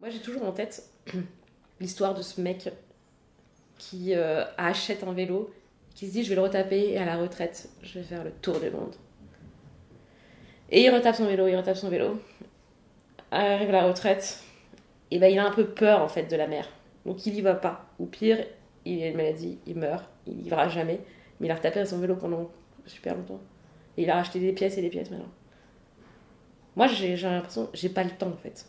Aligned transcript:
Moi, 0.00 0.08
j'ai 0.08 0.20
toujours 0.20 0.44
en 0.44 0.52
tête 0.52 0.88
l'histoire 1.80 2.14
de 2.14 2.22
ce 2.22 2.40
mec 2.40 2.70
qui 3.76 4.14
euh, 4.14 4.44
achète 4.56 5.04
un 5.04 5.12
vélo, 5.12 5.52
qui 5.94 6.06
se 6.06 6.12
dit 6.12 6.24
je 6.24 6.30
vais 6.30 6.36
le 6.36 6.40
retaper 6.40 6.92
et 6.92 6.98
à 6.98 7.04
la 7.04 7.18
retraite, 7.18 7.68
je 7.82 7.98
vais 7.98 8.04
faire 8.04 8.24
le 8.24 8.30
tour 8.30 8.58
du 8.60 8.70
monde. 8.70 8.94
Et 10.70 10.84
il 10.84 10.90
retape 10.90 11.16
son 11.16 11.26
vélo, 11.26 11.48
il 11.48 11.56
retape 11.56 11.76
son 11.76 11.90
vélo. 11.90 12.18
Arrive 13.30 13.70
la 13.70 13.86
retraite, 13.86 14.42
et 15.10 15.18
ben 15.18 15.30
il 15.30 15.38
a 15.38 15.46
un 15.46 15.52
peu 15.52 15.66
peur 15.66 16.00
en 16.00 16.08
fait 16.08 16.24
de 16.24 16.36
la 16.36 16.46
mer. 16.46 16.66
Donc 17.04 17.26
il 17.26 17.34
y 17.34 17.42
va 17.42 17.54
pas. 17.54 17.86
Ou 17.98 18.06
pire, 18.06 18.38
il 18.86 19.02
a 19.02 19.08
une 19.08 19.16
maladie, 19.16 19.58
il 19.66 19.76
meurt, 19.76 20.08
il 20.26 20.46
y 20.46 20.48
va 20.48 20.68
jamais. 20.68 21.00
Mais 21.38 21.48
il 21.48 21.50
a 21.50 21.56
retapé 21.56 21.80
à 21.80 21.86
son 21.86 21.98
vélo 21.98 22.16
pendant 22.16 22.50
super 22.86 23.14
longtemps. 23.14 23.40
Et 23.98 24.04
il 24.04 24.10
a 24.10 24.14
racheté 24.14 24.40
des 24.40 24.52
pièces 24.52 24.78
et 24.78 24.82
des 24.82 24.88
pièces 24.88 25.10
maintenant. 25.10 25.28
Moi 26.74 26.86
j'ai 26.86 27.16
l'impression, 27.16 27.68
j'ai 27.74 27.90
pas 27.90 28.04
le 28.04 28.10
temps 28.10 28.28
en 28.28 28.36
fait. 28.36 28.64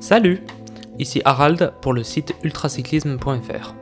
Salut 0.00 0.42
Ici 0.98 1.22
Harald 1.24 1.72
pour 1.80 1.94
le 1.94 2.04
site 2.04 2.34
ultracyclisme.fr. 2.44 3.74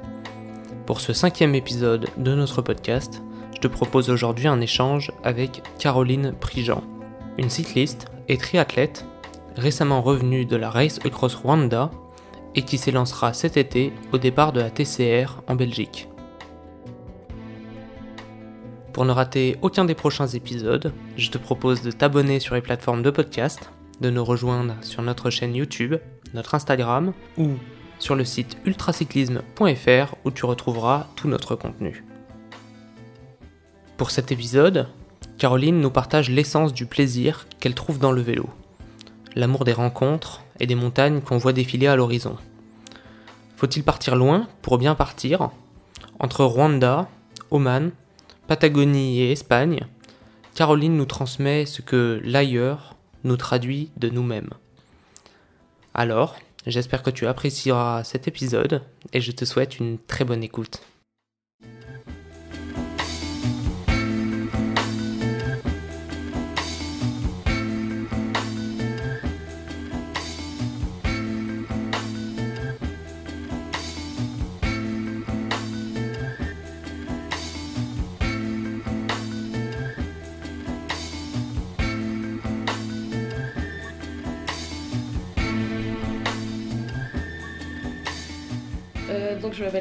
Pour 0.86 1.00
ce 1.00 1.12
cinquième 1.12 1.54
épisode 1.56 2.08
de 2.16 2.34
notre 2.34 2.62
podcast, 2.62 3.22
je 3.54 3.60
te 3.60 3.66
propose 3.66 4.08
aujourd'hui 4.08 4.46
un 4.46 4.60
échange 4.60 5.10
avec 5.24 5.62
Caroline 5.78 6.32
Prigent, 6.32 6.84
une 7.38 7.50
cycliste 7.50 8.06
et 8.28 8.36
triathlète 8.36 9.04
récemment 9.56 10.00
revenue 10.00 10.46
de 10.46 10.56
la 10.56 10.70
Race 10.70 11.00
Across 11.04 11.34
Rwanda 11.34 11.90
et 12.54 12.62
qui 12.62 12.78
s'élancera 12.78 13.32
cet 13.32 13.56
été 13.56 13.92
au 14.12 14.18
départ 14.18 14.52
de 14.52 14.60
la 14.60 14.70
TCR 14.70 15.42
en 15.46 15.54
Belgique. 15.54 16.08
Pour 18.92 19.04
ne 19.06 19.12
rater 19.12 19.56
aucun 19.62 19.86
des 19.86 19.94
prochains 19.94 20.28
épisodes, 20.28 20.92
je 21.16 21.30
te 21.30 21.38
propose 21.38 21.82
de 21.82 21.90
t'abonner 21.90 22.40
sur 22.40 22.54
les 22.54 22.60
plateformes 22.60 23.02
de 23.02 23.10
podcast 23.10 23.70
de 24.02 24.10
nous 24.10 24.24
rejoindre 24.24 24.74
sur 24.82 25.02
notre 25.02 25.30
chaîne 25.30 25.54
YouTube, 25.54 25.94
notre 26.34 26.54
Instagram 26.54 27.12
ou 27.38 27.50
sur 27.98 28.16
le 28.16 28.24
site 28.24 28.58
ultracyclisme.fr 28.66 30.14
où 30.24 30.30
tu 30.30 30.44
retrouveras 30.44 31.06
tout 31.16 31.28
notre 31.28 31.54
contenu. 31.54 32.04
Pour 33.96 34.10
cet 34.10 34.32
épisode, 34.32 34.88
Caroline 35.38 35.80
nous 35.80 35.90
partage 35.90 36.30
l'essence 36.30 36.74
du 36.74 36.84
plaisir 36.84 37.46
qu'elle 37.60 37.74
trouve 37.74 37.98
dans 37.98 38.12
le 38.12 38.20
vélo, 38.20 38.50
l'amour 39.36 39.64
des 39.64 39.72
rencontres 39.72 40.42
et 40.58 40.66
des 40.66 40.74
montagnes 40.74 41.20
qu'on 41.20 41.38
voit 41.38 41.52
défiler 41.52 41.86
à 41.86 41.96
l'horizon. 41.96 42.36
Faut-il 43.62 43.84
partir 43.84 44.16
loin 44.16 44.48
pour 44.60 44.76
bien 44.76 44.96
partir 44.96 45.50
Entre 46.18 46.44
Rwanda, 46.44 47.08
Oman, 47.52 47.92
Patagonie 48.48 49.20
et 49.20 49.30
Espagne, 49.30 49.86
Caroline 50.56 50.96
nous 50.96 51.04
transmet 51.04 51.64
ce 51.64 51.80
que 51.80 52.20
l'ailleurs 52.24 52.96
nous 53.22 53.36
traduit 53.36 53.92
de 53.96 54.08
nous-mêmes. 54.08 54.50
Alors, 55.94 56.34
j'espère 56.66 57.04
que 57.04 57.10
tu 57.10 57.28
apprécieras 57.28 58.02
cet 58.02 58.26
épisode 58.26 58.82
et 59.12 59.20
je 59.20 59.30
te 59.30 59.44
souhaite 59.44 59.78
une 59.78 59.96
très 59.96 60.24
bonne 60.24 60.42
écoute. 60.42 60.82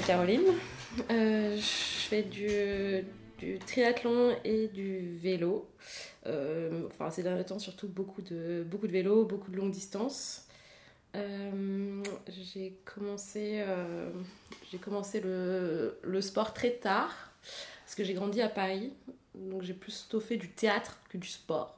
M'appelle 0.01 0.05
Caroline. 0.05 0.57
Euh, 1.09 1.55
je 1.57 1.61
fais 1.61 2.23
du, 2.23 3.59
triathlon 3.65 4.35
et 4.43 4.67
du 4.67 5.17
vélo. 5.17 5.69
Euh, 6.27 6.87
enfin, 6.87 7.09
ces 7.11 7.23
derniers 7.23 7.45
temps, 7.45 7.59
surtout 7.59 7.87
beaucoup 7.87 8.21
de, 8.21 8.63
beaucoup 8.69 8.87
de 8.87 8.91
vélo, 8.91 9.25
beaucoup 9.25 9.51
de 9.51 9.57
longues 9.57 9.71
distances. 9.71 10.47
Euh, 11.15 12.03
j'ai 12.29 12.77
commencé, 12.85 13.63
j'ai 14.71 14.77
commencé 14.77 15.19
le, 15.19 15.99
le, 16.03 16.21
sport 16.21 16.53
très 16.53 16.71
tard 16.71 17.13
parce 17.83 17.95
que 17.95 18.03
j'ai 18.03 18.13
grandi 18.13 18.41
à 18.41 18.49
Paris. 18.49 18.93
Donc 19.35 19.61
j'ai 19.61 19.73
plus 19.73 20.07
fait 20.21 20.37
du 20.37 20.49
théâtre 20.49 20.99
que 21.09 21.17
du 21.17 21.27
sport. 21.27 21.77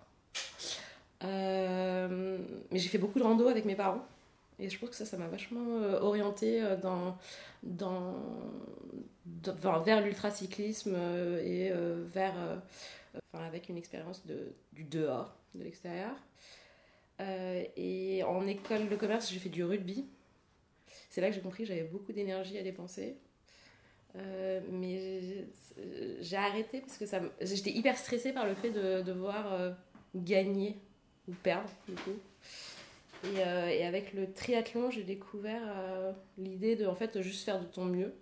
mais 1.21 2.37
j'ai 2.73 2.89
fait 2.89 2.97
beaucoup 2.97 3.19
de 3.19 3.23
rando 3.23 3.47
avec 3.47 3.65
mes 3.65 3.75
parents. 3.75 4.05
Et 4.59 4.69
je 4.69 4.79
pense 4.79 4.89
que 4.89 4.95
ça, 4.95 5.05
ça 5.05 5.17
m'a 5.17 5.27
vachement 5.27 5.81
euh, 5.81 5.99
orientée 5.99 6.61
euh, 6.61 6.75
dans, 6.77 7.17
dans, 7.63 8.19
vers 9.79 10.01
l'ultracyclisme 10.01 10.93
euh, 10.95 11.43
et 11.43 11.71
vers, 12.07 12.33
avec 13.33 13.69
une 13.69 13.77
expérience 13.77 14.25
de, 14.25 14.53
du 14.73 14.83
dehors, 14.83 15.35
de 15.55 15.63
l'extérieur. 15.63 16.15
et 17.19 18.23
en 18.23 18.45
école 18.47 18.89
de 18.89 18.95
commerce, 18.95 19.31
j'ai 19.31 19.39
fait 19.39 19.49
du 19.49 19.63
rugby. 19.63 20.05
C'est 21.09 21.21
là 21.21 21.29
que 21.29 21.35
j'ai 21.35 21.41
compris 21.41 21.63
que 21.63 21.69
j'avais 21.69 21.83
beaucoup 21.83 22.11
d'énergie 22.11 22.57
à 22.57 22.63
dépenser. 22.63 23.17
mais 24.71 25.45
j'ai 26.21 26.37
arrêté 26.37 26.81
parce 26.81 26.97
que 26.97 27.05
j'étais 27.41 27.71
hyper 27.71 27.97
stressée 27.97 28.33
par 28.33 28.45
le 28.45 28.55
fait 28.55 28.71
de 28.71 29.01
devoir 29.01 29.75
gagner 30.15 30.77
ou 31.27 31.33
perdre, 31.33 31.69
du 31.87 31.95
coup. 31.95 32.19
Euh, 33.25 33.67
et, 33.67 33.85
avec 33.85 34.13
le 34.13 34.31
triathlon, 34.31 34.91
j'ai 34.91 35.03
découvert 35.03 35.61
euh, 35.65 36.11
l'idée 36.37 36.75
de 36.75 36.85
en 36.85 36.95
fait 36.95 37.21
juste 37.21 37.45
faire 37.45 37.59
de 37.59 37.65
ton 37.65 37.85
mieux 37.85 38.13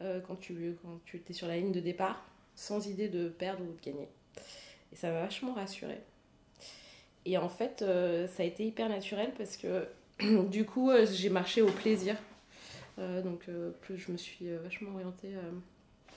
euh, 0.00 0.20
quand 0.20 0.36
tu 0.36 0.76
quand 0.82 1.00
tu 1.04 1.22
sur 1.32 1.46
la 1.46 1.56
ligne 1.56 1.72
de 1.72 1.80
départ, 1.80 2.24
sans 2.54 2.86
idée 2.86 3.08
de 3.08 3.28
perdre 3.28 3.62
ou 3.62 3.72
de 3.72 3.80
gagner. 3.84 4.08
Et 4.92 4.96
ça 4.96 5.10
m'a 5.10 5.20
vachement 5.20 5.54
rassurée. 5.54 6.00
Et 7.26 7.38
en 7.38 7.48
fait, 7.48 7.80
ça 7.80 8.42
a 8.42 8.46
été 8.46 8.66
hyper 8.66 8.88
naturel 8.88 9.32
parce 9.36 9.56
que 9.56 9.86
du 10.48 10.64
coup, 10.64 10.90
j'ai 11.10 11.30
marché 11.30 11.62
au 11.62 11.70
plaisir. 11.70 12.16
donc, 12.98 13.48
plus 13.80 13.98
je 13.98 14.12
me 14.12 14.16
suis 14.16 14.46
vachement 14.62 14.92
orientée. 14.92 15.30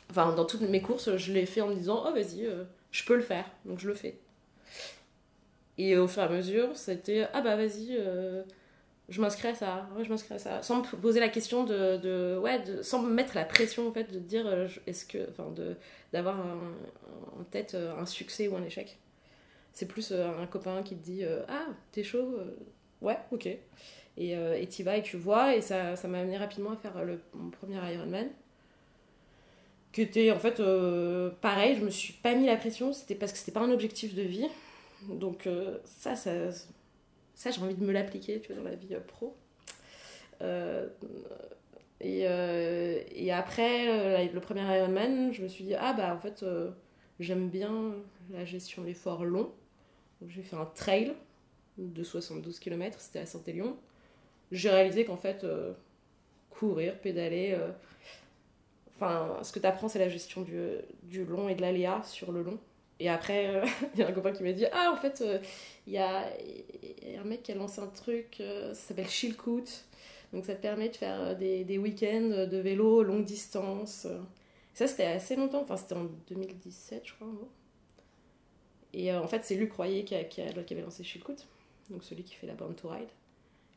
Enfin, 0.10 0.34
dans 0.36 0.46
toutes 0.46 0.62
mes 0.62 0.82
courses, 0.82 1.16
je 1.16 1.32
l'ai 1.32 1.46
fait 1.46 1.62
en 1.62 1.68
me 1.68 1.76
disant 1.76 2.04
Oh, 2.06 2.14
vas-y, 2.14 2.46
je 2.92 3.06
peux 3.06 3.16
le 3.16 3.24
faire. 3.24 3.50
Donc, 3.66 3.80
je 3.80 3.88
le 3.88 3.94
fais. 3.94 4.20
Et 5.78 5.96
au 5.98 6.08
fur 6.08 6.24
et 6.24 6.26
à 6.26 6.30
mesure, 6.30 6.76
c'était 6.76 7.28
ah 7.34 7.42
bah 7.42 7.56
vas-y, 7.56 7.90
euh, 7.92 8.42
je 9.10 9.22
m'inscris 9.22 9.50
à 9.50 9.56
ça, 9.56 9.88
je 10.02 10.10
m'inscris 10.10 10.40
ça. 10.40 10.62
Sans 10.64 10.82
me 10.82 10.96
poser 10.98 11.20
la 11.20 11.30
question 11.30 11.64
de. 11.64 11.98
de 11.98 12.38
ouais, 12.42 12.62
sans 12.82 13.02
me 13.02 13.14
mettre 13.14 13.36
la 13.36 13.46
pression 13.46 13.88
en 13.88 13.92
fait 13.92 14.12
de 14.12 14.20
dire 14.20 14.48
euh, 14.48 14.68
est-ce 14.88 15.06
que. 15.06 15.30
Enfin, 15.30 15.54
d'avoir 16.12 16.40
en 16.40 17.44
tête 17.52 17.76
euh, 17.76 17.96
un 17.96 18.06
succès 18.06 18.48
ou 18.48 18.56
un 18.56 18.64
échec. 18.64 18.98
C'est 19.74 19.88
plus 19.88 20.12
un 20.12 20.48
copain 20.48 20.82
qui 20.82 20.96
te 20.96 21.04
dit 21.04 21.24
ah, 21.48 21.68
t'es 21.92 22.04
chaud 22.04 22.40
Ouais, 23.02 23.18
ok. 23.32 23.46
Et 23.46 24.32
et 24.32 24.68
t'y 24.68 24.82
vas 24.82 24.98
et 24.98 25.04
tu 25.04 25.18
vois, 25.18 25.56
et 25.56 25.62
ça 25.62 25.94
m'a 26.08 26.20
amené 26.20 26.38
rapidement 26.38 26.72
à 26.72 26.78
faire 26.78 27.06
le, 27.06 27.20
mon 27.36 27.52
premier 27.52 27.76
Ironman 27.94 28.28
qui 29.92 30.02
était 30.02 30.32
en 30.32 30.40
fait 30.40 30.60
pareil, 31.42 31.76
je 31.76 31.86
me 31.86 31.92
suis 31.92 32.14
pas 32.14 32.34
mis 32.34 32.48
la 32.48 32.56
pression, 32.56 32.92
c'était 32.92 33.14
parce 33.14 33.32
que 33.32 33.38
c'était 33.38 33.52
pas 33.52 33.62
un 33.62 33.72
objectif 33.72 34.16
de 34.16 34.24
vie. 34.24 34.48
Donc 35.04 35.48
euh, 35.48 35.78
ça, 35.84 36.16
ça, 36.16 36.52
ça 37.36 37.52
j'ai 37.52 37.62
envie 37.62 37.76
de 37.76 37.86
me 37.86 37.92
l'appliquer 37.92 38.40
tu 38.42 38.54
vois, 38.54 38.62
dans 38.62 38.70
la 38.70 38.76
vie 38.76 38.96
euh, 38.96 39.00
pro. 39.00 39.36
Euh, 40.42 40.88
et, 42.00 42.22
et, 43.26 43.32
après 43.32 44.28
le 44.32 44.40
premier 44.40 44.62
Ironman, 44.62 45.34
je 45.34 45.42
me 45.42 45.48
suis 45.48 45.64
dit, 45.64 45.74
ah 45.74 45.94
bah 45.94 46.14
en 46.14 46.20
fait, 46.20 46.46
j'aime 47.20 47.50
bien 47.50 47.96
la 48.30 48.46
gestion 48.46 48.84
d'efforts 48.84 49.26
longs. 49.26 49.52
Donc 50.22 50.30
j'ai 50.30 50.44
fait 50.44 50.56
un 50.56 50.66
trail 50.66 51.16
de 51.80 52.04
72 52.04 52.60
km, 52.60 53.00
c'était 53.00 53.18
à 53.18 53.26
Saint-Élion. 53.26 53.76
J'ai 54.52 54.70
réalisé 54.70 55.06
qu'en 55.06 55.18
fait, 55.18 55.44
courir, 56.52 57.00
pédaler, 57.00 57.58
enfin, 58.96 59.40
ce 59.42 59.52
que 59.52 59.58
tu 59.58 59.66
apprends, 59.66 59.88
c'est 59.88 59.98
la 59.98 60.10
gestion 60.10 60.42
du, 60.42 60.60
du 61.02 61.26
long 61.26 61.50
et 61.50 61.56
de 61.56 61.62
l'aléa 61.62 62.04
sur 62.04 62.32
le 62.32 62.44
long. 62.44 62.60
Et 63.00 63.10
après, 63.10 63.56
euh, 63.56 63.66
il 63.94 64.00
y 64.00 64.04
a 64.04 64.08
un 64.08 64.12
copain 64.12 64.32
qui 64.32 64.44
m'a 64.44 64.54
dit 64.54 64.66
Ah, 64.72 64.92
en 64.94 64.98
fait, 64.98 65.22
euh, 65.22 65.40
il 65.86 65.94
y, 65.94 65.98
a, 65.98 66.26
un 67.20 67.24
mec 67.24 67.44
qui 67.44 67.52
a 67.52 67.56
lancé 67.56 67.82
un 67.82 67.88
truc, 67.88 68.38
euh, 68.40 68.74
ça 68.74 68.90
s'appelle 68.90 69.10
Chilcoot. 69.10 69.66
Donc, 70.34 70.46
ça 70.46 70.56
te 70.56 70.62
permet 70.62 70.90
de 70.90 70.96
faire 70.96 71.38
des, 71.38 71.64
des 71.64 71.78
week-ends 71.78 72.48
de 72.50 72.58
vélo 72.58 73.04
longue 73.04 73.24
distance. 73.24 74.08
Ça, 74.74 74.88
c'était 74.88 75.06
assez 75.06 75.36
longtemps, 75.36 75.62
enfin, 75.62 75.78
c'était 75.78 75.96
en 75.96 76.06
2017, 76.30 77.04
je 77.06 77.14
crois. 77.14 77.28
Et 78.94 79.14
en 79.14 79.28
fait, 79.28 79.44
c'est 79.46 79.56
Luc 79.56 79.74
Royer 79.74 80.04
qui, 80.04 80.16
a, 80.16 80.24
qui, 80.24 80.42
avait 80.42 80.82
lancé 80.82 81.04
Chilcoot, 81.04 81.36
donc 81.90 82.04
celui 82.04 82.24
qui 82.24 82.36
fait 82.36 82.48
la 82.48 82.56
Born 82.56 82.76
to 82.76 82.90
Ride. 82.90 83.10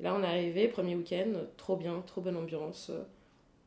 Et 0.01 0.03
là, 0.03 0.15
on 0.15 0.23
est 0.23 0.27
arrivé, 0.27 0.67
premier 0.67 0.97
week-end, 0.97 1.33
trop 1.57 1.77
bien, 1.77 2.03
trop 2.07 2.21
bonne 2.21 2.37
ambiance. 2.37 2.91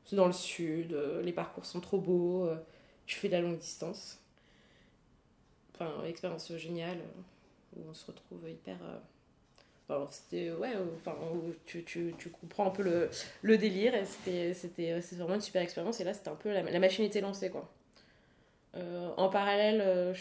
c'est 0.04 0.16
dans 0.16 0.28
le 0.28 0.34
sud, 0.34 0.98
les 1.24 1.34
parcours 1.34 1.66
sont 1.66 1.80
trop 1.80 2.00
beaux, 2.00 2.50
tu 3.06 3.16
fais 3.16 3.30
de 3.30 3.34
la 3.34 3.42
longue 3.42 3.60
distance. 3.60 4.23
Enfin, 5.74 6.04
expérience 6.06 6.56
géniale 6.58 7.00
où 7.76 7.82
on 7.90 7.94
se 7.94 8.06
retrouve 8.06 8.50
hyper 8.50 8.78
c'était 10.10 10.52
ouais 10.52 10.74
enfin 10.96 11.16
tu, 11.66 11.84
tu, 11.84 12.14
tu, 12.18 12.30
comprends 12.30 12.68
un 12.68 12.72
peu 12.72 12.84
le, 12.84 13.10
le 13.42 13.58
délire 13.58 13.94
et 13.96 14.06
c'était 14.06 14.54
c'était 14.54 15.00
vraiment 15.18 15.36
une 15.36 15.42
super 15.42 15.62
expérience 15.62 16.00
et 16.00 16.04
là 16.04 16.14
c'était 16.14 16.30
un 16.30 16.36
peu 16.36 16.52
la, 16.52 16.80
machine 16.80 17.06
était 17.06 17.22
lancée 17.22 17.50
quoi. 17.50 17.72
Euh, 18.76 19.12
en 19.18 19.30
parallèle 19.30 19.82
euh, 19.82 20.14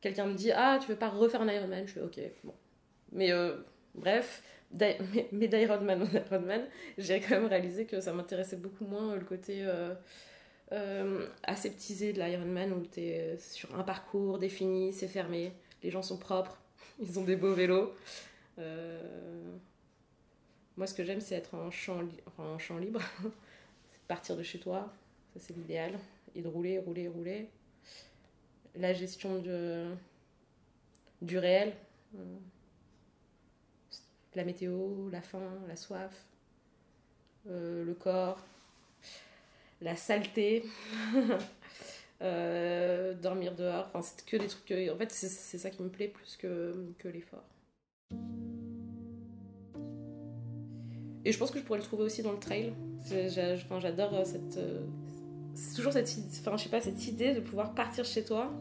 quelqu'un 0.00 0.26
me 0.26 0.34
dit 0.34 0.52
ah 0.52 0.78
tu 0.80 0.88
veux 0.88 0.96
pas 0.96 1.08
refaire 1.08 1.42
un 1.42 1.48
Ironman 1.48 1.86
je 1.86 1.92
fais 1.92 2.00
ok 2.00 2.20
bon 2.44 2.54
mais 3.12 3.32
euh, 3.32 3.56
bref 3.94 4.42
mais, 5.32 5.48
d'Ironman 5.48 6.02
en 6.02 6.16
Ironman 6.16 6.66
j'ai 6.98 7.20
quand 7.20 7.36
même 7.36 7.46
réalisé 7.46 7.86
que 7.86 8.00
ça 8.00 8.12
m'intéressait 8.12 8.56
beaucoup 8.56 8.84
moins 8.84 9.14
le 9.14 9.24
côté 9.24 9.64
aseptisé 11.42 12.12
de 12.12 12.20
l'Ironman 12.20 12.72
où 12.72 12.84
tu 12.86 13.00
es 13.00 13.38
sur 13.38 13.74
un 13.78 13.84
parcours 13.84 14.38
défini 14.38 14.92
c'est 14.92 15.08
fermé 15.08 15.52
les 15.82 15.90
gens 15.90 16.02
sont 16.02 16.18
propres 16.18 16.58
ils 17.00 17.18
ont 17.18 17.24
des 17.24 17.36
beaux 17.36 17.54
vélos 17.54 17.92
euh, 18.58 19.56
moi, 20.76 20.86
ce 20.86 20.94
que 20.94 21.04
j'aime, 21.04 21.20
c'est 21.20 21.34
être 21.36 21.54
en 21.54 21.70
champ, 21.70 22.02
libre. 22.78 23.00
partir 24.08 24.36
de 24.36 24.42
chez 24.42 24.58
toi, 24.58 24.92
ça 25.32 25.40
c'est 25.40 25.56
l'idéal. 25.56 25.98
Et 26.34 26.42
de 26.42 26.48
rouler, 26.48 26.78
rouler, 26.78 27.08
rouler. 27.08 27.48
La 28.74 28.92
gestion 28.92 29.42
du 31.22 31.38
réel. 31.38 31.74
Euh, 32.14 32.36
la 34.34 34.44
météo, 34.44 35.08
la 35.08 35.22
faim, 35.22 35.50
la 35.66 35.76
soif, 35.76 36.26
euh, 37.48 37.84
le 37.84 37.94
corps, 37.94 38.44
la 39.80 39.96
saleté, 39.96 40.64
dormir 42.20 43.54
dehors. 43.54 43.86
Enfin, 43.92 44.02
c'est 44.02 44.24
que 44.24 44.36
des 44.36 44.48
trucs. 44.48 44.70
en 44.92 44.96
fait, 44.96 45.10
c'est 45.10 45.58
ça 45.58 45.70
qui 45.70 45.82
me 45.82 45.88
plaît 45.88 46.08
plus 46.08 46.36
que, 46.36 46.74
que 46.98 47.08
l'effort. 47.08 47.44
Et 51.26 51.32
je 51.32 51.38
pense 51.38 51.50
que 51.50 51.58
je 51.58 51.64
pourrais 51.64 51.80
le 51.80 51.84
trouver 51.84 52.04
aussi 52.04 52.22
dans 52.22 52.30
le 52.30 52.38
trail. 52.38 52.72
J'adore 53.10 54.14
euh, 54.14 54.24
cette. 54.24 54.58
Euh, 54.58 54.86
c'est 55.54 55.74
toujours 55.74 55.92
cette, 55.92 56.08
enfin, 56.38 56.56
je 56.56 56.62
sais 56.62 56.68
pas, 56.68 56.80
cette 56.80 57.04
idée 57.08 57.34
de 57.34 57.40
pouvoir 57.40 57.74
partir 57.74 58.04
chez 58.04 58.22
toi. 58.22 58.52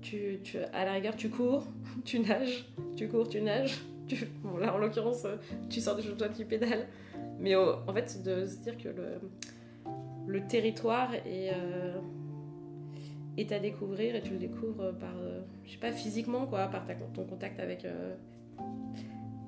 Tu, 0.00 0.40
tu, 0.42 0.56
à 0.56 0.86
la 0.86 0.94
rigueur, 0.94 1.14
tu 1.16 1.28
cours, 1.28 1.66
tu 2.06 2.20
nages, 2.20 2.64
tu 2.96 3.06
cours, 3.06 3.28
tu 3.28 3.42
nages. 3.42 3.80
Là, 4.58 4.74
en 4.74 4.78
l'occurrence, 4.78 5.26
euh, 5.26 5.36
tu 5.68 5.82
sors 5.82 5.94
de 5.94 6.00
chez 6.00 6.14
toi, 6.14 6.30
tu 6.30 6.46
pédales. 6.46 6.88
Mais 7.38 7.54
en 7.54 7.92
fait, 7.92 8.22
de 8.22 8.46
se 8.46 8.56
dire 8.56 8.78
que 8.78 8.88
le, 8.88 9.20
le 10.30 10.46
territoire 10.46 11.12
est, 11.14 11.52
est 13.36 13.52
à 13.52 13.58
découvrir 13.58 14.14
et 14.14 14.22
tu 14.22 14.30
le 14.30 14.38
découvres 14.38 14.96
par, 14.98 15.14
je 15.64 15.72
sais 15.72 15.78
pas, 15.78 15.92
physiquement, 15.92 16.46
quoi, 16.46 16.68
par 16.68 16.86
ton 17.12 17.24
contact 17.24 17.58
avec 17.58 17.84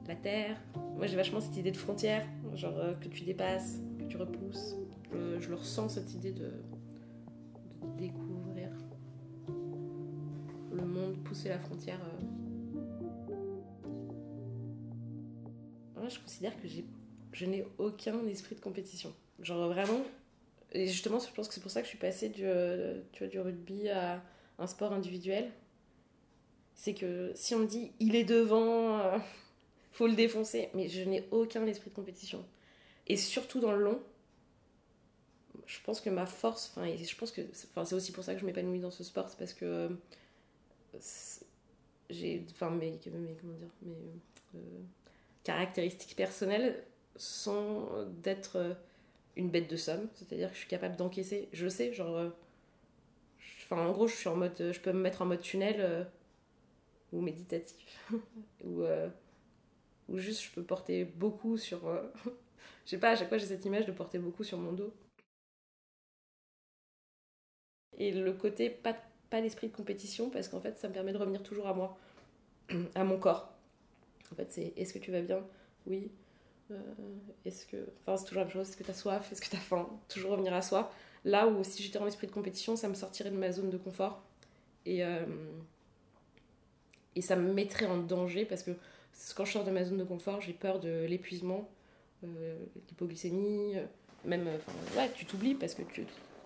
la 0.06 0.14
terre. 0.16 0.56
Moi 0.96 1.06
j'ai 1.06 1.16
vachement 1.16 1.40
cette 1.40 1.56
idée 1.56 1.70
de 1.70 1.76
frontière, 1.76 2.26
genre 2.54 2.76
euh, 2.78 2.94
que 2.94 3.08
tu 3.08 3.24
dépasses, 3.24 3.80
que 3.98 4.04
tu 4.04 4.16
repousses. 4.16 4.76
je 5.12 5.48
le 5.48 5.54
ressens 5.54 5.90
cette 5.90 6.14
idée 6.14 6.32
de, 6.32 6.50
découvrir 7.98 8.70
le 10.72 10.84
monde, 10.84 11.16
pousser 11.24 11.48
la 11.48 11.58
frontière. 11.58 12.00
Moi 15.96 16.08
je 16.08 16.18
considère 16.18 16.52
que 16.60 16.68
je 17.32 17.46
n'ai 17.46 17.64
aucun 17.78 18.26
esprit 18.26 18.54
de 18.54 18.60
compétition. 18.60 19.12
Genre 19.40 19.68
vraiment, 19.68 20.02
et 20.72 20.86
justement 20.86 21.18
je 21.18 21.32
pense 21.32 21.48
que 21.48 21.54
c'est 21.54 21.60
pour 21.60 21.70
ça 21.70 21.80
que 21.80 21.86
je 21.86 21.90
suis 21.90 21.98
passée 21.98 22.28
du, 22.28 22.42
euh, 22.44 23.00
tu 23.12 23.20
vois, 23.20 23.28
du 23.28 23.40
rugby 23.40 23.88
à 23.88 24.22
un 24.58 24.66
sport 24.66 24.92
individuel. 24.92 25.50
C'est 26.74 26.94
que 26.94 27.32
si 27.34 27.54
on 27.54 27.60
me 27.60 27.66
dit 27.66 27.92
il 28.00 28.16
est 28.16 28.24
devant, 28.24 28.98
euh, 28.98 29.18
faut 29.92 30.06
le 30.06 30.14
défoncer. 30.14 30.70
Mais 30.74 30.88
je 30.88 31.02
n'ai 31.02 31.26
aucun 31.30 31.66
esprit 31.66 31.90
de 31.90 31.94
compétition. 31.94 32.44
Et 33.06 33.16
surtout 33.16 33.60
dans 33.60 33.72
le 33.72 33.82
long, 33.82 34.00
je 35.66 35.78
pense 35.84 36.00
que 36.00 36.10
ma 36.10 36.26
force, 36.26 36.72
enfin, 36.74 36.88
je 36.96 37.16
pense 37.16 37.32
que 37.32 37.42
c'est 37.52 37.94
aussi 37.94 38.12
pour 38.12 38.24
ça 38.24 38.34
que 38.34 38.40
je 38.40 38.46
m'épanouis 38.46 38.80
dans 38.80 38.90
ce 38.90 39.04
sport, 39.04 39.28
c'est 39.28 39.38
parce 39.38 39.54
que 39.54 39.90
j'ai, 42.10 42.44
enfin, 42.50 42.70
mes, 42.70 42.98
comment 43.02 43.18
dire, 43.54 43.70
mes 43.82 43.94
euh, 44.56 44.58
caractéristiques 45.44 46.16
personnelles 46.16 46.84
sont 47.16 48.06
d'être 48.22 48.76
une 49.36 49.50
bête 49.50 49.70
de 49.70 49.76
somme, 49.76 50.08
c'est-à-dire 50.14 50.48
que 50.48 50.54
je 50.54 50.60
suis 50.60 50.68
capable 50.68 50.96
d'encaisser, 50.96 51.48
je 51.52 51.68
sais, 51.68 51.92
genre, 51.92 52.16
euh, 52.16 52.30
enfin, 53.64 53.86
en 53.86 53.92
gros, 53.92 54.06
je 54.08 54.14
suis 54.16 54.28
en 54.28 54.36
mode, 54.36 54.54
je 54.72 54.80
peux 54.80 54.92
me 54.92 55.00
mettre 55.00 55.22
en 55.22 55.26
mode 55.26 55.40
tunnel 55.40 55.76
euh, 55.80 56.04
ou 57.12 57.20
méditatif, 57.20 57.76
ou 58.64 58.82
ou 60.08 60.18
juste 60.18 60.42
je 60.42 60.50
peux 60.52 60.62
porter 60.62 61.04
beaucoup 61.04 61.56
sur. 61.56 61.86
Euh, 61.86 62.02
sais 62.86 62.98
pas, 62.98 63.10
à 63.10 63.16
chaque 63.16 63.28
fois 63.28 63.38
j'ai 63.38 63.46
cette 63.46 63.64
image 63.64 63.86
de 63.86 63.92
porter 63.92 64.18
beaucoup 64.18 64.44
sur 64.44 64.58
mon 64.58 64.72
dos. 64.72 64.92
Et 67.98 68.10
le 68.12 68.32
côté, 68.34 68.68
pas, 68.70 68.94
pas 69.30 69.40
l'esprit 69.40 69.68
de 69.68 69.74
compétition, 69.76 70.30
parce 70.30 70.48
qu'en 70.48 70.60
fait 70.60 70.78
ça 70.78 70.88
me 70.88 70.92
permet 70.94 71.12
de 71.12 71.18
revenir 71.18 71.42
toujours 71.42 71.66
à 71.68 71.74
moi, 71.74 71.98
à 72.94 73.04
mon 73.04 73.18
corps. 73.18 73.52
En 74.32 74.36
fait, 74.36 74.52
c'est 74.52 74.72
est-ce 74.76 74.94
que 74.94 75.00
tu 75.00 75.12
vas 75.12 75.22
bien? 75.22 75.44
Oui. 75.86 76.10
Euh, 76.70 76.76
est-ce 77.44 77.66
que. 77.66 77.76
Enfin, 78.00 78.16
c'est 78.16 78.24
toujours 78.24 78.40
la 78.40 78.44
même 78.44 78.52
chose. 78.52 78.68
Est-ce 78.68 78.76
que 78.76 78.84
tu 78.84 78.90
as 78.90 78.94
soif 78.94 79.30
Est-ce 79.32 79.40
que 79.40 79.48
tu 79.48 79.56
as 79.56 79.60
faim 79.60 79.88
Toujours 80.08 80.32
revenir 80.32 80.54
à 80.54 80.62
soi. 80.62 80.90
Là 81.24 81.46
où 81.46 81.62
si 81.62 81.82
j'étais 81.82 81.98
en 81.98 82.06
esprit 82.06 82.26
de 82.26 82.32
compétition, 82.32 82.76
ça 82.76 82.88
me 82.88 82.94
sortirait 82.94 83.30
de 83.30 83.36
ma 83.36 83.52
zone 83.52 83.70
de 83.70 83.78
confort. 83.78 84.22
Et, 84.86 85.04
euh, 85.04 85.24
et 87.14 87.20
ça 87.20 87.36
me 87.36 87.52
mettrait 87.52 87.86
en 87.86 87.98
danger 87.98 88.44
parce 88.44 88.62
que 88.62 88.72
quand 89.36 89.44
je 89.44 89.52
sors 89.52 89.64
de 89.64 89.70
ma 89.70 89.84
zone 89.84 89.98
de 89.98 90.04
confort, 90.04 90.40
j'ai 90.40 90.52
peur 90.52 90.80
de 90.80 91.04
l'épuisement, 91.04 91.68
euh, 92.24 92.58
l'hypoglycémie, 92.88 93.76
euh, 93.76 93.86
même, 94.24 94.48
ouais, 94.96 95.10
tu 95.14 95.26
t'oublies 95.26 95.54
parce 95.54 95.74
que 95.74 95.82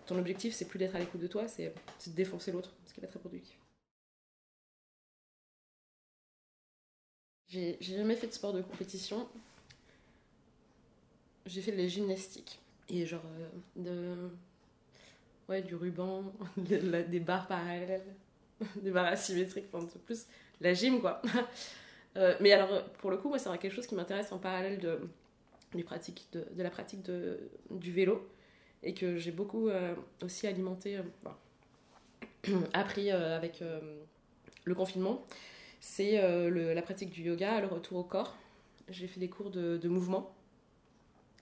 ton 0.07 0.19
objectif, 0.19 0.55
c'est 0.55 0.67
plus 0.67 0.79
d'être 0.79 0.97
à 0.97 0.99
l'écoute 0.99 1.21
de 1.21 1.27
toi, 1.27 1.49
c'est 1.49 1.75
de 2.07 2.13
défoncer 2.13 2.53
l'autre, 2.53 2.75
ce 2.87 2.93
qui 2.93 3.01
est 3.01 3.03
pas 3.03 3.09
très 3.09 3.19
productif. 3.19 3.59
J'ai 7.49 7.79
jamais 7.81 8.17
fait 8.17 8.27
de 8.27 8.33
sport 8.33 8.53
de 8.53 8.61
compétition. 8.61 9.29
J'ai 11.47 11.63
fait 11.63 11.73
de 11.73 11.79
la 11.79 11.89
gymnastique. 11.89 12.61
Et 12.89 13.07
genre, 13.07 13.23
de, 13.77 14.15
ouais, 15.49 15.63
du 15.63 15.75
ruban, 15.75 16.25
des 16.57 17.21
barres 17.21 17.47
parallèles, 17.47 18.05
des 18.83 18.91
barres 18.91 19.07
asymétriques, 19.07 19.67
enfin, 19.73 19.87
plus 20.05 20.27
la 20.61 20.75
gym, 20.75 21.01
quoi. 21.01 21.23
Euh, 22.19 22.35
mais 22.41 22.51
alors, 22.51 22.83
pour 22.93 23.11
le 23.11 23.19
coup, 23.19 23.29
moi, 23.29 23.39
c'est 23.39 23.51
quelque 23.59 23.75
chose 23.75 23.87
qui 23.87 23.95
m'intéresse 23.95 24.33
en 24.33 24.39
parallèle 24.39 24.79
de, 24.79 25.01
du 25.75 25.85
pratique, 25.85 26.27
de, 26.33 26.47
de 26.51 26.63
la 26.63 26.71
pratique 26.71 27.03
de, 27.03 27.39
du 27.71 27.93
vélo 27.93 28.27
et 28.83 28.95
que 28.95 29.19
j'ai 29.19 29.33
beaucoup 29.33 29.69
euh, 29.69 29.95
aussi 30.23 30.47
alimenté, 30.47 30.97
euh, 30.97 32.55
appris 32.73 33.11
avec 33.11 33.63
le 34.65 34.75
confinement. 34.75 35.27
C'est 35.79 36.23
la 36.49 36.81
pratique 36.81 37.11
du 37.11 37.21
yoga, 37.21 37.61
le 37.61 37.67
retour 37.67 37.99
au 37.99 38.05
corps. 38.05 38.35
J'ai 38.89 39.09
fait 39.09 39.21
des 39.21 39.29
cours 39.29 39.51
de, 39.51 39.77
de 39.77 39.89
mouvement. 39.91 40.35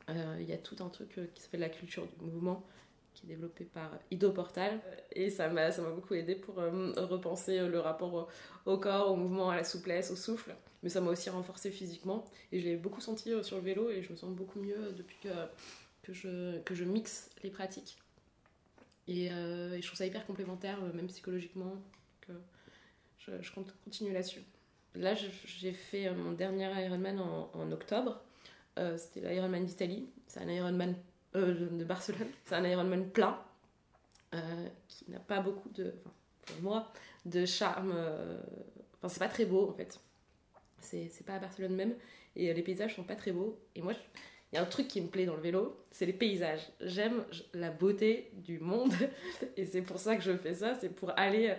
Il 0.08 0.44
y 0.44 0.52
a 0.52 0.58
tout 0.58 0.76
un 0.80 0.88
truc 0.88 1.18
qui 1.34 1.42
s'appelle 1.42 1.60
la 1.60 1.68
culture 1.68 2.06
du 2.06 2.24
mouvement 2.26 2.64
qui 3.14 3.26
est 3.26 3.28
développé 3.28 3.64
par 3.64 3.90
Ido 4.10 4.30
Portal. 4.32 4.80
Et 5.12 5.30
ça 5.30 5.48
m'a 5.48 5.70
beaucoup 5.70 6.14
aidé 6.14 6.34
pour 6.34 6.58
euh, 6.58 6.92
repenser 6.96 7.66
le 7.66 7.78
rapport 7.78 8.28
au, 8.66 8.76
corps, 8.76 9.12
au 9.12 9.16
mouvement, 9.16 9.50
à 9.50 9.56
la 9.56 9.64
souplesse, 9.64 10.10
au 10.10 10.16
souffle. 10.16 10.54
Mais 10.82 10.88
ça 10.90 11.00
m'a 11.00 11.10
aussi 11.10 11.30
renforcé 11.30 11.70
physiquement. 11.70 12.24
Et 12.52 12.60
je 12.60 12.66
l'ai 12.66 12.76
beaucoup 12.76 13.00
senti 13.00 13.32
euh, 13.32 13.42
sur 13.42 13.56
le 13.56 13.62
vélo 13.62 13.88
et 13.88 14.02
je 14.02 14.10
me 14.12 14.16
sens 14.16 14.30
beaucoup 14.34 14.60
mieux 14.60 14.92
depuis 14.96 15.16
que, 15.22 15.28
que, 16.02 16.12
je, 16.12 16.58
que 16.60 16.74
je 16.74 16.84
mixe 16.84 17.30
les 17.42 17.50
pratiques. 17.50 17.96
Et, 19.06 19.30
euh, 19.30 19.80
je 19.80 19.86
trouve 19.86 19.98
ça 19.98 20.06
hyper 20.06 20.26
complémentaire, 20.26 20.80
même 20.94 21.06
psychologiquement. 21.06 21.76
Que 22.20 22.32
je, 23.18 23.30
je 23.40 23.52
continue 23.84 24.12
là-dessus. 24.12 24.42
Là, 24.94 25.14
j'ai 25.14 25.72
fait 25.72 26.10
mon 26.12 26.32
dernier 26.32 26.70
Ironman 26.84 27.18
en 27.20 27.72
octobre. 27.72 28.20
C'était 28.96 29.20
l'Ironman 29.20 29.64
d'Italie. 29.64 30.08
C'est 30.26 30.40
un 30.40 30.48
Ironman 30.48 30.94
euh, 31.36 31.68
de 31.70 31.84
Barcelone. 31.84 32.28
C'est 32.44 32.54
un 32.54 32.64
Ironman 32.64 33.10
plein, 33.10 33.38
euh, 34.34 34.68
qui 34.86 35.10
n'a 35.10 35.18
pas 35.18 35.40
beaucoup 35.40 35.68
de, 35.70 35.92
pour 36.42 36.62
moi, 36.62 36.92
de 37.24 37.44
charme. 37.44 37.92
Euh, 37.94 38.40
enfin, 38.96 39.08
c'est 39.08 39.18
pas 39.18 39.28
très 39.28 39.44
beau 39.44 39.68
en 39.68 39.72
fait. 39.72 39.98
C'est 40.80 41.26
pas 41.26 41.34
à 41.34 41.38
Barcelone 41.40 41.74
même. 41.74 41.94
Et 42.36 42.52
les 42.52 42.62
paysages 42.62 42.94
sont 42.94 43.04
pas 43.04 43.16
très 43.16 43.32
beaux. 43.32 43.58
Et 43.74 43.82
moi, 43.82 43.94
il 44.52 44.56
y 44.56 44.58
a 44.58 44.62
un 44.62 44.66
truc 44.66 44.86
qui 44.86 45.00
me 45.00 45.08
plaît 45.08 45.24
dans 45.24 45.34
le 45.34 45.40
vélo, 45.40 45.84
c'est 45.90 46.06
les 46.06 46.12
paysages. 46.12 46.68
J'aime 46.80 47.24
la 47.52 47.70
beauté 47.70 48.30
du 48.34 48.60
monde. 48.60 48.92
Et 49.56 49.66
c'est 49.66 49.82
pour 49.82 49.98
ça 49.98 50.14
que 50.14 50.22
je 50.22 50.36
fais 50.36 50.54
ça. 50.54 50.74
C'est 50.80 50.90
pour 50.90 51.12
aller 51.18 51.54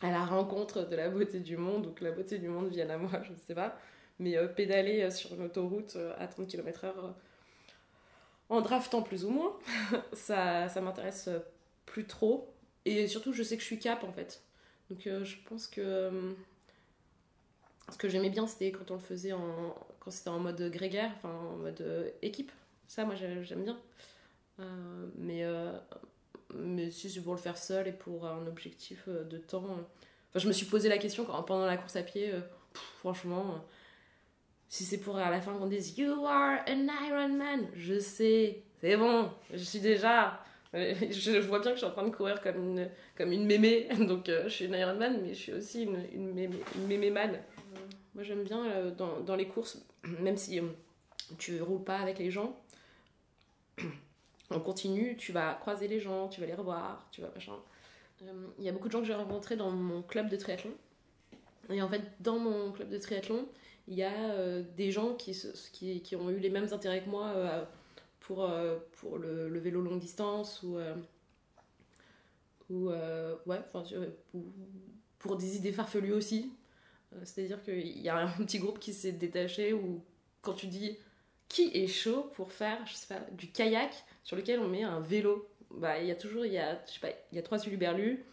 à 0.00 0.10
la 0.10 0.24
rencontre 0.24 0.88
de 0.88 0.96
la 0.96 1.08
beauté 1.08 1.40
du 1.40 1.56
monde, 1.56 1.86
ou 1.86 1.92
que 1.92 2.04
la 2.04 2.10
beauté 2.10 2.38
du 2.38 2.48
monde 2.48 2.70
vienne 2.70 2.90
à 2.90 2.96
moi, 2.96 3.22
je 3.22 3.32
ne 3.32 3.38
sais 3.38 3.54
pas. 3.54 3.78
Mais 4.18 4.36
pédaler 4.54 5.10
sur 5.10 5.34
une 5.34 5.42
autoroute 5.42 5.96
à 6.18 6.26
30 6.26 6.46
km/h 6.46 6.92
en 8.48 8.60
draftant 8.60 9.02
plus 9.02 9.24
ou 9.24 9.30
moins, 9.30 9.58
ça, 10.12 10.68
ça 10.68 10.80
m'intéresse 10.80 11.30
plus 11.86 12.06
trop. 12.06 12.52
Et 12.84 13.06
surtout, 13.06 13.32
je 13.32 13.42
sais 13.42 13.56
que 13.56 13.62
je 13.62 13.66
suis 13.66 13.78
cap 13.78 14.04
en 14.04 14.12
fait. 14.12 14.42
Donc 14.90 15.06
euh, 15.06 15.24
je 15.24 15.36
pense 15.48 15.66
que 15.66 15.80
euh, 15.80 16.32
ce 17.90 17.96
que 17.96 18.08
j'aimais 18.08 18.30
bien, 18.30 18.46
c'était 18.46 18.72
quand 18.72 18.90
on 18.90 18.94
le 18.94 19.00
faisait 19.00 19.32
en, 19.32 19.74
quand 20.00 20.10
c'était 20.10 20.30
en 20.30 20.38
mode 20.38 20.60
grégaire, 20.70 21.10
enfin 21.16 21.30
en 21.30 21.56
mode 21.56 21.80
euh, 21.80 22.10
équipe. 22.20 22.52
Ça, 22.88 23.06
moi, 23.06 23.14
j'aime 23.14 23.64
bien. 23.64 23.80
mais, 25.16 25.44
mais 26.54 26.90
si 26.90 27.08
c'est 27.08 27.22
pour 27.22 27.32
le 27.32 27.40
faire 27.40 27.56
seul 27.56 27.88
et 27.88 27.92
pour 27.92 28.26
un 28.26 28.46
objectif 28.46 29.08
de 29.08 29.38
temps. 29.38 29.64
Enfin, 29.64 30.38
je 30.38 30.46
me 30.46 30.52
suis 30.52 30.66
posé 30.66 30.90
la 30.90 30.98
question 30.98 31.24
pendant 31.24 31.64
la 31.64 31.78
course 31.78 31.96
à 31.96 32.02
pied. 32.02 32.34
franchement, 32.98 33.64
si 34.72 34.86
c'est 34.86 34.96
pour 34.96 35.18
à 35.18 35.28
la 35.28 35.42
fin 35.42 35.52
qu'on 35.52 35.66
dise 35.66 35.98
You 35.98 36.24
are 36.24 36.60
an 36.66 36.86
Iron 37.06 37.28
Man, 37.28 37.68
je 37.74 37.98
sais, 37.98 38.62
c'est 38.80 38.96
bon, 38.96 39.30
je 39.52 39.58
suis 39.58 39.80
déjà 39.80 40.42
je 40.72 41.38
vois 41.40 41.58
bien 41.58 41.72
que 41.72 41.76
je 41.76 41.82
suis 41.82 41.86
en 41.86 41.90
train 41.90 42.08
de 42.08 42.16
courir 42.16 42.40
comme 42.40 42.56
une, 42.56 42.88
comme 43.14 43.32
une 43.32 43.44
mémé, 43.44 43.86
donc 44.08 44.30
euh, 44.30 44.44
je 44.44 44.48
suis 44.48 44.64
une 44.64 44.72
Ironman, 44.72 45.20
mais 45.20 45.34
je 45.34 45.40
suis 45.40 45.52
aussi 45.52 45.82
une, 45.82 46.02
une, 46.14 46.32
mémé, 46.32 46.56
une 46.74 47.12
man. 47.12 47.38
Moi 48.14 48.24
j'aime 48.24 48.44
bien 48.44 48.64
euh, 48.64 48.90
dans, 48.90 49.20
dans, 49.20 49.36
les 49.36 49.46
courses, 49.46 49.84
même 50.20 50.38
si 50.38 50.58
euh, 50.58 50.62
tu 51.36 51.60
roules 51.60 51.84
pas 51.84 51.98
avec 51.98 52.18
les 52.18 52.30
gens, 52.30 52.58
on 54.50 54.60
continue, 54.60 55.18
tu 55.18 55.32
vas 55.32 55.52
croiser 55.52 55.86
les 55.86 56.00
gens, 56.00 56.28
tu 56.28 56.40
vas 56.40 56.46
les 56.46 56.54
revoir, 56.54 57.06
tu 57.12 57.20
vas 57.20 57.28
machin. 57.34 57.56
Il 58.58 58.64
y 58.64 58.70
a 58.70 58.72
beaucoup 58.72 58.88
de 58.88 58.92
gens 58.92 59.00
que 59.00 59.06
j'ai 59.06 59.12
rencontrés 59.12 59.56
dans 59.56 59.70
mon 59.70 60.00
club 60.00 60.30
de 60.30 60.36
triathlon. 60.36 60.72
Et 61.68 61.82
en 61.82 61.88
fait, 61.90 62.00
dans 62.20 62.38
mon 62.38 62.72
club 62.72 62.88
de 62.88 62.96
triathlon, 62.96 63.46
il 63.88 63.94
y 63.94 64.02
a 64.02 64.60
des 64.76 64.90
gens 64.92 65.14
qui, 65.14 65.36
qui, 65.72 66.00
qui, 66.02 66.16
ont 66.16 66.30
eu 66.30 66.38
les 66.38 66.50
mêmes 66.50 66.68
intérêts 66.72 67.02
que 67.02 67.10
moi 67.10 67.66
pour, 68.22 68.44
euh, 68.44 68.78
pour 68.92 69.18
le, 69.18 69.58
vélo 69.58 69.80
longue 69.80 69.98
distance 69.98 70.62
ou, 70.62 70.78
euh, 70.78 70.94
ou 72.70 72.90
euh, 72.90 73.36
ouais, 73.46 73.60
pour 75.18 75.36
des 75.36 75.56
idées 75.56 75.72
farfelues 75.72 76.12
aussi. 76.12 76.50
C'est-à-dire 77.24 77.62
qu'il 77.62 78.00
y 78.00 78.08
a 78.08 78.16
un 78.16 78.28
petit 78.44 78.58
groupe 78.58 78.78
qui 78.78 78.94
s'est 78.94 79.12
détaché 79.12 79.72
où 79.72 80.02
quand 80.40 80.54
tu 80.54 80.66
dis 80.66 80.96
qui 81.48 81.70
est 81.74 81.86
chaud 81.86 82.30
pour 82.34 82.52
faire, 82.52 82.78
je 82.86 82.94
sais 82.94 83.14
pas, 83.14 83.20
du 83.32 83.50
kayak 83.50 83.92
sur 84.24 84.36
lequel 84.36 84.60
on 84.60 84.68
met 84.68 84.82
un 84.82 85.00
vélo, 85.00 85.46
bah 85.70 85.98
il 86.00 86.06
y 86.06 86.10
a 86.10 86.14
toujours, 86.14 86.46
il 86.46 86.52
y 86.52 86.58
a, 86.58 86.82
je 86.86 86.92
sais 86.92 87.00
pas, 87.00 87.10
il 87.30 87.36
y 87.36 87.38
a 87.38 87.42
trois 87.42 87.58
suluberlus 87.58 88.24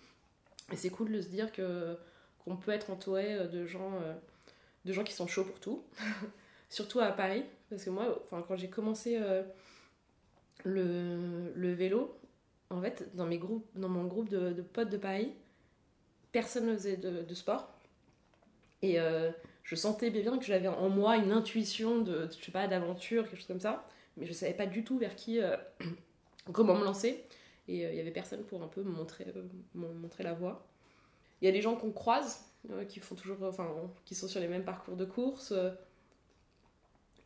et 0.72 0.78
c'est 0.78 0.90
cool 0.90 1.12
de 1.12 1.22
se 1.22 1.28
dire 1.28 1.52
que 1.52 1.98
qu'on 2.46 2.56
peut 2.56 2.72
être 2.72 2.90
entouré 2.90 3.48
de 3.50 3.66
gens, 3.66 3.92
de 4.86 4.94
gens 4.94 5.04
qui 5.04 5.14
sont 5.14 5.28
chauds 5.28 5.46
pour 5.46 5.60
tout, 5.60 5.84
surtout 6.70 7.00
à 7.00 7.12
Paris, 7.12 7.44
parce 7.70 7.84
que 7.84 7.90
moi, 7.90 8.26
quand 8.30 8.56
j'ai 8.56 8.70
commencé 8.70 9.20
le, 10.64 11.52
le, 11.56 11.74
vélo, 11.74 12.18
en 12.70 12.82
fait, 12.82 13.16
dans, 13.16 13.26
mes 13.26 13.38
groupes, 13.38 13.66
dans 13.76 13.90
mon 13.90 14.06
groupe 14.06 14.30
de, 14.30 14.52
de 14.52 14.62
potes 14.62 14.90
de 14.90 14.98
Paris, 14.98 15.34
personne 16.32 16.68
ne 16.68 16.74
faisait 16.74 16.98
de, 16.98 17.34
sport. 17.34 17.70
Et 18.82 19.00
euh, 19.00 19.32
je 19.64 19.76
sentais 19.76 20.10
bien 20.10 20.38
que 20.38 20.46
j'avais 20.46 20.68
en 20.68 20.90
moi 20.90 21.18
une 21.18 21.32
intuition 21.32 22.00
de, 22.02 22.30
je 22.38 22.46
sais 22.46 22.52
pas, 22.52 22.68
d'aventure, 22.68 23.24
quelque 23.24 23.38
chose 23.38 23.48
comme 23.48 23.60
ça. 23.60 23.86
Mais 24.18 24.26
je 24.26 24.34
savais 24.34 24.54
pas 24.54 24.66
du 24.66 24.84
tout 24.84 24.98
vers 24.98 25.16
qui, 25.16 25.40
euh, 25.42 25.56
comment 26.54 26.76
me 26.76 26.84
lancer. 26.84 27.24
Et 27.68 27.86
euh, 27.86 27.92
il 27.92 27.98
y 27.98 28.00
avait 28.00 28.12
personne 28.12 28.44
pour 28.44 28.64
un 28.64 28.68
peu 28.68 28.84
me 28.84 28.92
montrer, 28.92 29.26
me 29.76 29.88
montrer 29.88 30.24
la 30.24 30.34
voie. 30.34 30.66
Il 31.42 31.46
y 31.46 31.48
a 31.48 31.52
des 31.52 31.62
gens 31.62 31.76
qu'on 31.76 31.92
croise, 31.92 32.49
qui 32.88 33.00
font 33.00 33.16
toujours, 33.16 33.42
enfin, 33.44 33.68
qui 34.06 34.16
sont 34.16 34.28
sur 34.28 34.40
les 34.40 34.48
mêmes 34.48 34.66
parcours 34.66 34.96
de 34.96 35.06
course, 35.06 35.54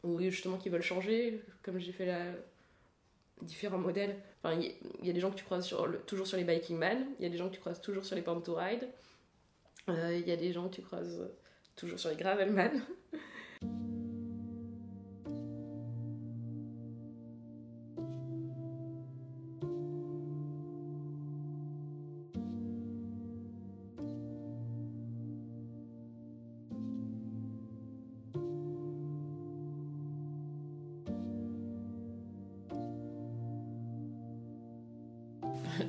ou 0.03 0.19
justement 0.19 0.57
qui 0.57 0.69
veulent 0.69 0.81
changer, 0.81 1.41
comme 1.63 1.79
j'ai 1.79 1.91
fait 1.91 2.05
la, 2.05 2.33
différents 3.43 3.77
modèles. 3.77 4.17
Il 4.45 4.75
y, 5.03 5.09
a 5.09 5.13
des 5.13 5.19
gens 5.19 5.31
que 5.31 5.35
tu 5.35 5.45
croises 5.45 5.73
toujours 6.05 6.27
sur 6.27 6.37
les 6.37 6.43
biking 6.43 6.77
man, 6.77 7.05
il 7.19 7.23
y 7.23 7.25
a 7.25 7.29
des 7.29 7.37
gens 7.37 7.47
que 7.47 7.53
tu 7.53 7.61
croises 7.61 7.79
toujours 7.79 8.03
sur 8.03 8.15
les 8.15 8.21
panto 8.21 8.55
ride, 8.55 8.89
euh, 9.89 10.17
il 10.17 10.27
y 10.27 10.31
a 10.31 10.35
des 10.35 10.51
gens 10.51 10.67
que 10.67 10.75
tu 10.75 10.81
croises 10.81 11.29
toujours 11.75 11.97
sur 11.97 12.09
les 12.09 12.15
gravel 12.15 12.51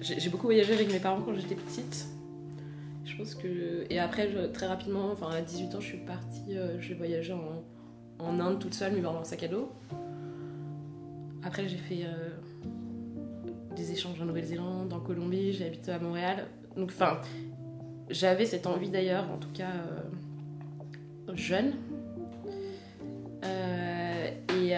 j'ai 0.04 0.28
beaucoup 0.28 0.46
voyagé 0.46 0.74
avec 0.74 0.92
mes 0.92 0.98
parents 0.98 1.22
quand 1.22 1.34
j'étais 1.34 1.54
petite. 1.54 2.06
Je 3.04 3.16
pense 3.16 3.34
que. 3.34 3.86
Et 3.90 3.98
après, 3.98 4.28
très 4.52 4.66
rapidement, 4.66 5.10
enfin 5.10 5.30
à 5.30 5.40
18 5.40 5.74
ans, 5.74 5.80
je 5.80 5.86
suis 5.86 5.98
partie, 5.98 6.56
euh, 6.56 6.80
j'ai 6.80 6.94
voyagé 6.94 7.32
en, 7.32 7.62
en, 8.18 8.40
Inde 8.40 8.58
toute 8.58 8.74
seule, 8.74 8.92
mais 8.94 9.00
dans 9.00 9.16
un 9.16 9.24
sac 9.24 9.42
à 9.42 9.48
dos. 9.48 9.72
Après, 11.42 11.68
j'ai 11.68 11.76
fait 11.76 12.04
euh, 12.04 12.30
des 13.76 13.92
échanges 13.92 14.20
en 14.20 14.24
Nouvelle-Zélande, 14.24 14.92
en 14.92 15.00
Colombie, 15.00 15.52
j'ai 15.52 15.66
habité 15.66 15.92
à 15.92 15.98
Montréal. 15.98 16.46
Donc, 16.76 16.90
enfin, 16.90 17.20
j'avais 18.10 18.46
cette 18.46 18.66
envie 18.66 18.90
d'ailleurs, 18.90 19.30
en 19.30 19.36
tout 19.36 19.52
cas 19.52 19.70
euh, 21.28 21.34
jeune. 21.34 21.72
et, 24.56 24.72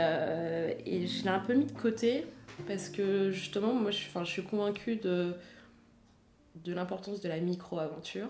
et 0.85 1.07
je 1.07 1.23
l'ai 1.23 1.29
un 1.29 1.39
peu 1.39 1.55
mis 1.55 1.67
de 1.67 1.73
côté 1.73 2.27
parce 2.67 2.89
que 2.89 3.31
justement, 3.31 3.73
moi 3.73 3.91
je, 3.91 4.07
je 4.07 4.25
suis 4.25 4.45
convaincue 4.45 4.97
de, 4.97 5.35
de 6.65 6.73
l'importance 6.73 7.21
de 7.21 7.29
la 7.29 7.39
micro-aventure. 7.39 8.29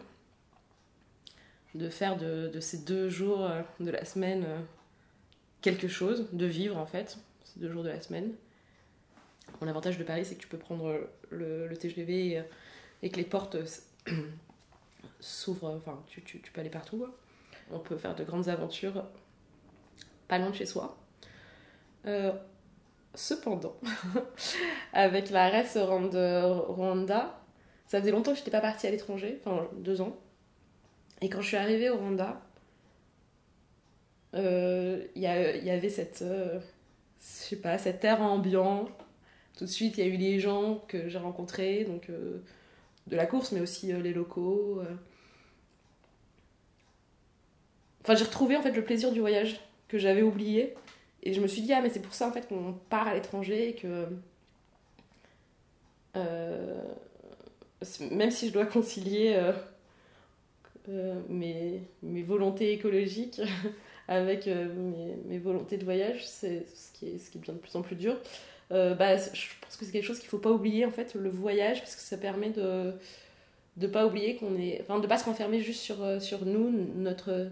De 1.74 1.90
faire 1.90 2.16
de, 2.16 2.48
de, 2.48 2.60
ces 2.60 2.78
deux 2.78 3.10
jours 3.10 3.44
euh, 3.44 3.60
de 3.80 3.90
la 3.90 4.04
semaine 4.06 4.44
euh, 4.46 4.60
quelque 5.60 5.88
chose, 5.88 6.28
de 6.32 6.46
vivre 6.46 6.78
en 6.78 6.86
fait, 6.86 7.18
ces 7.44 7.60
deux 7.60 7.70
jours 7.70 7.82
de 7.82 7.90
la 7.90 8.00
semaine. 8.00 8.32
L'avantage 9.60 9.98
de 9.98 10.04
Paris, 10.04 10.24
c'est 10.24 10.36
que 10.36 10.40
tu 10.40 10.48
peux 10.48 10.58
prendre 10.58 11.08
le, 11.30 11.72
TGV 11.74 12.42
et, 13.02 13.10
que 13.10 13.16
les 13.16 13.24
portes 13.24 13.56
s'ouvrent, 15.20 15.70
enfin, 15.76 16.02
tu, 16.08 16.20
peux 16.20 16.60
aller 16.60 16.70
partout. 16.70 17.06
On 17.70 17.78
peut 17.78 17.96
faire 17.96 18.14
de 18.14 18.24
grandes 18.24 18.48
aventures 18.48 19.04
pas 20.28 20.38
loin 20.38 20.50
de 20.50 20.54
chez 20.54 20.66
soi. 20.66 20.96
Euh, 22.06 22.32
Cependant, 23.16 23.74
avec 24.92 25.30
la 25.30 25.50
de 25.50 26.42
Rwanda, 26.68 27.40
ça 27.86 27.98
faisait 27.98 28.10
longtemps 28.10 28.32
que 28.32 28.36
je 28.36 28.42
n'étais 28.42 28.50
pas 28.50 28.60
partie 28.60 28.86
à 28.86 28.90
l'étranger, 28.90 29.40
enfin 29.40 29.66
deux 29.78 30.02
ans. 30.02 30.14
Et 31.22 31.30
quand 31.30 31.40
je 31.40 31.46
suis 31.46 31.56
arrivée 31.56 31.88
au 31.88 31.96
Rwanda, 31.96 32.42
euh, 34.34 35.02
il 35.14 35.22
y, 35.22 35.26
avait 35.26 35.88
cette, 35.88 36.20
euh, 36.20 36.60
sais 37.18 37.56
pas, 37.56 37.78
cet 37.78 38.04
air 38.04 38.20
ambiant. 38.20 38.86
Tout 39.56 39.64
de 39.64 39.70
suite, 39.70 39.96
il 39.96 40.06
y 40.06 40.10
a 40.10 40.12
eu 40.12 40.18
les 40.18 40.38
gens 40.38 40.84
que 40.86 41.08
j'ai 41.08 41.18
rencontrés, 41.18 41.84
donc 41.84 42.10
euh, 42.10 42.42
de 43.06 43.16
la 43.16 43.24
course, 43.24 43.50
mais 43.52 43.60
aussi 43.60 43.94
les 43.94 44.12
locaux. 44.12 44.82
Enfin, 48.02 48.14
j'ai 48.14 48.24
retrouvé 48.24 48.58
en 48.58 48.62
fait 48.62 48.72
le 48.72 48.84
plaisir 48.84 49.10
du 49.10 49.20
voyage 49.20 49.58
que 49.88 49.96
j'avais 49.96 50.22
oublié 50.22 50.74
et 51.26 51.34
je 51.34 51.40
me 51.40 51.48
suis 51.48 51.62
dit, 51.62 51.72
ah, 51.72 51.80
mais 51.82 51.90
c'est 51.90 52.00
pour 52.00 52.14
ça 52.14 52.28
en 52.28 52.32
fait 52.32 52.46
qu'on 52.46 52.74
part 52.88 53.08
à 53.08 53.14
l'étranger 53.14 53.70
et 53.70 53.74
que. 53.74 54.06
Euh, 56.16 56.82
même 58.12 58.30
si 58.30 58.48
je 58.48 58.52
dois 58.52 58.64
concilier 58.64 59.34
euh, 59.36 59.52
euh, 60.88 61.20
mes, 61.28 61.82
mes, 62.02 62.22
volontés 62.22 62.72
écologiques 62.72 63.42
avec 64.08 64.46
mes, 64.46 65.16
mes, 65.26 65.38
volontés 65.38 65.76
de 65.76 65.84
voyage, 65.84 66.26
c'est 66.26 66.64
ce 66.74 66.92
qui, 66.92 67.08
est, 67.08 67.18
ce 67.18 67.30
qui 67.30 67.38
devient 67.38 67.52
de 67.52 67.58
plus 67.58 67.76
en 67.76 67.82
plus 67.82 67.96
dur. 67.96 68.16
bah, 68.70 69.16
je 69.16 69.48
pense 69.60 69.76
que 69.76 69.84
c'est 69.84 69.92
quelque 69.92 70.06
chose 70.06 70.20
qu'il 70.20 70.28
ne 70.28 70.30
faut 70.30 70.38
pas 70.38 70.52
oublier 70.52 70.86
en 70.86 70.92
fait, 70.92 71.14
le 71.14 71.28
voyage, 71.28 71.80
parce 71.80 71.96
que 71.96 72.02
ça 72.02 72.16
permet 72.16 72.50
de 72.50 72.94
ne 73.76 73.86
pas 73.88 74.06
oublier 74.06 74.36
qu'on 74.36 74.56
est. 74.56 74.80
Enfin, 74.80 75.00
de 75.00 75.06
pas 75.08 75.18
se 75.18 75.24
renfermer 75.24 75.60
juste 75.60 75.80
sur, 75.80 76.22
sur 76.22 76.46
nous, 76.46 76.70
notre, 76.94 77.50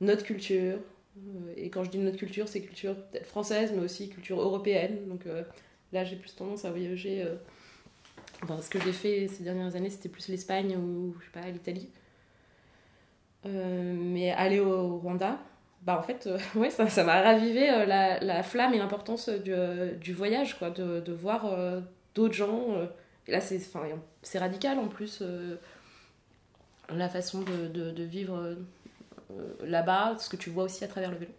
notre 0.00 0.24
culture, 0.24 0.78
et 1.56 1.70
quand 1.70 1.84
je 1.84 1.90
dis 1.90 1.98
notre 1.98 2.16
culture, 2.16 2.48
c'est 2.48 2.60
culture 2.60 2.96
française, 3.24 3.72
mais 3.74 3.82
aussi 3.82 4.08
culture 4.08 4.40
européenne. 4.40 5.08
Donc 5.08 5.26
euh, 5.26 5.42
là, 5.92 6.04
j'ai 6.04 6.16
plus 6.16 6.34
tendance 6.34 6.64
à 6.64 6.70
voyager. 6.70 7.22
Euh, 7.22 7.36
ce 8.60 8.68
que 8.68 8.80
j'ai 8.80 8.92
fait 8.92 9.28
ces 9.28 9.42
dernières 9.42 9.76
années, 9.76 9.90
c'était 9.90 10.08
plus 10.08 10.28
l'Espagne 10.28 10.76
ou 10.76 11.14
je 11.20 11.24
sais 11.26 11.30
pas, 11.32 11.48
l'Italie. 11.48 11.88
mais 13.44 14.32
aller 14.32 14.60
au 14.60 14.98
Rwanda, 14.98 15.38
bah 15.82 15.98
en 15.98 16.02
fait, 16.02 16.28
ouais, 16.56 16.70
ça, 16.70 17.04
m'a 17.04 17.22
ravivé 17.22 17.66
la, 17.86 18.20
la, 18.20 18.42
flamme 18.42 18.74
et 18.74 18.78
l'importance 18.78 19.28
du, 19.28 20.12
voyage, 20.12 20.58
quoi, 20.58 20.70
de, 20.70 21.12
voir 21.12 21.56
d'autres 22.14 22.34
gens. 22.34 22.88
et 23.26 23.32
là, 23.32 23.40
c'est, 23.40 23.60
c'est 24.22 24.38
radical 24.38 24.78
en 24.78 24.88
plus, 24.88 25.22
la 26.90 27.08
façon 27.08 27.42
de, 27.42 28.02
vivre 28.02 28.36
euh, 28.36 28.54
là-bas, 29.62 30.16
ce 30.18 30.28
que 30.28 30.36
tu 30.36 30.50
vois 30.50 30.64
aussi 30.64 30.84
à 30.84 30.88
travers 30.88 31.10
le 31.10 31.16
vélo. 31.16 31.32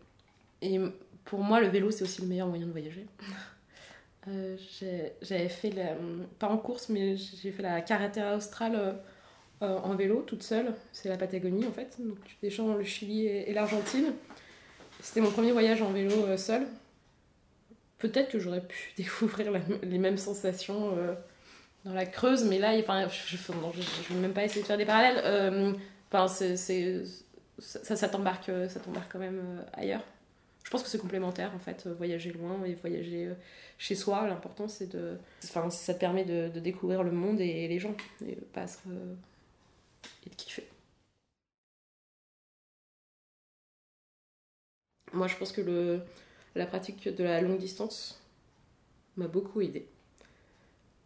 Et 0.62 0.80
pour 1.26 1.40
moi, 1.40 1.60
le 1.60 1.68
vélo, 1.68 1.92
c'est 1.92 2.04
aussi 2.04 2.22
le 2.22 2.28
meilleur 2.28 2.48
moyen 2.48 2.66
de 2.66 2.72
voyager. 2.72 3.06
Euh, 4.28 4.58
j'avais 5.22 5.50
fait, 5.50 5.72
pas 6.40 6.48
en 6.48 6.58
course, 6.58 6.90
mais 6.90 7.16
j'ai 7.16 7.52
fait 7.52 7.62
la 7.62 7.82
carretera 7.82 8.36
australe 8.36 8.76
euh, 8.76 8.94
euh, 9.62 9.78
en 9.78 9.96
vélo, 9.96 10.24
toute 10.26 10.42
seule. 10.42 10.74
C'est 10.92 11.10
la 11.10 11.18
Patagonie 11.18 11.66
en 11.66 11.72
fait. 11.72 11.96
Donc 12.00 12.18
tu 12.26 12.36
descends 12.42 12.74
le 12.74 12.84
Chili 12.84 13.28
et, 13.28 13.54
l'Argentine. 13.54 14.14
C'était 15.00 15.22
mon 15.22 15.30
premier 15.30 15.52
voyage 15.52 15.82
en 15.84 15.92
vélo 15.92 16.38
seul. 16.38 16.66
Peut-être 18.00 18.32
que 18.32 18.40
j'aurais 18.40 18.66
pu 18.66 18.94
découvrir 18.98 19.52
les 19.84 20.00
mêmes 20.00 20.18
sensations 20.18 20.98
dans 21.84 21.94
la 21.94 22.08
Creuse, 22.08 22.46
mais 22.46 22.58
là, 22.58 22.76
enfin, 22.80 23.08
je 23.08 23.36
ne 23.36 24.16
vais 24.16 24.22
même 24.22 24.34
pas 24.34 24.44
essayer 24.44 24.64
de 24.64 24.66
faire 24.68 24.78
des 24.80 24.86
parallèles. 24.86 25.78
Enfin, 26.12 26.28
c'est, 26.28 27.04
ça, 27.60 27.96
ça 27.96 28.10
t'embarque 28.10 28.50
quand 29.10 29.20
même 29.20 29.64
ailleurs 29.74 30.04
je 30.66 30.72
pense 30.72 30.82
que 30.82 30.90
c'est 30.90 30.98
complémentaire 30.98 31.54
en 31.56 31.60
fait, 31.60 31.88
voyager 31.88 32.32
loin 32.32 32.64
et 32.66 32.74
voyager 32.74 33.28
euh, 33.28 33.36
chez 33.78 33.96
soi. 33.96 34.28
L'important 34.28 34.68
c'est 34.68 34.88
de. 34.88 35.18
Enfin, 35.44 35.70
ça 35.70 35.94
te 35.94 36.00
permet 36.00 36.26
de, 36.26 36.50
découvrir 36.60 37.04
le 37.04 37.12
monde 37.12 37.40
et 37.40 37.68
les 37.68 37.80
gens 37.80 37.96
et 38.26 38.36
pas 38.36 38.66
et 40.26 40.30
de 40.30 40.36
kiffer. 40.36 40.68
Moi 45.14 45.28
je 45.28 45.36
pense 45.38 45.52
que 45.52 45.62
le, 45.62 46.02
la 46.56 46.66
pratique 46.66 47.08
de 47.08 47.24
la 47.24 47.42
longue 47.42 47.60
distance 47.60 48.22
m'a 49.18 49.28
beaucoup 49.28 49.62
aidé. 49.62 49.88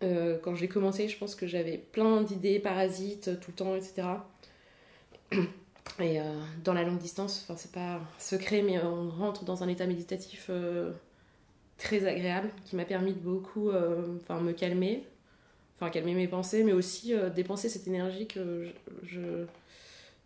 Euh, 0.03 0.39
quand 0.41 0.55
j'ai 0.55 0.69
commencé, 0.69 1.09
je 1.09 1.17
pense 1.17 1.35
que 1.35 1.47
j'avais 1.47 1.77
plein 1.77 2.21
d'idées 2.21 2.59
parasites 2.59 3.39
tout 3.41 3.51
le 3.51 3.55
temps, 3.55 3.75
etc. 3.75 4.07
Et 5.99 6.19
euh, 6.19 6.23
dans 6.63 6.73
la 6.73 6.83
longue 6.83 6.97
distance, 6.97 7.43
enfin 7.43 7.57
c'est 7.57 7.71
pas 7.71 7.99
secret, 8.17 8.61
mais 8.61 8.79
on 8.79 9.09
rentre 9.09 9.43
dans 9.43 9.63
un 9.63 9.67
état 9.67 9.85
méditatif 9.85 10.47
euh, 10.49 10.91
très 11.77 12.05
agréable 12.07 12.49
qui 12.65 12.75
m'a 12.75 12.85
permis 12.85 13.13
de 13.13 13.19
beaucoup 13.19 13.69
euh, 13.69 14.17
me 14.29 14.51
calmer, 14.53 15.03
enfin 15.75 15.89
calmer 15.89 16.13
mes 16.13 16.27
pensées, 16.27 16.63
mais 16.63 16.71
aussi 16.71 17.13
dépenser 17.35 17.67
cette 17.67 17.87
énergie 17.87 18.27
que 18.27 18.67
je, 19.03 19.45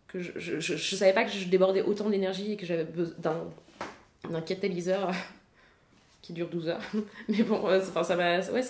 que 0.06 0.20
je, 0.20 0.60
je, 0.60 0.96
savais 0.96 1.12
pas 1.12 1.24
que 1.24 1.32
je 1.32 1.48
débordais 1.48 1.82
autant 1.82 2.08
d'énergie 2.08 2.52
et 2.52 2.56
que 2.56 2.66
j'avais 2.66 2.84
besoin 2.84 3.14
d'un, 3.18 4.40
catalyseur 4.42 5.10
qui 6.22 6.32
dure 6.34 6.48
12 6.48 6.68
heures. 6.68 6.82
mais 7.28 7.42
bon, 7.42 7.64
ça 7.80 8.14
m'a, 8.14 8.40
ouais, 8.40 8.62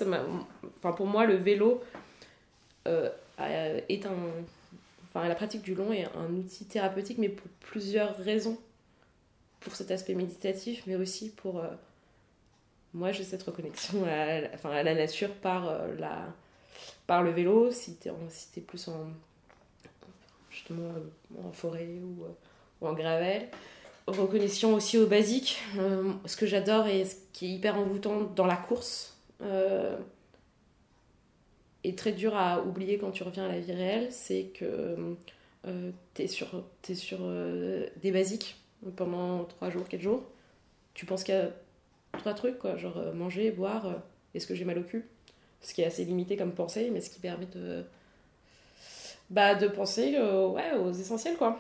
pour 0.96 1.06
moi 1.06 1.26
le 1.26 1.34
vélo 1.34 1.82
est 2.86 4.06
un 4.06 4.10
Enfin, 5.14 5.28
la 5.28 5.34
pratique 5.36 5.62
du 5.62 5.74
long 5.74 5.92
est 5.92 6.06
un 6.16 6.34
outil 6.34 6.64
thérapeutique, 6.64 7.18
mais 7.18 7.28
pour 7.28 7.46
plusieurs 7.60 8.16
raisons. 8.16 8.58
Pour 9.60 9.76
cet 9.76 9.90
aspect 9.90 10.14
méditatif, 10.14 10.82
mais 10.86 10.96
aussi 10.96 11.30
pour. 11.30 11.60
Euh, 11.60 11.68
moi, 12.92 13.12
j'ai 13.12 13.24
cette 13.24 13.42
reconnexion 13.42 14.04
à, 14.04 14.40
la, 14.40 14.54
enfin, 14.54 14.70
à 14.70 14.82
la 14.82 14.94
nature 14.94 15.32
par, 15.36 15.68
euh, 15.68 15.94
la, 15.98 16.26
par 17.06 17.22
le 17.22 17.30
vélo, 17.30 17.70
si 17.70 17.96
t'es 17.96 18.60
plus 18.60 18.88
en. 18.88 19.06
justement 20.50 20.92
en 21.42 21.52
forêt 21.52 21.88
ou, 22.02 22.24
euh, 22.24 22.88
en 22.88 22.92
gravel. 22.92 23.48
Reconnexion 24.06 24.74
aussi 24.74 24.98
au 24.98 25.06
basique. 25.06 25.62
ce 26.26 26.36
que 26.36 26.44
j'adore 26.44 26.88
et 26.88 27.06
ce 27.06 27.14
qui 27.32 27.46
est 27.46 27.50
hyper 27.50 27.78
envoûtant 27.78 28.20
dans 28.20 28.46
la 28.46 28.56
course 28.56 29.16
est 31.84 31.98
très 31.98 32.12
dur 32.12 32.34
à 32.34 32.62
oublier 32.62 32.98
quand 32.98 33.10
tu 33.10 33.22
reviens 33.22 33.44
à 33.44 33.48
la 33.48 33.60
vie 33.60 33.72
réelle, 33.72 34.08
c'est 34.10 34.44
que 34.54 35.16
euh, 35.66 35.90
tu 36.14 36.22
es 36.22 36.26
sur, 36.26 36.64
es 36.88 36.94
sur 36.94 37.18
euh, 37.22 37.86
des 38.02 38.12
basiques 38.12 38.56
pendant 38.96 39.44
3 39.44 39.70
jours, 39.70 39.88
4 39.88 40.00
jours. 40.00 40.22
Tu 40.94 41.06
penses 41.06 41.24
qu'il 41.24 41.34
y 41.34 41.38
a 41.38 41.50
trois 42.18 42.34
trucs, 42.34 42.58
quoi, 42.58 42.76
genre 42.76 42.98
euh, 42.98 43.12
manger, 43.12 43.50
boire, 43.50 44.02
est-ce 44.34 44.46
que 44.46 44.54
j'ai 44.54 44.64
mal 44.64 44.78
au 44.78 44.82
cul? 44.82 45.06
Ce 45.60 45.74
qui 45.74 45.80
est 45.80 45.86
assez 45.86 46.04
limité 46.04 46.36
comme 46.36 46.52
pensée, 46.52 46.90
mais 46.92 47.00
ce 47.00 47.10
qui 47.10 47.18
permet 47.18 47.46
de, 47.46 47.84
bah, 49.30 49.54
de 49.54 49.66
penser 49.66 50.18
ouais, 50.18 50.72
aux 50.74 50.92
essentiels, 50.92 51.36
quoi. 51.36 51.58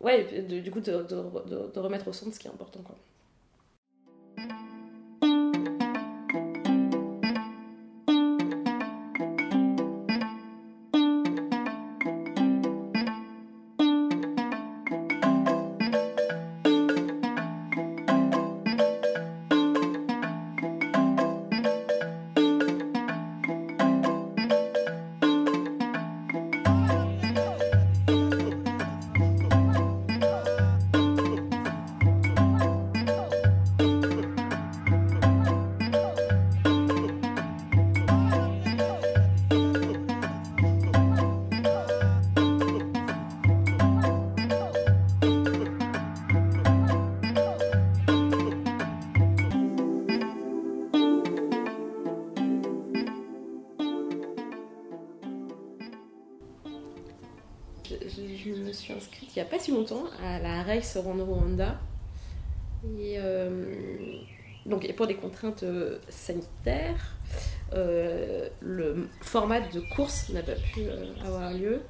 Ouais, 0.00 0.42
du 0.42 0.70
coup, 0.70 0.80
de, 0.80 1.02
de, 1.02 1.72
de, 1.72 1.80
remettre 1.80 2.06
au 2.08 2.12
centre 2.12 2.34
ce 2.34 2.38
qui 2.38 2.46
est 2.46 2.50
important, 2.50 2.80
quoi. 2.84 2.94
Si 59.66 59.72
longtemps 59.72 60.04
à 60.22 60.38
la 60.38 60.62
Race 60.62 60.96
Rwanda. 60.96 61.80
Et, 63.00 63.16
euh, 63.18 64.20
donc, 64.64 64.90
pour 64.94 65.08
des 65.08 65.16
contraintes 65.16 65.64
euh, 65.64 65.98
sanitaires, 66.08 67.16
euh, 67.72 68.48
le 68.60 69.08
format 69.22 69.60
de 69.60 69.80
course 69.94 70.28
n'a 70.30 70.42
pas 70.42 70.54
pu 70.54 70.82
avoir 71.24 71.52
lieu. 71.52 71.80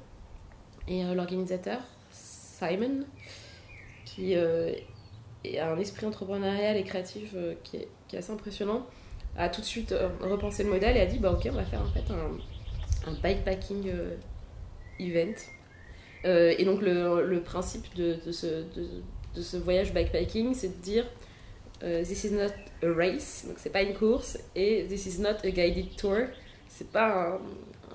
Et 0.87 1.03
l'organisateur, 1.03 1.79
Simon, 2.11 3.05
qui 4.05 4.35
a 4.35 5.71
un 5.71 5.77
esprit 5.77 6.05
entrepreneurial 6.05 6.77
et 6.77 6.83
créatif 6.83 7.35
qui 7.63 7.77
est, 7.77 8.17
assez 8.17 8.31
impressionnant, 8.31 8.87
a 9.37 9.49
tout 9.49 9.61
de 9.61 9.65
suite 9.65 9.93
repensé 10.21 10.63
le 10.63 10.69
modèle 10.69 10.95
et 10.95 11.01
a 11.01 11.05
dit 11.05 11.19
bah 11.19 11.33
ok 11.33 11.45
on 11.51 11.55
va 11.55 11.65
faire 11.65 11.81
en 11.81 11.89
fait 11.89 12.05
un 13.05 13.11
bikepacking 13.21 13.91
event 14.99 15.35
euh, 16.25 16.53
et 16.57 16.65
donc 16.65 16.81
le, 16.81 17.39
principe 17.41 17.93
de, 17.95 18.19
ce, 18.31 19.57
voyage 19.57 19.93
bikepacking, 19.93 20.53
c'est 20.53 20.79
de 20.79 20.81
dire 20.81 21.05
euh, 21.83 22.03
This 22.03 22.23
is 22.25 22.31
not 22.31 22.51
a 22.83 22.93
race, 22.93 23.45
donc 23.47 23.57
c'est 23.59 23.69
pas 23.69 23.83
une 23.83 23.93
course, 23.93 24.37
et 24.55 24.85
This 24.87 25.05
is 25.05 25.21
not 25.21 25.37
a 25.43 25.49
guided 25.49 25.95
tour, 25.95 26.17
c'est 26.67 26.89
pas 26.89 27.39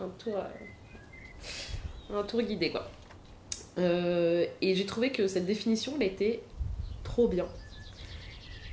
un, 0.01 0.09
tour, 0.19 0.37
euh, 0.37 2.19
un 2.19 2.23
tour 2.23 2.43
guidé 2.43 2.71
quoi. 2.71 2.89
et 3.77 4.75
j'ai 4.75 4.87
trouvé 4.87 5.11
que 5.11 5.27
cette 5.27 5.47
définition, 5.47 5.95
elle 6.01 6.07
était 6.07 6.43
trop 7.03 7.29
bien. 7.29 7.47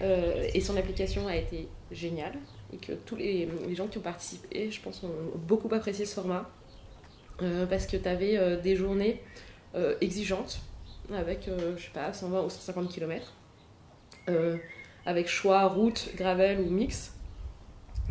et 0.01 0.61
son 0.61 0.77
application 0.77 1.27
a 1.27 1.35
été 1.35 1.67
géniale, 1.91 2.37
et 2.71 2.77
que 2.77 2.93
tous 2.93 3.15
les 3.15 3.49
gens 3.75 3.87
qui 3.87 3.97
ont 3.97 4.01
participé, 4.01 4.69
je 4.69 4.79
pense, 4.79 5.03
ont 5.03 5.37
beaucoup 5.37 5.73
apprécié 5.73 6.05
ce 6.05 6.13
format. 6.13 6.47
Euh, 7.41 7.65
parce 7.65 7.85
que 7.85 7.97
tu 7.97 8.07
avais 8.07 8.37
euh, 8.37 8.57
des 8.57 8.75
journées 8.75 9.21
euh, 9.75 9.95
exigeantes, 10.01 10.61
avec, 11.13 11.49
je 11.77 11.81
sais 11.81 11.89
pas, 11.93 12.13
120 12.13 12.43
ou 12.43 12.49
150 12.49 12.89
km, 12.89 13.33
avec 15.05 15.27
choix 15.27 15.65
route, 15.65 16.11
gravel 16.15 16.59
ou 16.59 16.69
mix. 16.69 17.15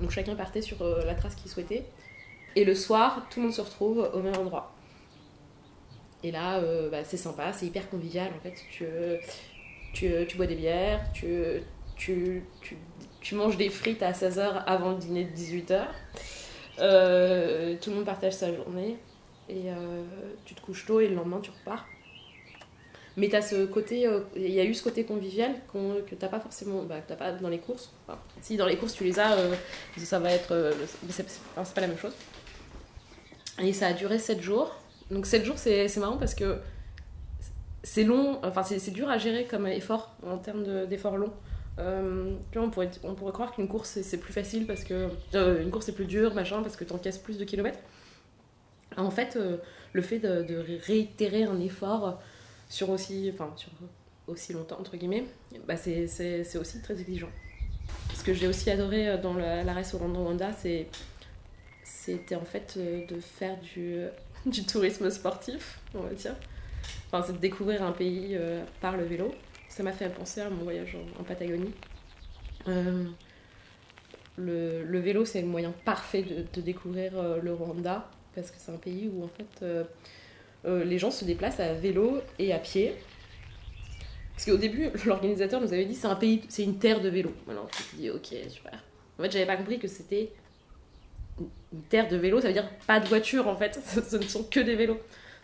Donc 0.01 0.11
chacun 0.11 0.35
partait 0.35 0.63
sur 0.63 0.83
la 0.83 1.15
trace 1.15 1.37
qu'il 1.37 1.49
souhaitait. 1.49 1.85
Et 2.57 2.65
le 2.65 2.75
soir, 2.75 3.27
tout 3.31 3.39
le 3.39 3.47
monde 3.47 3.55
se 3.55 3.61
retrouve 3.61 4.11
au 4.13 4.21
même 4.21 4.37
endroit. 4.37 4.75
Et 6.25 6.33
là, 6.33 6.61
bah, 6.91 7.05
c'est 7.05 7.17
sympa, 7.17 7.53
c'est 7.53 7.67
hyper 7.67 7.89
convivial 7.89 8.33
en 8.37 8.41
fait. 8.41 8.55
Tu, 9.93 10.27
tu, 10.27 10.37
bois 10.37 10.47
des 10.47 10.57
bières, 10.57 11.01
tu, 11.13 11.31
tu, 11.95 12.43
tu, 13.21 13.35
manges 13.37 13.57
des 13.57 13.71
frites 13.71 14.03
à 14.03 14.11
16h 14.11 14.65
avant 14.67 14.91
le 14.91 14.99
dîner 14.99 15.25
de 15.25 15.37
18h. 15.37 15.85
tout 17.79 17.91
le 17.91 17.97
monde 17.97 18.07
partage 18.07 18.33
sa 18.33 18.53
journée 18.53 18.99
et 19.49 19.71
euh, 19.71 20.05
tu 20.45 20.55
te 20.55 20.61
couches 20.61 20.87
tôt 20.87 21.01
et 21.01 21.09
le 21.09 21.15
lendemain 21.15 21.41
tu 21.41 21.51
repars. 21.51 21.87
Mais 23.17 23.35
as 23.35 23.43
ce 23.43 23.67
côté, 23.67 24.07
euh, 24.07 24.21
il 24.37 24.51
y 24.53 24.61
a 24.61 24.65
eu 24.65 24.75
ce 24.75 24.83
côté 24.83 25.05
convivial 25.05 25.53
que 25.73 26.15
t'as 26.15 26.29
pas 26.29 26.39
forcément, 26.39 26.85
bah, 26.85 27.01
pas 27.01 27.33
dans 27.33 27.49
les 27.49 27.59
courses. 27.59 27.93
si 28.43 28.57
dans 28.57 28.67
les 28.67 28.77
courses 28.77 28.95
tu 28.95 29.05
les 29.05 29.19
as, 29.19 29.33
euh, 29.33 29.55
ça 29.97 30.21
va 30.21 30.31
être, 30.31 30.73
c'est 31.09 31.25
pas 31.75 31.81
la 31.81 31.89
même 31.89 31.99
chose. 31.99 32.15
Et 33.61 33.73
ça 33.73 33.89
a 33.89 33.93
duré 33.93 34.19
7 34.19 34.41
jours. 34.41 34.77
Donc 35.11 35.27
7 35.27 35.45
jours 35.45 35.59
c'est 35.59 35.97
marrant 35.97 36.19
parce 36.19 36.35
que 36.35 36.59
c'est 37.83 38.05
long, 38.05 38.39
enfin 38.45 38.63
c'est 38.63 38.91
dur 38.91 39.09
à 39.09 39.19
gérer 39.19 39.47
comme 39.47 39.67
effort 39.67 40.15
en 40.25 40.39
termes 40.39 40.87
d'efforts 40.87 41.17
longs. 41.17 41.33
Euh, 41.79 42.35
tu 42.51 42.59
vois, 42.59 42.67
on 42.67 42.71
pourrait, 42.71 42.91
on 43.05 43.15
pourrait 43.15 43.33
croire 43.33 43.53
qu'une 43.53 43.69
course 43.69 44.01
c'est 44.03 44.19
plus 44.19 44.33
facile 44.33 44.67
parce 44.67 44.85
que. 44.85 45.09
euh, 45.35 45.63
une 45.63 45.71
course 45.71 45.87
c'est 45.87 45.95
plus 45.95 46.07
dur, 46.07 46.35
machin, 46.35 46.63
parce 46.63 46.77
que 46.77 46.85
t'encaisses 46.85 47.19
plus 47.19 47.39
de 47.39 47.45
kilomètres. 47.45 47.79
En 48.99 49.11
fait, 49.11 49.37
euh, 49.37 49.57
le 49.93 50.03
fait 50.03 50.19
de, 50.19 50.65
réitérer 50.85 51.45
un 51.45 51.61
effort 51.61 52.21
sur 52.69 52.91
aussi, 52.91 53.31
enfin, 53.33 53.53
sur 53.57 53.71
aussi 54.27 54.53
longtemps, 54.53 54.79
entre 54.79 54.97
guillemets, 54.97 55.25
bah 55.67 55.77
c'est 55.77 56.57
aussi 56.57 56.83
très 56.83 57.01
exigeant. 57.01 57.31
Ce 58.15 58.25
que 58.25 58.35
j'ai 58.35 58.49
aussi 58.49 58.71
adoré 58.71 59.09
euh, 59.09 59.17
dans 59.17 59.35
la 59.35 59.75
au 59.95 59.99
Rwanda, 59.99 60.51
c'était 61.85 62.35
en 62.35 62.45
fait 62.45 62.75
euh, 62.77 63.07
de 63.07 63.21
faire 63.21 63.57
du, 63.61 64.01
du 64.47 64.65
tourisme 64.65 65.09
sportif, 65.11 65.81
on 65.95 66.01
va 66.01 66.11
dire. 66.11 66.35
Enfin, 67.07 67.25
c'est 67.27 67.35
de 67.35 67.39
découvrir 67.39 67.83
un 67.83 67.93
pays 67.93 68.39
par 68.81 68.97
le 68.97 69.05
vélo. 69.05 69.33
Ça 69.69 69.83
m'a 69.83 69.93
fait 69.93 70.09
penser 70.11 70.41
à 70.41 70.51
mon 70.51 70.65
voyage 70.65 70.97
en, 71.19 71.23
Patagonie. 71.23 71.73
Le, 72.67 73.15
le 74.85 74.99
vélo, 75.01 75.25
c'est 75.25 75.41
le 75.41 75.47
moyen 75.47 75.73
parfait 75.85 76.23
de, 76.23 76.61
découvrir 76.61 77.13
le 77.43 77.53
Rwanda, 77.53 78.09
parce 78.41 78.51
que 78.51 78.57
c'est 78.59 78.73
un 78.73 78.77
pays 78.77 79.11
où 79.13 79.25
en 79.25 79.29
fait 79.29 79.63
euh, 79.65 79.85
euh, 80.65 80.85
les 80.85 80.99
gens 80.99 81.11
se 81.11 81.25
déplacent 81.25 81.61
à 81.61 81.73
vélo 81.75 82.21
et 82.39 82.53
à 82.53 82.59
pied. 82.59 82.95
Parce 84.35 84.45
qu'au 84.47 84.57
début, 84.57 84.91
l'organisateur 85.07 85.61
nous 85.61 85.73
avait 85.73 85.85
dit 85.85 85.95
c'est 85.95 86.07
un 86.07 86.17
pays, 86.17 86.43
c'est 86.49 86.63
une 86.65 86.79
terre 86.79 87.01
de 87.01 87.09
vélo. 87.09 87.33
Alors 87.51 87.69
je 87.73 87.97
me 87.97 88.03
dit 88.03 88.11
ok 88.11 88.51
super. 88.51 88.85
En 89.19 89.23
fait, 89.23 89.33
j'avais 89.33 89.47
pas 89.47 89.57
compris 89.57 89.79
que 89.79 89.89
c'était 89.89 90.31
une- 91.41 91.49
terre 91.89 92.09
de 92.09 92.17
vélo, 92.17 92.41
ça 92.41 92.49
veut 92.49 92.53
dire 92.53 92.69
pas 92.87 93.01
de 93.01 93.07
voiture 93.09 93.49
en 93.49 93.57
fait. 93.57 93.81
Ce 94.09 94.17
ne 94.17 94.23
sont 94.23 94.45
que 94.45 94.61
des 94.61 94.77
vélos. 94.77 94.99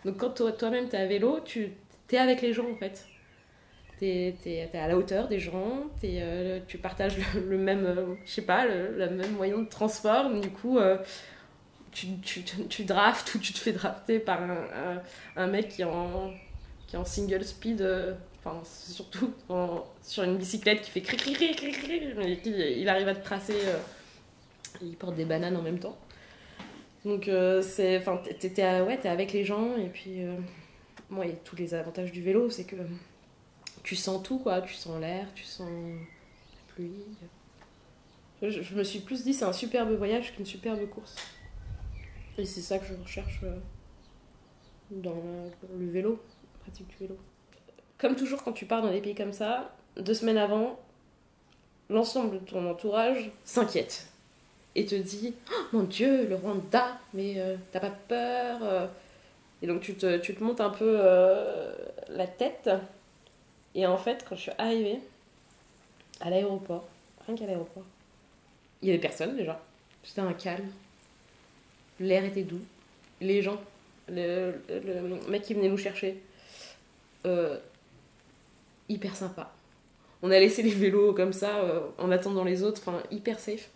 Donc 0.05 0.17
quand 0.17 0.29
toi- 0.31 0.51
toi-même 0.51 0.87
t'es 0.89 0.97
à 0.97 1.05
vélo, 1.05 1.39
tu 1.43 1.71
t'es 2.07 2.17
avec 2.17 2.41
les 2.41 2.53
gens 2.53 2.69
en 2.69 2.75
fait. 2.75 3.05
T'es 3.99 4.35
es, 4.45 4.77
à 4.77 4.89
la 4.89 4.97
hauteur 4.97 5.29
des 5.29 5.39
gens, 5.39 5.85
t'es, 6.01 6.17
euh, 6.19 6.59
tu 6.67 6.77
partages 6.77 7.15
le, 7.47 7.57
même, 7.57 7.85
euh, 7.85 8.15
je 8.25 8.31
sais 8.31 8.41
pas, 8.41 8.65
le, 8.65 9.09
même 9.09 9.31
moyen 9.31 9.57
de 9.59 9.69
transport. 9.69 10.29
Du 10.31 10.49
coup, 10.49 10.77
tu, 11.95 12.07
tu, 12.19 12.43
tu, 12.43 12.83
draftes 12.83 13.33
ou 13.35 13.39
tu 13.39 13.53
te 13.53 13.57
fais 13.57 13.71
drafter 13.71 14.19
par 14.19 14.43
un, 14.43 15.01
un, 15.37 15.47
mec 15.47 15.69
qui 15.69 15.81
est 15.81 15.85
en, 15.85 16.33
qui 16.87 16.97
est 16.97 16.99
en 16.99 17.05
single 17.05 17.43
speed, 17.43 17.81
euh, 17.81 18.13
enfin 18.43 18.61
surtout 18.65 19.33
sur 20.01 20.23
une 20.23 20.37
bicyclette 20.37 20.81
qui 20.81 20.91
fait 20.91 21.01
cri 21.01 21.15
cri 21.15 21.33
cri 21.33 21.71
cri 21.71 22.13
mais 22.17 22.37
il 22.43 22.89
arrive 22.89 23.07
à 23.07 23.15
te 23.15 23.23
tracer, 23.23 23.55
euh, 23.63 23.77
il 24.81 24.97
porte 24.97 25.15
des 25.15 25.23
bananes 25.23 25.55
en 25.55 25.61
même 25.61 25.79
temps. 25.79 25.97
Donc 27.05 27.29
euh, 27.29 27.61
c'est, 27.61 27.97
enfin 27.97 28.21
t'es, 28.39 28.81
ouais, 28.81 29.07
avec 29.07 29.31
les 29.31 29.45
gens 29.45 29.77
et 29.77 29.87
puis 29.87 30.21
euh, 30.21 30.35
moi 31.09 31.23
a 31.23 31.29
tous 31.29 31.55
les 31.55 31.73
avantages 31.73 32.11
du 32.11 32.21
vélo, 32.21 32.49
c'est 32.49 32.65
que 32.65 32.75
tu 33.83 33.95
sens 33.95 34.21
tout 34.21 34.39
quoi, 34.39 34.61
tu 34.61 34.73
sens 34.73 34.99
l'air, 34.99 35.27
tu 35.33 35.45
sens 35.45 35.69
la 35.69 36.73
pluie. 36.73 36.91
Je, 38.41 38.49
je 38.49 38.75
me 38.75 38.83
suis 38.83 38.99
plus 38.99 39.23
dit 39.23 39.33
c'est 39.33 39.45
un 39.45 39.53
superbe 39.53 39.93
voyage 39.93 40.35
qu'une 40.35 40.45
superbe 40.45 40.85
course. 40.89 41.15
Et 42.37 42.45
c'est 42.45 42.61
ça 42.61 42.79
que 42.79 42.85
je 42.85 42.93
recherche 43.01 43.39
euh, 43.43 43.55
dans 44.91 45.21
le 45.77 45.89
vélo, 45.89 46.21
la 46.53 46.59
pratique 46.59 46.87
du 46.87 46.95
vélo. 46.97 47.17
Comme 47.97 48.15
toujours 48.15 48.43
quand 48.43 48.51
tu 48.51 48.65
pars 48.65 48.81
dans 48.81 48.91
des 48.91 49.01
pays 49.01 49.15
comme 49.15 49.31
ça, 49.31 49.73
deux 49.97 50.13
semaines 50.13 50.37
avant, 50.37 50.77
l'ensemble 51.89 52.39
de 52.41 52.45
ton 52.45 52.69
entourage 52.69 53.31
s'inquiète 53.45 54.07
et 54.75 54.85
te 54.85 54.95
dit 54.95 55.33
Oh, 55.49 55.63
mon 55.71 55.83
dieu, 55.83 56.27
le 56.27 56.35
Rwanda, 56.35 56.99
mais 57.13 57.35
euh, 57.37 57.55
t'as 57.71 57.79
pas 57.79 57.93
peur 58.07 58.59
euh 58.63 58.87
Et 59.61 59.67
donc 59.67 59.81
tu 59.81 59.95
te, 59.95 60.17
tu 60.17 60.35
te 60.35 60.43
montes 60.43 60.59
un 60.59 60.69
peu 60.69 60.99
la 62.09 62.27
tête. 62.27 62.69
Et 63.75 63.87
en 63.87 63.97
fait, 63.97 64.25
quand 64.27 64.35
je 64.35 64.41
suis 64.41 64.51
arrivée 64.57 64.99
à 66.19 66.29
l'aéroport, 66.29 66.85
rien 67.25 67.35
qu'à 67.35 67.45
l'aéroport, 67.45 67.83
il 68.81 68.89
y 68.89 68.91
avait 68.91 68.99
personne 68.99 69.35
déjà. 69.35 69.59
C'était 70.03 70.21
un 70.21 70.33
calme. 70.33 70.69
L'air 71.99 72.25
était 72.25 72.43
doux. 72.43 72.61
Les 73.21 73.41
gens, 73.41 73.59
le, 74.09 74.53
mec 75.29 75.43
qui 75.43 75.53
venait 75.53 75.69
nous 75.69 75.77
chercher, 75.77 76.21
euh, 77.25 77.57
hyper 78.89 79.15
sympa. 79.15 79.53
On 80.21 80.31
a 80.31 80.39
laissé 80.39 80.63
les 80.63 80.71
vélos 80.71 81.13
comme 81.13 81.33
ça, 81.33 81.59
euh, 81.59 81.81
en 81.97 82.11
attendant 82.11 82.43
les 82.43 82.63
autres, 82.63 82.81
enfin 82.85 83.01
hyper 83.11 83.39
safe. 83.39 83.69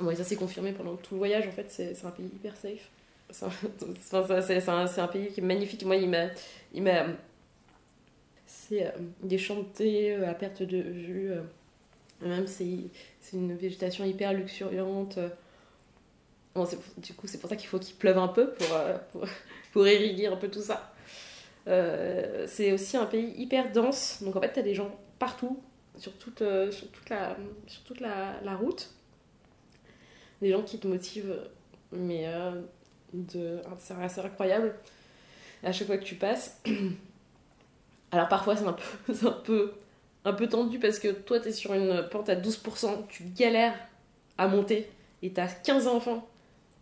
Ouais, 0.00 0.14
ça 0.16 0.24
s'est 0.24 0.36
confirmé 0.36 0.72
pendant 0.72 0.96
tout 0.96 1.14
le 1.14 1.18
voyage, 1.18 1.46
en 1.48 1.52
fait, 1.52 1.66
c'est 1.70 2.04
un 2.04 2.10
pays 2.10 2.26
hyper 2.26 2.56
safe. 2.56 2.88
C'est 3.30 3.44
un, 3.46 3.48
un- 4.68 4.86
un 5.02 5.08
pays 5.08 5.28
qui 5.28 5.40
est 5.40 5.44
magnifique. 5.44 5.84
Moi, 5.84 5.96
il 5.96 6.08
m'a. 6.08 6.28
C'est 8.46 8.86
euh, 8.86 8.90
euh, 9.80 10.30
à 10.30 10.34
perte 10.34 10.62
de 10.62 10.78
vue. 10.78 11.32
même 12.22 12.46
c'est 12.46 12.66
une 13.34 13.54
végétation 13.56 14.04
hyper 14.04 14.32
luxuriante. 14.32 15.18
Du 16.96 17.14
coup, 17.14 17.26
c'est 17.26 17.38
pour 17.38 17.48
ça 17.48 17.56
qu'il 17.56 17.68
faut 17.68 17.78
qu'il 17.78 17.96
pleuve 17.96 18.18
un 18.18 18.28
peu 18.28 18.50
pour, 18.50 18.74
euh, 18.74 18.96
pour, 19.12 19.24
pour 19.72 19.86
irriguer 19.86 20.26
un 20.26 20.36
peu 20.36 20.48
tout 20.48 20.62
ça. 20.62 20.92
Euh, 21.68 22.46
c'est 22.48 22.72
aussi 22.72 22.96
un 22.96 23.06
pays 23.06 23.32
hyper 23.36 23.70
dense. 23.72 24.22
Donc 24.22 24.36
en 24.36 24.40
fait, 24.40 24.52
tu 24.52 24.58
as 24.58 24.62
des 24.62 24.74
gens 24.74 24.90
partout, 25.18 25.60
sur 25.96 26.12
toute, 26.14 26.42
euh, 26.42 26.70
sur 26.70 26.90
toute, 26.90 27.10
la, 27.10 27.36
sur 27.66 27.82
toute 27.84 28.00
la, 28.00 28.40
la 28.42 28.56
route. 28.56 28.90
Des 30.40 30.50
gens 30.50 30.62
qui 30.62 30.78
te 30.78 30.86
motivent, 30.86 31.36
mais 31.92 32.28
euh, 32.28 32.62
de, 33.12 33.60
assez 33.74 34.20
incroyable 34.20 34.74
à 35.62 35.72
chaque 35.72 35.88
fois 35.88 35.98
que 35.98 36.04
tu 36.04 36.14
passes. 36.14 36.62
Alors 38.10 38.28
parfois 38.28 38.56
c'est 38.56 38.64
un 38.66 38.72
peu, 38.72 39.12
un 39.26 39.30
peu, 39.32 39.72
un 40.24 40.32
peu 40.32 40.48
tendu 40.48 40.78
parce 40.78 40.98
que 40.98 41.08
toi 41.08 41.40
t'es 41.40 41.52
sur 41.52 41.74
une 41.74 42.08
pente 42.10 42.28
à 42.28 42.36
12%, 42.36 43.06
tu 43.08 43.24
galères 43.24 43.74
à 44.38 44.48
monter 44.48 44.88
et 45.22 45.32
t'as 45.32 45.48
15 45.48 45.88
enfants 45.88 46.26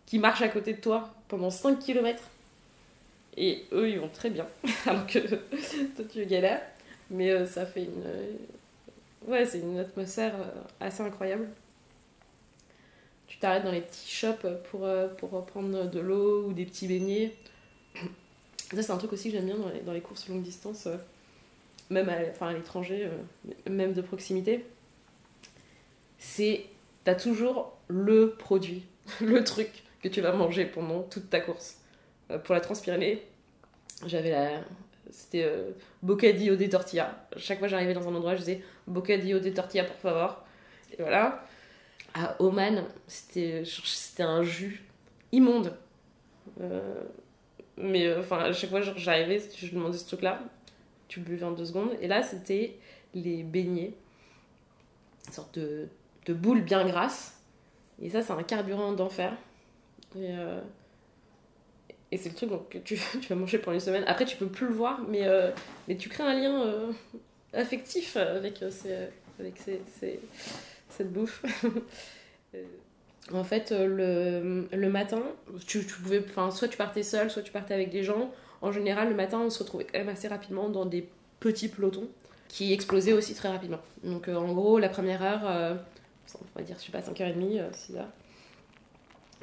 qui 0.07 0.17
marchent 0.17 0.41
à 0.41 0.49
côté 0.49 0.73
de 0.73 0.81
toi 0.81 1.13
pendant 1.27 1.51
5 1.51 1.77
km 1.77 2.23
et 3.35 3.65
eux 3.71 3.89
ils 3.89 3.99
vont 3.99 4.09
très 4.09 4.31
bien. 4.31 4.47
Alors 4.87 5.05
que 5.05 5.19
toi 5.95 6.05
tu 6.11 6.25
galères. 6.25 6.61
Mais 7.11 7.29
euh, 7.29 7.45
ça 7.45 7.65
fait 7.65 7.83
une 7.83 8.03
euh, 8.05 8.31
ouais 9.27 9.45
c'est 9.45 9.59
une 9.59 9.77
atmosphère 9.77 10.33
euh, 10.35 10.61
assez 10.79 11.03
incroyable. 11.03 11.47
Tu 13.27 13.37
t'arrêtes 13.37 13.63
dans 13.63 13.71
les 13.71 13.81
petits 13.81 14.09
shops 14.09 14.47
pour, 14.71 14.87
pour 15.17 15.45
prendre 15.45 15.89
de 15.89 15.99
l'eau 15.99 16.45
ou 16.47 16.53
des 16.53 16.65
petits 16.65 16.87
beignets. 16.87 17.35
Ça 18.73 18.81
c'est 18.81 18.91
un 18.91 18.97
truc 18.97 19.13
aussi 19.13 19.29
que 19.29 19.37
j'aime 19.37 19.45
bien 19.45 19.57
dans 19.57 19.69
les, 19.69 19.81
dans 19.81 19.93
les 19.93 20.01
courses 20.01 20.27
longue 20.27 20.41
distance 20.41 20.87
même 21.89 22.09
à, 22.09 22.45
à 22.45 22.53
l'étranger 22.53 23.09
même 23.69 23.93
de 23.93 24.01
proximité. 24.01 24.65
C'est 26.19 26.65
t'as 27.03 27.15
toujours 27.15 27.73
le 27.87 28.31
produit 28.31 28.83
le 29.21 29.43
truc 29.43 29.83
que 30.01 30.07
tu 30.07 30.21
vas 30.21 30.31
manger 30.33 30.65
pendant 30.65 31.03
toute 31.03 31.29
ta 31.29 31.39
course. 31.39 31.77
Euh, 32.31 32.39
pour 32.39 32.53
la 32.55 32.61
Transpyrénée 32.61 33.23
j'avais 34.05 34.31
la 34.31 34.61
c'était 35.09 35.43
euh, 35.43 35.71
bocadillo 36.03 36.55
de 36.55 36.65
tortilla. 36.65 37.27
Chaque 37.37 37.59
fois 37.59 37.67
j'arrivais 37.67 37.93
dans 37.93 38.07
un 38.07 38.15
endroit 38.15 38.35
je 38.35 38.39
disais 38.39 38.63
bocadillo 38.87 39.39
de 39.39 39.49
tortilla 39.49 39.85
pour 39.85 39.95
favor. 39.95 40.43
Et 40.97 41.01
voilà. 41.01 41.43
À 42.13 42.41
Oman 42.41 42.83
c'était 43.07 43.63
un 44.19 44.43
jus 44.43 44.83
immonde. 45.31 45.73
Euh, 46.61 47.03
mais 47.77 48.13
enfin 48.15 48.39
à 48.39 48.53
chaque 48.53 48.69
fois 48.69 48.81
j'arrivais 48.81 49.41
je 49.55 49.73
demandais 49.73 49.97
ce 49.97 50.07
truc 50.07 50.21
là 50.21 50.41
tu 51.07 51.21
buvais 51.21 51.45
en 51.45 51.51
deux 51.51 51.65
secondes. 51.65 51.91
Et 52.01 52.07
là 52.07 52.21
c'était 52.21 52.77
les 53.13 53.43
beignets. 53.43 53.93
Une 55.27 55.33
sorte 55.33 55.57
de, 55.57 55.87
de 56.25 56.33
boule 56.33 56.61
bien 56.61 56.85
grasse. 56.85 57.39
Et 58.01 58.09
ça 58.09 58.21
c'est 58.21 58.33
un 58.33 58.43
carburant 58.43 58.91
d'enfer 58.91 59.33
et, 60.15 60.31
euh, 60.31 60.61
et 62.11 62.17
c'est 62.17 62.29
le 62.29 62.35
truc 62.35 62.49
donc, 62.49 62.69
que 62.69 62.77
tu, 62.77 62.99
tu 63.21 63.27
vas 63.27 63.35
manger 63.35 63.57
pendant 63.57 63.75
une 63.75 63.79
semaine 63.81 64.03
après 64.07 64.25
tu 64.25 64.37
peux 64.37 64.47
plus 64.47 64.67
le 64.67 64.73
voir 64.73 65.01
mais, 65.07 65.27
euh, 65.27 65.51
mais 65.87 65.97
tu 65.97 66.09
crées 66.09 66.23
un 66.23 66.33
lien 66.33 66.61
euh, 66.63 66.91
affectif 67.53 68.17
avec, 68.17 68.63
ces, 68.71 68.93
avec 69.39 69.57
ces, 69.57 69.81
ces- 69.99 70.19
cette 70.89 71.11
bouffe 71.11 71.43
en 73.33 73.43
fait, 73.43 73.71
le, 73.71 74.67
le 74.71 74.89
matin, 74.89 75.21
tu, 75.65 75.85
tu 75.85 75.93
pouvais, 76.01 76.23
soit 76.51 76.67
tu 76.69 76.77
partais 76.77 77.03
seul, 77.03 77.29
soit 77.29 77.41
tu 77.41 77.51
partais 77.51 77.73
avec 77.73 77.89
des 77.89 78.03
gens. 78.03 78.31
En 78.61 78.71
général, 78.71 79.09
le 79.09 79.15
matin, 79.15 79.39
on 79.39 79.49
se 79.49 79.59
retrouvait 79.59 79.83
quand 79.83 79.97
même 79.99 80.09
assez 80.09 80.29
rapidement 80.29 80.69
dans 80.69 80.85
des 80.85 81.07
petits 81.41 81.67
pelotons 81.67 82.07
qui 82.47 82.71
explosaient 82.71 83.11
aussi 83.13 83.35
très 83.35 83.49
rapidement. 83.49 83.79
Donc, 84.03 84.29
en 84.29 84.53
gros, 84.53 84.79
la 84.79 84.87
première 84.87 85.21
heure, 85.21 85.77
on 86.35 86.59
va 86.59 86.63
dire, 86.63 86.77
je 86.79 86.85
sais 86.85 86.91
pas, 86.91 87.01
5h30, 87.01 87.59
euh, 87.59 87.69
6h, 87.71 88.05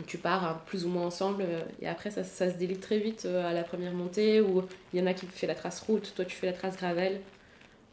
tu 0.07 0.19
pars 0.19 0.45
hein, 0.45 0.63
plus 0.67 0.85
ou 0.85 0.89
moins 0.89 1.07
ensemble. 1.07 1.43
euh, 1.43 1.61
et 1.81 1.89
après, 1.89 2.11
ça, 2.11 2.25
ça 2.25 2.51
se 2.51 2.57
délite 2.57 2.81
très 2.81 2.99
vite 2.99 3.25
euh, 3.27 3.49
à 3.49 3.53
la 3.53 3.63
première 3.63 3.93
montée 3.93 4.41
où 4.41 4.63
il 4.93 5.01
y 5.01 5.03
en 5.03 5.07
a 5.07 5.15
qui 5.15 5.27
fait 5.27 5.47
la 5.47 5.55
trace 5.55 5.81
route, 5.81 6.13
toi, 6.15 6.25
tu 6.25 6.37
fais 6.37 6.47
la 6.47 6.53
trace 6.53 6.77
gravel. 6.77 7.21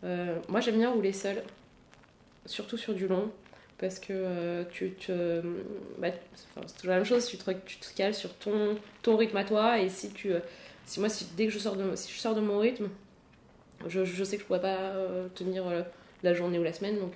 Euh, 0.04 0.38
moi, 0.50 0.62
j'aime 0.62 0.78
bien 0.78 0.92
rouler 0.92 1.14
seul, 1.14 1.44
surtout 2.46 2.78
sur 2.78 2.94
du 2.94 3.08
long 3.08 3.32
parce 3.78 4.00
que 4.00 4.64
tu 4.72 4.92
te 4.92 5.42
bah, 5.98 6.10
c'est 6.36 6.76
toujours 6.76 6.92
la 6.92 6.98
même 6.98 7.04
chose 7.04 7.26
tu 7.26 7.36
te, 7.38 7.50
tu 7.66 7.80
cales 7.96 8.14
sur 8.14 8.32
ton, 8.36 8.78
ton 9.02 9.18
rythme 9.18 9.38
à 9.38 9.44
toi 9.44 9.80
et 9.80 9.90
si 9.90 10.12
tu 10.12 10.34
si 10.86 11.00
moi 11.00 11.10
dès 11.36 11.48
que 11.48 11.52
je 11.52 11.58
sors 11.58 11.76
de 11.76 11.96
si 11.96 12.14
je 12.14 12.20
sors 12.20 12.36
de 12.36 12.42
mon 12.42 12.60
rythme 12.60 12.90
je, 13.88 14.06
je 14.06 14.24
sais 14.24 14.36
que 14.36 14.44
je 14.44 14.48
pourrais 14.48 14.62
pas 14.62 14.94
tenir 15.34 15.64
la 16.22 16.34
journée 16.36 16.60
ou 16.60 16.64
la 16.64 16.74
semaine 16.74 17.00
donc 17.00 17.16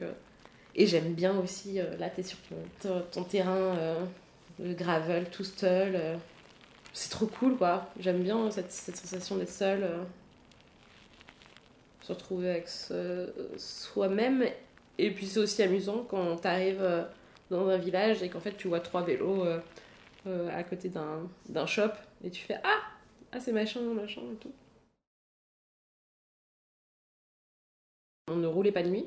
Et 0.74 0.88
j'aime 0.88 1.14
bien 1.14 1.38
aussi, 1.38 1.80
là, 2.00 2.10
t'es 2.10 2.24
sur 2.24 2.40
ton, 2.82 3.04
ton 3.12 3.24
terrain, 3.24 3.78
le 4.60 4.74
gravel, 4.74 5.30
tout 5.30 5.44
seul. 5.44 5.96
euh. 5.96 6.18
c'est 6.94 7.10
trop 7.12 7.28
cool, 7.28 7.58
quoi. 7.58 7.90
J'aime 8.00 8.22
bien 8.24 8.52
cette, 8.52 8.72
sensation 8.72 9.38
d'être 9.38 9.50
seul. 9.52 9.84
euh. 9.84 10.04
se 12.02 12.14
retrouver 12.14 12.50
avec 12.52 12.68
soi-même. 13.58 14.46
Et 14.98 15.12
puis 15.12 15.26
c'est 15.28 15.40
aussi 15.40 15.62
amusant 15.64 16.06
quand 16.10 16.38
t'arrives 16.38 16.82
euh, 16.82 17.04
dans 17.50 17.68
un 17.68 17.78
village 17.78 18.24
et 18.24 18.30
qu'en 18.30 18.40
fait 18.40 18.56
tu 18.56 18.68
vois 18.68 18.80
trois 18.80 19.04
vélos 19.04 19.44
à 20.26 20.64
côté 20.64 20.90
d'un 21.50 21.66
shop 21.68 21.92
et 22.24 22.32
tu 22.32 22.44
fais 22.46 22.58
Ah 22.64 22.82
Ah, 23.32 23.40
c'est 23.40 23.52
machin, 23.52 23.82
machin 23.82 24.22
et 24.34 24.36
tout. 24.38 24.52
On 28.28 28.36
ne 28.36 28.46
roulait 28.48 28.72
pas 28.72 28.84
de 28.84 28.90
nuit. 28.90 29.06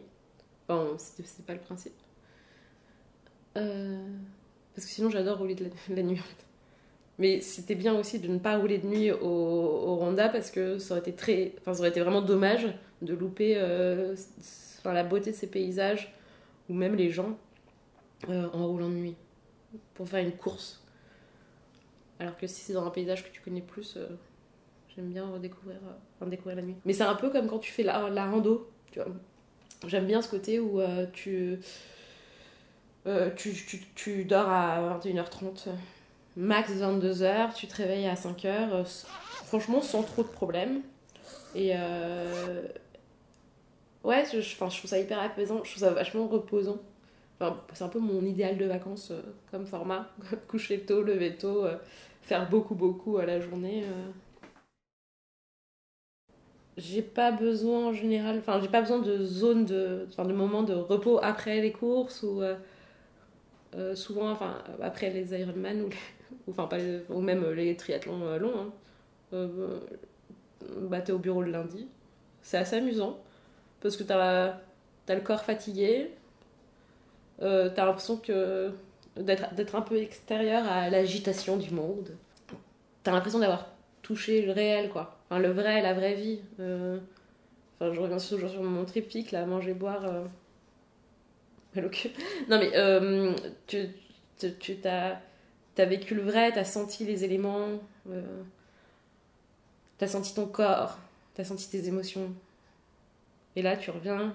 Bon, 0.69 0.97
c'était 0.99 1.43
pas 1.45 1.55
le 1.55 1.61
principe. 1.61 1.95
Euh, 3.57 4.17
Parce 4.79 4.87
que 4.87 4.95
sinon, 4.95 5.11
j'adore 5.11 5.39
rouler 5.39 5.57
de 5.57 5.69
la, 5.89 6.03
nuit. 6.05 6.21
Mais 7.19 7.41
c'était 7.41 7.75
bien 7.75 7.99
aussi 7.99 8.21
de 8.21 8.29
ne 8.29 8.39
pas 8.39 8.57
rouler 8.59 8.79
de 8.79 8.87
nuit 8.87 9.11
au, 9.11 9.27
au 9.27 9.97
Rwanda 9.97 10.29
parce 10.29 10.53
que 10.53 10.79
ça 10.79 10.95
aurait 10.95 11.01
été 11.01 11.15
très, 11.15 11.53
enfin, 11.59 11.75
ça 11.75 11.81
aurait 11.81 11.89
été 11.89 12.01
vraiment 12.01 12.23
dommage 12.23 12.69
de 13.03 13.13
louper 13.13 13.55
euh, 13.57 14.15
la 14.85 15.03
beauté 15.03 15.33
de 15.33 15.37
ces 15.37 15.49
paysages 15.49 16.15
ou 16.69 16.75
même 16.75 16.95
les 16.95 17.11
gens 17.11 17.37
euh, 18.29 18.47
en 18.53 18.69
roulant 18.69 18.89
de 18.89 18.95
nuit 18.95 19.17
pour 19.95 20.09
faire 20.09 20.25
une 20.25 20.37
course. 20.37 20.81
Alors 22.21 22.37
que 22.37 22.47
si 22.47 22.61
c'est 22.61 22.73
dans 22.73 22.87
un 22.87 22.91
paysage 22.91 23.25
que 23.25 23.33
tu 23.33 23.41
connais 23.41 23.63
plus, 23.63 23.97
euh, 23.97 24.07
j'aime 24.95 25.09
bien 25.09 25.29
redécouvrir, 25.29 25.81
découvrir 26.25 26.55
la 26.55 26.63
nuit. 26.63 26.77
Mais 26.85 26.93
c'est 26.93 27.03
un 27.03 27.17
peu 27.17 27.31
comme 27.31 27.49
quand 27.49 27.59
tu 27.59 27.73
fais 27.73 27.83
la, 27.83 28.09
la 28.11 28.31
rando, 28.31 28.71
tu 28.93 29.01
vois. 29.01 29.09
J'aime 29.89 30.07
bien 30.07 30.23
ce 30.23 30.29
côté 30.29 30.61
où 30.61 30.81
tu, 31.13 31.59
euh, 33.09 33.31
tu, 33.37 33.53
tu, 33.55 33.81
tu 33.95 34.25
dors 34.25 34.49
à 34.49 34.81
21h30, 34.81 35.69
max 36.37 36.73
22h, 36.73 37.55
tu 37.55 37.67
te 37.67 37.77
réveilles 37.77 38.07
à 38.07 38.17
5h, 38.17 38.73
euh, 38.73 38.85
franchement 39.47 39.83
sans 39.83 40.03
trop 40.03 40.23
de 40.23 40.29
problèmes. 40.29 40.83
Et 41.55 41.73
euh, 41.77 42.63
ouais, 44.05 44.25
je, 44.33 44.41
je- 44.41 44.51
je 44.51 44.57
trouve 44.57 44.91
ça 44.91 44.99
hyper 44.99 45.21
apaisant, 45.21 45.63
je 45.65 45.71
trouve 45.71 45.83
ça 45.83 45.91
vachement 45.91 46.27
reposant. 46.27 46.79
Enfin, 47.41 47.57
c'est 47.75 47.85
un 47.85 47.89
peu 47.89 48.01
mon 48.01 48.23
idéal 48.25 48.59
de 48.59 48.65
vacances 48.67 49.13
comme 49.51 49.67
format. 49.67 50.09
Coucher 50.49 50.81
tôt, 50.81 51.03
lever 51.03 51.37
tôt, 51.37 51.65
faire 52.23 52.49
beaucoup, 52.51 52.75
beaucoup 52.75 53.19
à 53.19 53.27
la 53.27 53.41
journée. 53.41 53.85
J'ai 56.77 57.03
pas 57.03 57.33
besoin 57.33 57.87
en 57.89 57.93
général, 57.93 58.39
enfin, 58.39 58.61
j'ai 58.61 58.69
pas 58.69 58.81
besoin 58.81 59.01
de 59.01 59.25
zone 59.25 59.65
de, 59.65 60.07
enfin, 60.09 60.25
de 60.25 60.33
moments 60.33 60.63
de 60.63 60.75
repos 60.75 61.19
après 61.23 61.61
les 61.61 61.73
courses 61.73 62.23
ou 62.23 62.41
euh, 63.75 63.95
souvent, 63.95 64.31
enfin, 64.31 64.59
après 64.83 65.11
les 65.11 65.39
Ironman 65.41 65.83
ou, 65.83 65.89
ou, 66.47 66.51
enfin, 66.53 66.67
pas 66.67 66.79
ou 67.11 67.21
même 67.21 67.49
les 67.53 67.77
triathlons 67.77 68.23
euh, 68.25 68.39
longs. 68.39 68.59
hein. 68.61 68.73
Euh, 69.35 69.81
bah, 70.83 71.01
t'es 71.01 71.13
au 71.13 71.19
bureau 71.19 71.43
le 71.43 71.51
lundi. 71.51 71.89
C'est 72.43 72.59
assez 72.59 72.77
amusant 72.77 73.19
parce 73.81 73.97
que 73.97 74.03
t'as 74.05 74.55
as 75.09 75.15
le 75.15 75.21
corps 75.21 75.43
fatigué, 75.43 76.11
euh, 77.43 77.71
t'as 77.75 77.85
l'impression 77.87 78.21
d'être 79.17 79.75
un 79.75 79.83
peu 79.83 79.97
extérieur 79.97 80.67
à 80.67 80.91
l'agitation 80.91 81.57
du 81.57 81.71
monde. 81.71 82.11
T'as 83.03 83.13
l'impression 83.13 83.39
d'avoir 83.39 83.69
touché 84.03 84.43
le 84.45 84.53
réel, 84.53 84.91
quoi. 84.91 85.17
Enfin, 85.31 85.41
le 85.41 85.51
vrai, 85.51 85.83
la 85.83 85.95
vraie 85.95 86.15
vie. 86.15 86.41
Euh, 86.61 86.99
Enfin, 87.81 87.95
je 87.95 88.01
reviens 88.01 88.19
toujours 88.19 88.51
sur 88.51 88.63
mon 88.63 88.85
triptyque, 88.85 89.31
là, 89.31 89.47
manger, 89.47 89.73
boire. 89.75 90.03
Non, 91.77 92.59
mais 92.59 92.71
euh, 92.75 93.35
tu, 93.67 93.89
tu, 94.39 94.79
tu 95.79 95.83
as 95.83 95.87
vécu 95.87 96.15
le 96.15 96.23
vrai, 96.23 96.51
t'as 96.53 96.65
senti 96.65 97.05
les 97.05 97.25
éléments, 97.25 97.69
euh, 98.11 98.43
t'as 99.99 100.09
senti 100.09 100.35
ton 100.35 100.47
corps, 100.47 100.99
t'as 101.35 101.45
senti 101.45 101.71
tes 101.71 101.87
émotions. 101.87 102.33
Et 103.55 103.63
là, 103.63 103.77
tu 103.77 103.91
reviens. 103.91 104.35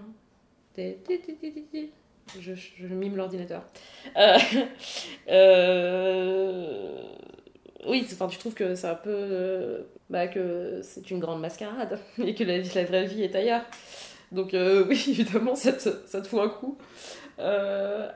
Je, 2.39 2.88
mime 2.88 3.17
l'ordinateur. 3.17 3.63
Euh, 4.15 4.38
euh, 5.30 7.04
oui, 7.88 8.08
enfin, 8.12 8.28
tu 8.28 8.38
trouves 8.38 8.54
que 8.54 8.76
c'est 8.76 8.88
un 8.88 8.96
peu. 8.96 9.86
bah, 10.10 10.28
que 10.28 10.80
c'est 10.82 11.12
une 11.12 11.19
grande 11.19 11.41
mascarade 11.41 12.00
et 12.24 12.34
que 12.34 12.43
la, 12.46 12.86
vraie 12.86 13.06
vie 13.06 13.24
est 13.24 13.36
ailleurs. 13.36 13.65
Donc, 14.32 14.52
oui, 14.54 15.06
évidemment, 15.10 15.56
ça 15.56 15.74
te, 15.74 15.89
ça 16.06 16.22
te 16.22 16.28
fout 16.28 16.39
un 16.39 16.50
coup. 16.50 16.78
Euh, 17.39 18.10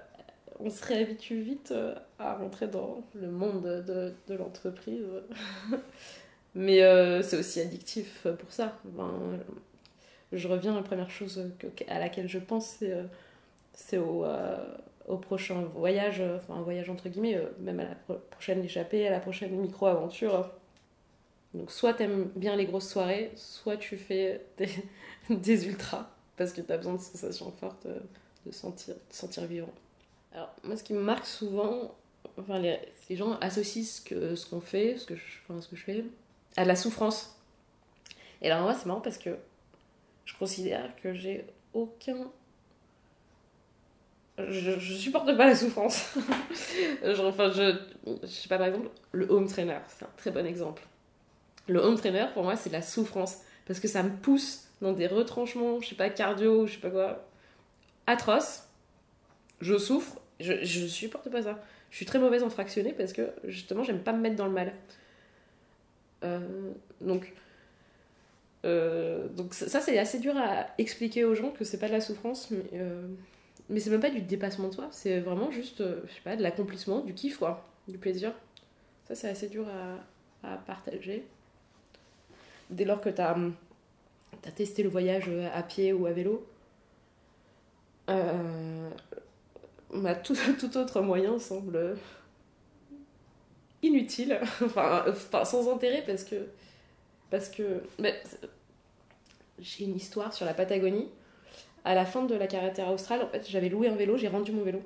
on 0.60 0.70
se 0.70 0.86
réhabitue 0.86 1.42
vite 1.42 1.72
euh, 1.72 1.96
à 2.20 2.36
rentrer 2.36 2.68
dans 2.68 3.04
le 3.16 3.30
monde 3.30 3.64
de, 3.64 4.14
de 4.28 4.36
l'entreprise. 4.36 5.06
Mais 6.56 6.84
euh, 6.84 7.22
c'est 7.22 7.38
aussi 7.38 7.60
addictif 7.62 8.28
pour 8.40 8.52
ça. 8.52 8.80
Enfin, 8.94 9.12
je 10.32 10.48
reviens, 10.48 10.76
la 10.76 10.84
première 10.84 11.10
chose 11.10 11.42
à 11.88 12.00
laquelle 12.00 12.28
je 12.28 12.40
pense, 12.40 12.84
c'est 13.74 13.98
au, 13.98 14.26
au 15.08 15.18
prochain 15.18 15.62
voyage, 15.76 16.22
enfin 16.38 16.56
un 16.56 16.62
voyage 16.62 16.90
entre 16.90 17.10
guillemets, 17.10 17.42
même 17.60 17.80
à 17.80 17.86
la 17.86 17.96
pro- 17.96 18.20
prochaine 18.32 18.64
échappée, 18.64 19.08
à 19.08 19.12
la 19.12 19.20
prochaine 19.20 19.52
micro-aventure. 19.58 20.52
Donc 21.54 21.72
soit 21.72 21.94
t'aimes 21.94 22.30
bien 22.36 22.56
les 22.56 22.66
grosses 22.66 22.90
soirées, 22.90 23.32
soit 23.36 23.78
tu 23.78 23.98
fais 23.98 24.46
des, 24.58 24.70
des 25.30 25.68
ultras, 25.68 26.10
parce 26.36 26.54
que 26.54 26.62
t'as 26.62 26.78
besoin 26.78 26.94
de 26.96 27.00
sensations 27.02 27.52
fortes, 27.52 27.88
de 28.48 28.52
sentir, 28.54 28.96
sentir 29.10 29.46
vivant. 29.46 29.70
Alors 30.34 30.54
moi 30.64 30.78
ce 30.78 30.84
qui 30.84 30.94
me 30.94 31.02
marque 31.02 31.26
souvent, 31.26 31.96
enfin 32.40 32.60
les, 32.60 32.80
les 33.10 33.16
gens 33.16 33.38
associent 33.40 33.84
ce 33.84 34.02
que- 34.02 34.36
ce 34.36 34.46
qu'on 34.50 34.62
fait, 34.62 34.98
ce 34.98 35.06
que, 35.06 35.16
je, 35.16 35.24
enfin, 35.48 35.62
ce 35.62 35.68
que 35.68 35.76
je 35.76 35.84
fais, 35.84 36.04
à 36.56 36.66
la 36.66 36.76
souffrance. 36.76 37.36
Et 38.42 38.50
alors 38.52 38.64
moi 38.64 38.74
c'est 38.76 38.86
marrant 38.86 39.02
parce 39.02 39.18
que 39.18 39.36
je 40.26 40.34
considère 40.38 40.96
que 41.02 41.14
j'ai 41.14 41.46
aucun 41.74 42.30
je, 44.38 44.78
je 44.80 44.94
supporte 44.94 45.36
pas 45.36 45.48
la 45.48 45.56
souffrance. 45.56 46.14
Genre, 47.04 47.26
enfin, 47.26 47.50
je, 47.52 47.76
je 48.22 48.28
sais 48.28 48.48
pas, 48.48 48.58
par 48.58 48.68
exemple, 48.68 48.90
le 49.12 49.28
home 49.32 49.48
trainer, 49.48 49.80
c'est 49.88 50.06
un 50.06 50.10
très 50.16 50.30
bon 50.32 50.46
exemple. 50.46 50.84
Le 51.68 51.80
home 51.80 51.98
trainer, 51.98 52.28
pour 52.34 52.44
moi, 52.44 52.56
c'est 52.56 52.70
la 52.72 52.82
souffrance. 52.84 53.38
Parce 53.66 53.80
que 53.80 53.88
ça 53.88 54.04
me 54.04 54.12
pousse 54.16 54.66
dans 54.82 54.94
des 54.94 55.08
retranchements, 55.08 55.82
je 55.82 55.90
sais 55.90 55.96
pas, 55.96 56.10
cardio, 56.10 56.68
je 56.68 56.74
sais 56.74 56.80
pas 56.80 56.92
quoi, 56.92 57.27
atroces. 58.08 58.64
Je 59.62 59.78
souffre, 59.78 60.20
je, 60.40 60.64
je 60.64 60.88
supporte 60.88 61.30
pas 61.30 61.44
ça. 61.44 61.60
Je 61.90 61.96
suis 61.96 62.06
très 62.06 62.20
mauvaise 62.20 62.44
en 62.44 62.50
fractionné 62.50 62.94
parce 62.94 63.14
que, 63.14 63.30
justement, 63.46 63.84
j'aime 63.84 64.00
pas 64.00 64.14
me 64.14 64.20
mettre 64.20 64.36
dans 64.36 64.46
le 64.46 64.52
mal. 64.52 64.74
Euh, 66.24 66.72
donc, 67.02 67.34
euh, 68.66 69.28
donc 69.30 69.54
ça, 69.54 69.80
c'est 69.80 69.98
assez 69.98 70.20
dur 70.20 70.36
à 70.38 70.68
expliquer 70.78 71.24
aux 71.24 71.36
gens 71.36 71.52
que 71.52 71.64
c'est 71.64 71.78
pas 71.78 71.88
de 71.88 71.94
la 71.94 72.02
souffrance, 72.02 72.52
mais, 72.52 72.64
euh, 72.74 73.08
mais 73.70 73.80
c'est 73.80 73.90
même 73.90 74.02
pas 74.02 74.10
du 74.10 74.22
dépassement 74.22 74.70
de 74.70 74.74
soi, 74.74 74.88
c'est 74.92 75.20
vraiment 75.20 75.52
juste, 75.52 75.80
je 75.80 76.14
sais 76.14 76.22
pas, 76.24 76.36
de 76.36 76.44
l'accomplissement, 76.44 77.02
du 77.02 77.14
kiff, 77.14 77.38
quoi, 77.38 77.66
du 77.88 77.98
plaisir. 77.98 78.34
Ça, 79.08 79.16
c'est 79.16 79.30
assez 79.30 79.48
dur 79.48 79.66
à, 80.44 80.54
à 80.54 80.58
partager. 80.58 81.24
Dès 82.70 82.84
lors 82.84 83.00
que 83.00 83.10
t'as 83.10 83.38
as 84.46 84.52
testé 84.52 84.84
le 84.84 84.90
voyage 84.90 85.30
à 85.54 85.64
pied 85.64 85.94
ou 85.94 86.06
à 86.06 86.12
vélo, 86.12 86.46
euh, 88.10 88.90
bah, 89.94 90.16
tout, 90.16 90.36
tout 90.60 90.78
autre 90.78 91.02
moyen 91.02 91.40
semble 91.40 91.98
inutile, 93.84 94.40
enfin, 94.66 95.06
sans 95.46 95.72
intérêt 95.74 96.04
parce 96.06 96.24
que 96.24 96.48
parce 97.30 97.50
que 97.50 97.84
j'ai 99.60 99.86
une 99.86 99.96
histoire 99.96 100.34
sur 100.34 100.46
la 100.46 100.54
Patagonie. 100.54 101.10
À 101.86 101.96
la 101.96 102.06
fin 102.06 102.24
de 102.26 102.36
la 102.36 102.48
carretera 102.48 102.92
australe, 102.94 103.24
en 103.24 103.28
fait, 103.30 103.48
j'avais 103.50 103.70
loué 103.70 103.88
un 103.90 103.96
vélo, 103.96 104.18
j'ai 104.18 104.28
rendu 104.30 104.52
mon 104.52 104.64
vélo. 104.64 104.82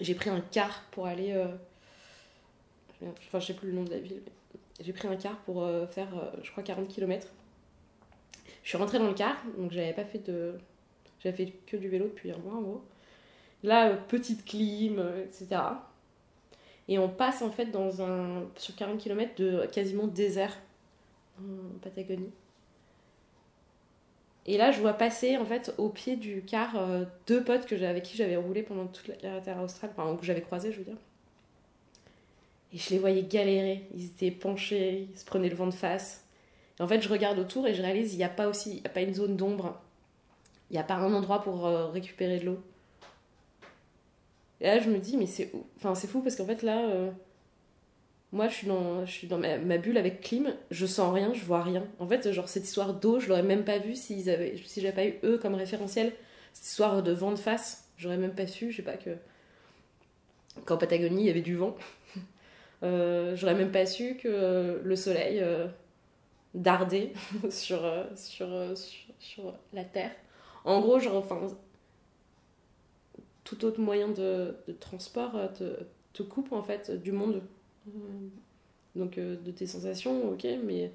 J'ai 0.00 0.14
pris 0.14 0.30
un 0.30 0.40
car 0.40 0.84
pour 0.90 1.06
aller. 1.06 1.32
euh, 1.32 1.48
Enfin, 3.26 3.40
je 3.40 3.46
sais 3.46 3.54
plus 3.54 3.68
le 3.68 3.74
nom 3.74 3.84
de 3.84 3.90
la 3.90 3.98
ville, 3.98 4.22
j'ai 4.80 4.92
pris 4.92 5.08
un 5.08 5.16
car 5.16 5.36
pour 5.40 5.62
euh, 5.62 5.86
faire, 5.86 6.08
euh, 6.16 6.30
je 6.42 6.50
crois, 6.50 6.62
40 6.62 6.88
km. 6.88 7.28
Je 8.62 8.68
suis 8.68 8.78
rentrée 8.78 8.98
dans 8.98 9.08
le 9.08 9.14
car, 9.14 9.36
donc 9.58 9.72
j'avais 9.72 9.92
pas 9.92 10.04
fait 10.04 10.18
de. 10.18 10.58
J'avais 11.26 11.46
fait 11.46 11.52
que 11.66 11.76
du 11.76 11.88
vélo 11.88 12.04
depuis 12.04 12.30
un 12.30 12.38
mois 12.38 12.54
en 12.54 12.60
gros. 12.60 12.84
Là, 13.64 13.88
euh, 13.88 13.96
petite 13.96 14.44
clim, 14.44 15.00
euh, 15.00 15.24
etc. 15.24 15.60
Et 16.86 17.00
on 17.00 17.08
passe 17.08 17.42
en 17.42 17.50
fait 17.50 17.66
dans 17.66 18.00
un. 18.00 18.44
sur 18.56 18.76
40 18.76 18.98
km 18.98 19.34
de 19.34 19.66
quasiment 19.72 20.06
désert 20.06 20.56
en 21.40 21.78
Patagonie. 21.82 22.30
Et 24.46 24.56
là, 24.56 24.70
je 24.70 24.80
vois 24.80 24.92
passer 24.92 25.36
en 25.36 25.44
fait 25.44 25.74
au 25.78 25.88
pied 25.88 26.14
du 26.14 26.44
car 26.46 26.76
euh, 26.76 27.04
deux 27.26 27.42
potes 27.42 27.66
que 27.66 27.74
avec 27.82 28.04
qui 28.04 28.16
j'avais 28.16 28.36
roulé 28.36 28.62
pendant 28.62 28.86
toute 28.86 29.08
la 29.08 29.16
carretera 29.16 29.64
australe, 29.64 29.90
enfin 29.96 30.14
que 30.14 30.24
j'avais 30.24 30.42
croisé, 30.42 30.70
je 30.70 30.78
veux 30.78 30.84
dire. 30.84 30.98
Et 32.72 32.78
je 32.78 32.90
les 32.90 33.00
voyais 33.00 33.24
galérer, 33.24 33.88
ils 33.96 34.04
étaient 34.04 34.30
penchés, 34.30 35.08
ils 35.12 35.18
se 35.18 35.24
prenaient 35.24 35.48
le 35.48 35.56
vent 35.56 35.66
de 35.66 35.74
face. 35.74 36.24
Et 36.78 36.82
en 36.84 36.86
fait, 36.86 37.00
je 37.00 37.08
regarde 37.08 37.40
autour 37.40 37.66
et 37.66 37.74
je 37.74 37.82
réalise 37.82 38.10
qu'il 38.10 38.18
n'y 38.18 38.24
a 38.24 38.28
pas 38.28 38.46
aussi, 38.46 38.76
il 38.76 38.82
y 38.84 38.86
a 38.86 38.90
pas 38.90 39.00
une 39.00 39.14
zone 39.14 39.36
d'ombre, 39.36 39.80
il 40.70 40.74
n'y 40.74 40.78
a 40.78 40.84
pas 40.84 40.94
un 40.94 41.12
endroit 41.12 41.42
pour 41.42 41.66
euh, 41.66 41.88
récupérer 41.88 42.38
de 42.38 42.46
l'eau. 42.46 42.58
Et 44.60 44.66
là, 44.66 44.80
je 44.80 44.88
me 44.90 44.98
dis, 44.98 45.16
mais 45.16 45.26
c'est 45.26 45.52
enfin, 45.76 45.94
c'est 45.94 46.06
fou 46.06 46.22
parce 46.22 46.36
qu'en 46.36 46.46
fait, 46.46 46.62
là, 46.62 46.88
euh, 46.88 47.10
moi, 48.32 48.48
je 48.48 48.54
suis 48.54 48.66
dans, 48.66 49.04
je 49.04 49.12
suis 49.12 49.28
dans 49.28 49.38
ma, 49.38 49.78
bulle 49.78 49.98
avec 49.98 50.20
clim, 50.20 50.54
je 50.70 50.86
sens 50.86 51.14
rien, 51.14 51.32
je 51.34 51.44
vois 51.44 51.62
rien. 51.62 51.86
En 51.98 52.08
fait, 52.08 52.32
genre, 52.32 52.48
cette 52.48 52.64
histoire 52.64 52.94
d'eau, 52.94 53.20
je 53.20 53.28
l'aurais 53.28 53.42
même 53.42 53.64
pas 53.64 53.78
vue 53.78 53.94
s'ils 53.94 54.30
avaient, 54.30 54.56
si 54.64 54.80
j'avais 54.80 54.94
pas 54.94 55.04
eu 55.06 55.14
eux 55.24 55.38
comme 55.38 55.54
référentiel. 55.54 56.12
Cette 56.52 56.66
histoire 56.66 57.02
de 57.02 57.12
vent 57.12 57.32
de 57.32 57.38
face, 57.38 57.88
j'aurais 57.98 58.16
même 58.16 58.34
pas 58.34 58.46
su, 58.46 58.72
je 58.72 58.78
sais 58.78 58.82
pas, 58.82 58.96
que 58.96 59.10
qu'en 60.64 60.78
Patagonie, 60.78 61.22
il 61.22 61.26
y 61.26 61.30
avait 61.30 61.40
du 61.42 61.56
vent. 61.56 61.76
Euh, 62.82 63.34
j'aurais 63.36 63.54
même 63.54 63.72
pas 63.72 63.86
su 63.86 64.16
que 64.16 64.82
le 64.84 64.96
soleil 64.96 65.42
dardait 66.52 67.14
sur, 67.50 67.80
sur, 68.14 68.46
sur 69.18 69.54
la 69.72 69.82
Terre. 69.82 70.10
En 70.66 70.80
gros, 70.82 71.00
genre, 71.00 71.16
enfin, 71.16 71.40
tout 73.44 73.64
autre 73.64 73.80
moyen 73.80 74.08
de, 74.08 74.54
de 74.66 74.72
transport 74.72 75.36
euh, 75.36 75.48
te, 75.48 75.64
te 76.12 76.22
coupe 76.22 76.52
en 76.52 76.62
fait 76.62 76.90
du 76.90 77.12
monde. 77.12 77.42
Euh, 77.88 77.90
Donc 78.96 79.18
euh, 79.18 79.36
de 79.44 79.50
tes 79.52 79.66
sensations, 79.66 80.30
ok, 80.32 80.46
mais, 80.64 80.92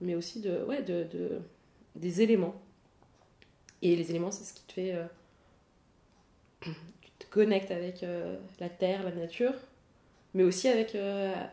mais 0.00 0.14
aussi 0.14 0.40
de, 0.40 0.62
ouais, 0.64 0.82
de, 0.82 1.04
de- 1.04 1.40
des 1.96 2.22
éléments. 2.22 2.54
Et 3.82 3.96
les 3.96 4.10
éléments, 4.10 4.30
c'est 4.30 4.44
ce 4.44 4.52
qui 4.54 4.62
te 4.64 4.72
fait. 4.74 4.92
euh, 4.94 5.06
tu 6.60 7.10
te 7.18 7.26
connectes 7.30 7.70
avec 7.70 8.02
euh, 8.02 8.36
la 8.60 8.68
terre, 8.68 9.02
la 9.04 9.12
nature, 9.12 9.54
mais 10.34 10.44
aussi 10.44 10.68
avec, 10.68 10.96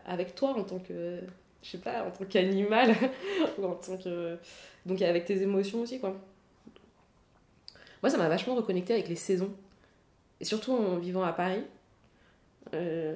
avec 0.06 0.36
toi 0.36 0.52
en 0.58 0.64
tant 0.64 0.80
que. 0.80 1.20
Je 1.64 1.70
sais 1.72 1.80
pas, 1.80 2.06
en 2.08 2.12
tant 2.12 2.26
qu'animal, 2.26 2.96
ou 3.60 3.66
en 3.66 3.76
tant 3.76 3.98
que. 3.98 4.38
Donc 4.86 5.02
avec 5.02 5.26
tes 5.26 5.42
émotions 5.44 5.82
aussi, 5.82 6.00
quoi. 6.00 6.16
Moi, 8.04 8.10
ça 8.10 8.18
m'a 8.18 8.28
vachement 8.28 8.54
reconnecté 8.54 8.94
avec 8.94 9.08
les 9.08 9.16
saisons. 9.16 9.54
Et 10.42 10.46
surtout 10.46 10.74
en 10.74 10.98
vivant 10.98 11.24
à 11.24 11.32
Paris. 11.32 11.64
Euh, 12.74 13.16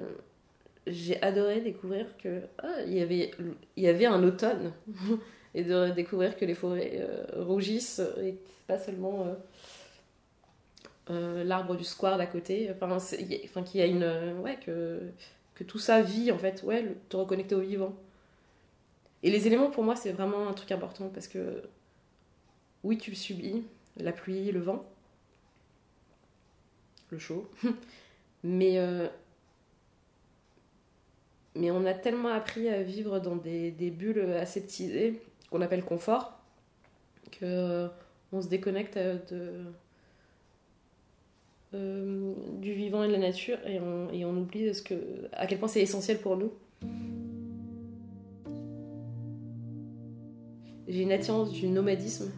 j'ai 0.85 1.21
adoré 1.21 1.59
découvrir 1.59 2.05
que 2.17 2.43
ah, 2.59 2.81
il 2.85 2.93
y 2.93 3.01
avait 3.01 3.31
y 3.75 3.87
avait 3.87 4.05
un 4.05 4.23
automne 4.23 4.71
et 5.53 5.63
de 5.63 5.89
découvrir 5.89 6.37
que 6.37 6.45
les 6.45 6.53
forêts 6.53 6.99
euh, 7.01 7.43
rougissent 7.43 8.01
et 8.21 8.37
pas 8.67 8.77
seulement 8.77 9.35
euh, 11.09 11.43
l'arbre 11.43 11.75
du 11.75 11.83
square 11.83 12.17
d'à 12.17 12.25
côté 12.25 12.69
enfin 12.71 12.89
enfin 12.91 13.63
qu'il 13.63 13.79
y 13.79 13.83
a 13.83 13.85
une 13.85 14.39
ouais 14.41 14.57
que 14.65 15.01
que 15.55 15.63
tout 15.63 15.79
ça 15.79 16.01
vit 16.01 16.31
en 16.31 16.37
fait 16.37 16.63
ouais 16.63 16.95
te 17.09 17.17
reconnecter 17.17 17.55
au 17.55 17.61
vivant 17.61 17.93
et 19.23 19.31
les 19.31 19.47
éléments 19.47 19.71
pour 19.71 19.83
moi 19.83 19.95
c'est 19.95 20.11
vraiment 20.11 20.47
un 20.47 20.53
truc 20.53 20.71
important 20.71 21.09
parce 21.09 21.27
que 21.27 21.63
oui 22.83 22.97
tu 22.97 23.11
le 23.11 23.17
subis 23.17 23.63
la 23.99 24.11
pluie 24.11 24.51
le 24.51 24.59
vent 24.59 24.85
le 27.09 27.17
chaud 27.17 27.49
mais 28.43 28.77
euh, 28.77 29.07
mais 31.55 31.71
on 31.71 31.85
a 31.85 31.93
tellement 31.93 32.29
appris 32.29 32.69
à 32.69 32.83
vivre 32.83 33.19
dans 33.19 33.35
des, 33.35 33.71
des 33.71 33.89
bulles 33.89 34.31
aseptisées 34.33 35.21
qu'on 35.49 35.61
appelle 35.61 35.83
confort 35.83 36.39
que 37.31 37.45
euh, 37.45 37.87
on 38.31 38.41
se 38.41 38.47
déconnecte 38.47 38.97
euh, 38.97 39.17
de 39.29 39.51
euh, 41.73 42.33
du 42.59 42.73
vivant 42.73 43.03
et 43.03 43.07
de 43.07 43.13
la 43.13 43.19
nature 43.19 43.57
et 43.65 43.79
on, 43.79 44.09
et 44.11 44.23
on 44.23 44.37
oublie 44.37 44.73
ce 44.73 44.81
que, 44.81 44.95
à 45.33 45.47
quel 45.47 45.59
point 45.59 45.67
c'est 45.67 45.81
essentiel 45.81 46.19
pour 46.19 46.37
nous. 46.37 46.51
J'ai 50.87 51.01
une 51.01 51.11
attirance 51.11 51.51
du 51.51 51.67
nomadisme. 51.67 52.31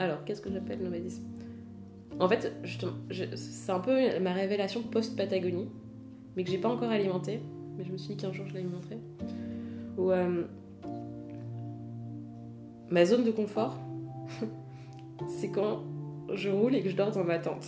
Alors, 0.00 0.24
qu'est-ce 0.24 0.40
que 0.40 0.50
j'appelle 0.50 0.82
nomadisme? 0.82 1.22
En 2.18 2.26
fait, 2.26 2.52
c'est 3.36 3.70
un 3.70 3.80
peu 3.80 4.18
ma 4.18 4.32
révélation 4.32 4.82
post-Patagonie 4.82 5.68
mais 6.36 6.44
que 6.44 6.50
j'ai 6.50 6.58
pas 6.58 6.70
encore 6.70 6.90
alimenté. 6.90 7.40
Mais 7.76 7.84
je 7.84 7.92
me 7.92 7.98
suis 7.98 8.14
dit 8.14 8.16
qu'un 8.16 8.32
jour 8.32 8.46
je 8.46 8.54
l'alimenterai. 8.54 8.98
Euh, 9.98 10.44
ma 12.88 13.04
zone 13.04 13.24
de 13.24 13.30
confort, 13.30 13.76
c'est 15.28 15.50
quand 15.50 15.82
je 16.32 16.48
roule 16.48 16.74
et 16.74 16.82
que 16.82 16.88
je 16.88 16.96
dors 16.96 17.10
dans 17.10 17.24
ma 17.24 17.38
tente. 17.38 17.66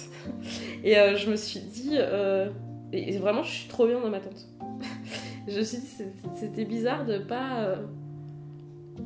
Et 0.84 0.96
euh, 0.96 1.16
je 1.16 1.30
me 1.30 1.36
suis 1.36 1.60
dit, 1.60 1.96
euh, 1.96 2.48
et 2.92 3.14
vraiment, 3.18 3.42
je 3.42 3.50
suis 3.50 3.68
trop 3.68 3.86
bien 3.86 4.00
dans 4.00 4.08
ma 4.08 4.20
tente. 4.20 4.48
je 5.48 5.58
me 5.58 5.64
suis 5.64 5.78
dit, 5.78 6.04
c'était 6.36 6.64
bizarre 6.64 7.04
de 7.04 7.18
pas, 7.18 7.76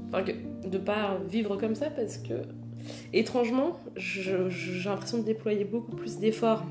enfin 0.09 0.25
de 0.71 0.79
pas 0.79 1.19
vivre 1.29 1.57
comme 1.57 1.75
ça 1.75 1.91
parce 1.91 2.19
que 2.19 2.35
étrangement, 3.13 3.79
j'ai 3.97 4.37
l'impression 4.85 5.19
de 5.19 5.23
déployer 5.23 5.65
beaucoup 5.65 5.95
plus 5.95 6.19
d'efforts 6.19 6.65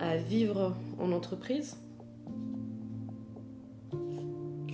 à, 0.00 0.16
vivre 0.28 0.74
en 0.98 1.12
entreprise 1.12 1.76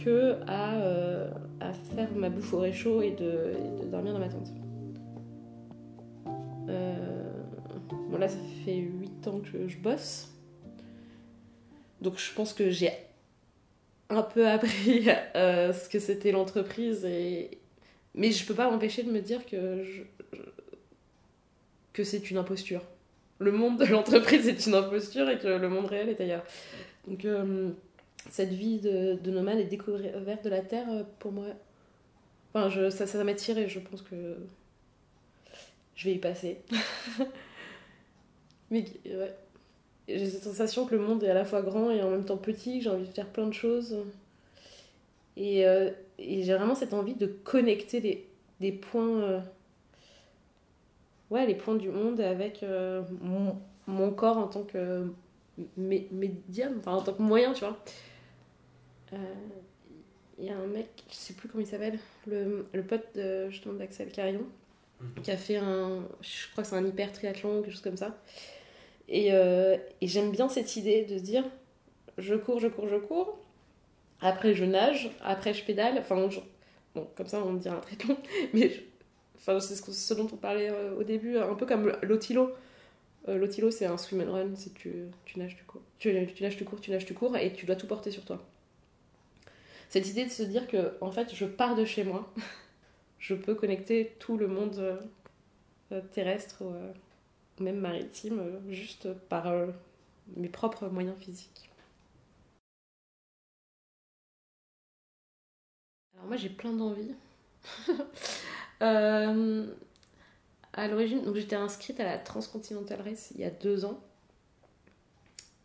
que 0.05 0.37
à, 0.47 0.75
euh, 0.75 1.31
à 1.61 1.73
faire 1.73 2.13
ma 2.15 2.29
bouffe 2.29 2.53
au 2.53 2.59
réchaud 2.59 3.03
et 3.03 3.13
de, 3.13 3.55
et 3.81 3.85
de 3.85 3.91
dormir 3.91 4.13
dans 4.13 4.19
ma 4.19 4.29
tente. 4.29 4.53
Euh, 6.69 7.33
bon 8.11 8.19
là 8.19 8.29
ça 8.29 8.39
fait 8.65 8.77
8 8.77 9.29
ans 9.29 9.41
que 9.41 9.67
je 9.69 9.79
bosse. 9.79 10.33
Donc 12.01 12.19
je 12.19 12.33
pense 12.35 12.53
que 12.53 12.71
j'ai 12.71 12.91
un 14.11 14.23
peu 14.23 14.47
appris 14.47 15.09
euh, 15.37 15.73
ce 15.73 15.89
que 15.89 15.99
c'était 15.99 16.33
l'entreprise 16.33 17.05
et 17.05 17.59
mais 18.15 18.33
je 18.33 18.45
peux 18.45 18.55
pas 18.55 18.71
m'empêcher 18.71 19.03
de 19.03 19.11
me 19.11 19.21
dire 19.21 19.47
que 19.47 19.85
que 21.93 22.05
c'est 22.05 22.31
une 22.31 22.39
imposture 22.39 22.83
le 23.41 23.53
monde 23.53 23.79
de 23.79 23.87
l'entreprise 23.87 24.47
est 24.47 24.67
une 24.67 24.75
imposture 24.75 25.29
et 25.29 25.39
que 25.39 25.49
le 25.49 25.69
monde 25.69 25.87
réel 25.87 26.09
est 26.11 26.21
ailleurs. 26.21 26.45
Donc, 27.09 27.25
euh, 27.25 27.71
cette 28.29 28.53
vie 28.53 28.79
de, 28.79 29.15
de 29.15 29.31
nomade 29.31 29.59
et 29.59 29.65
découverte 29.65 30.45
de 30.45 30.51
la 30.51 30.61
Terre, 30.61 30.87
euh, 30.91 31.03
pour 31.19 31.33
moi, 31.33 31.47
enfin, 32.53 32.69
je, 32.69 32.91
ça, 32.91 33.07
ça 33.07 33.25
m'attire 33.25 33.59
et 33.59 33.69
je 33.69 33.81
pense 33.81 34.03
que 34.03 34.37
je 35.97 36.05
vais 36.05 36.15
y 36.15 36.19
passer. 36.19 36.59
Mais 38.71 38.85
ouais, 39.07 39.35
j'ai 40.19 40.27
cette 40.31 40.45
sensation 40.45 40.87
que 40.87 40.95
le 40.95 41.01
monde 41.01 41.23
est 41.25 41.31
à 41.31 41.35
la 41.35 41.45
fois 41.45 41.63
grand 41.63 41.91
et 41.91 42.03
en 42.03 42.11
même 42.11 42.25
temps 42.25 42.37
petit, 42.37 42.79
que 42.79 42.85
j'ai 42.85 42.91
envie 42.91 43.07
de 43.07 43.13
faire 43.13 43.29
plein 43.29 43.47
de 43.47 43.55
choses. 43.55 43.97
Et, 45.37 45.67
euh, 45.67 45.91
et 46.19 46.43
j'ai 46.43 46.55
vraiment 46.55 46.75
cette 46.75 46.93
envie 46.95 47.15
de 47.15 47.27
connecter 47.27 48.01
des, 48.01 48.27
des 48.61 48.73
points. 48.73 49.23
euh, 49.23 49.41
ouais, 51.31 51.47
les 51.47 51.55
points 51.55 51.77
du 51.77 51.89
monde 51.89 52.21
avec 52.21 52.63
euh, 52.63 53.03
mon, 53.21 53.57
mon 53.87 54.11
corps 54.11 54.39
en 54.39 54.49
tant 54.49 54.63
que 54.63 55.07
mé- 55.79 56.09
médium, 56.13 56.75
enfin 56.81 56.93
en 56.93 57.03
tant 57.03 57.13
que 57.13 57.23
moyen, 57.23 57.53
tu 57.53 57.65
vois. 57.65 57.79
Il 60.39 60.47
y 60.47 60.51
a 60.51 60.57
un 60.57 60.67
mec, 60.67 60.89
je 61.11 61.15
sais 61.15 61.35
plus 61.35 61.49
comment 61.49 61.63
il 61.63 61.67
s'appelle, 61.67 61.99
le, 62.27 62.65
le 62.73 62.83
pote 62.83 63.07
de, 63.15 63.51
justement 63.51 63.75
d'Axel 63.75 64.11
Carillon, 64.11 64.45
qui 65.23 65.31
a 65.31 65.37
fait 65.37 65.57
un, 65.57 66.03
je 66.23 66.51
crois 66.53 66.65
que 66.65 66.71
c'est 66.71 66.77
un 66.77 66.87
hyper 66.87 67.13
triathlon 67.13 67.63
quelque 67.63 67.73
chose 67.73 67.83
comme 67.83 67.97
ça. 67.97 68.17
Et, 69.11 69.33
euh, 69.33 69.77
et 70.01 70.07
j'aime 70.07 70.31
bien 70.31 70.49
cette 70.49 70.77
idée 70.77 71.05
de 71.05 71.19
dire, 71.19 71.45
je 72.17 72.35
cours, 72.35 72.61
je 72.61 72.69
cours, 72.69 72.89
je 72.89 72.97
cours, 72.97 73.39
après 74.21 74.55
je 74.55 74.65
nage, 74.65 75.11
après 75.23 75.53
je 75.53 75.65
pédale, 75.65 75.99
enfin, 75.99 76.29
bon, 76.95 77.09
comme 77.17 77.27
ça 77.27 77.43
on 77.45 77.55
dirait 77.55 77.77
un 77.77 77.81
triathlon, 77.81 78.17
mais 78.55 78.71
Enfin, 79.41 79.59
c'est 79.59 79.75
ce, 79.75 80.15
dont 80.15 80.29
on 80.31 80.37
parlait 80.37 80.71
euh, 80.71 80.95
au 80.99 81.03
début, 81.03 81.39
un 81.39 81.55
peu 81.55 81.65
comme 81.65 81.97
l'otilo. 82.03 82.53
Euh, 83.29 83.39
l'otilo, 83.39 83.71
c'est 83.71 83.87
un 83.87 83.97
swim 83.97 84.21
and 84.29 84.33
run, 84.33 84.51
c'est 84.55 84.75
tu, 84.75 84.93
tu 85.25 85.39
nages, 85.39 85.57
tu 85.57 85.65
cours. 85.65 85.81
Tu, 85.99 86.13
nages, 86.13 86.57
tu 86.57 86.65
cours, 86.65 86.81
tu 86.81 86.91
nages, 86.91 87.07
tu 87.07 87.15
cours, 87.15 87.37
et 87.39 87.53
tu 87.55 87.65
dois 87.65 87.77
tout 87.77 87.87
porter 87.87 88.11
sur 88.11 88.25
toi. 88.25 88.45
Cette 89.89 90.09
idée 90.09 90.27
de 90.27 90.31
se 90.31 90.43
dire 90.43 90.69
que, 90.69 90.93
en 91.01 91.11
fait, 91.11 91.35
je 91.35 91.47
pars 91.47 91.75
de 91.75 91.87
chez 91.87 92.05
moi, 92.05 92.31
je 93.19 93.35
peux 93.35 93.55
connecter 93.55 94.15
tout 94.19 94.37
le 94.37 94.47
monde 94.47 95.01
terrestre, 96.13 96.63
même 97.61 97.79
maritime, 97.79 98.39
euh, 98.41 98.73
juste 98.73 99.13
par 99.29 99.47
euh, 99.47 99.67
mes 100.37 100.49
propres 100.49 100.89
moyens 100.89 101.17
physiques. 101.19 101.71
Alors 106.15 106.27
moi, 106.27 106.37
j'ai 106.37 106.51
plein 106.51 106.73
d'envies. 106.73 107.15
Euh, 108.83 109.67
à 110.73 110.89
l'origine, 110.89 111.21
j'étais 111.35 111.55
inscrite 111.55 112.01
à 112.01 112.05
la 112.05 112.17
Transcontinental 112.17 113.03
Race 113.03 113.31
il 113.35 113.43
y 113.43 113.45
a 113.45 113.51
deux 113.51 113.85
ans. 113.85 114.01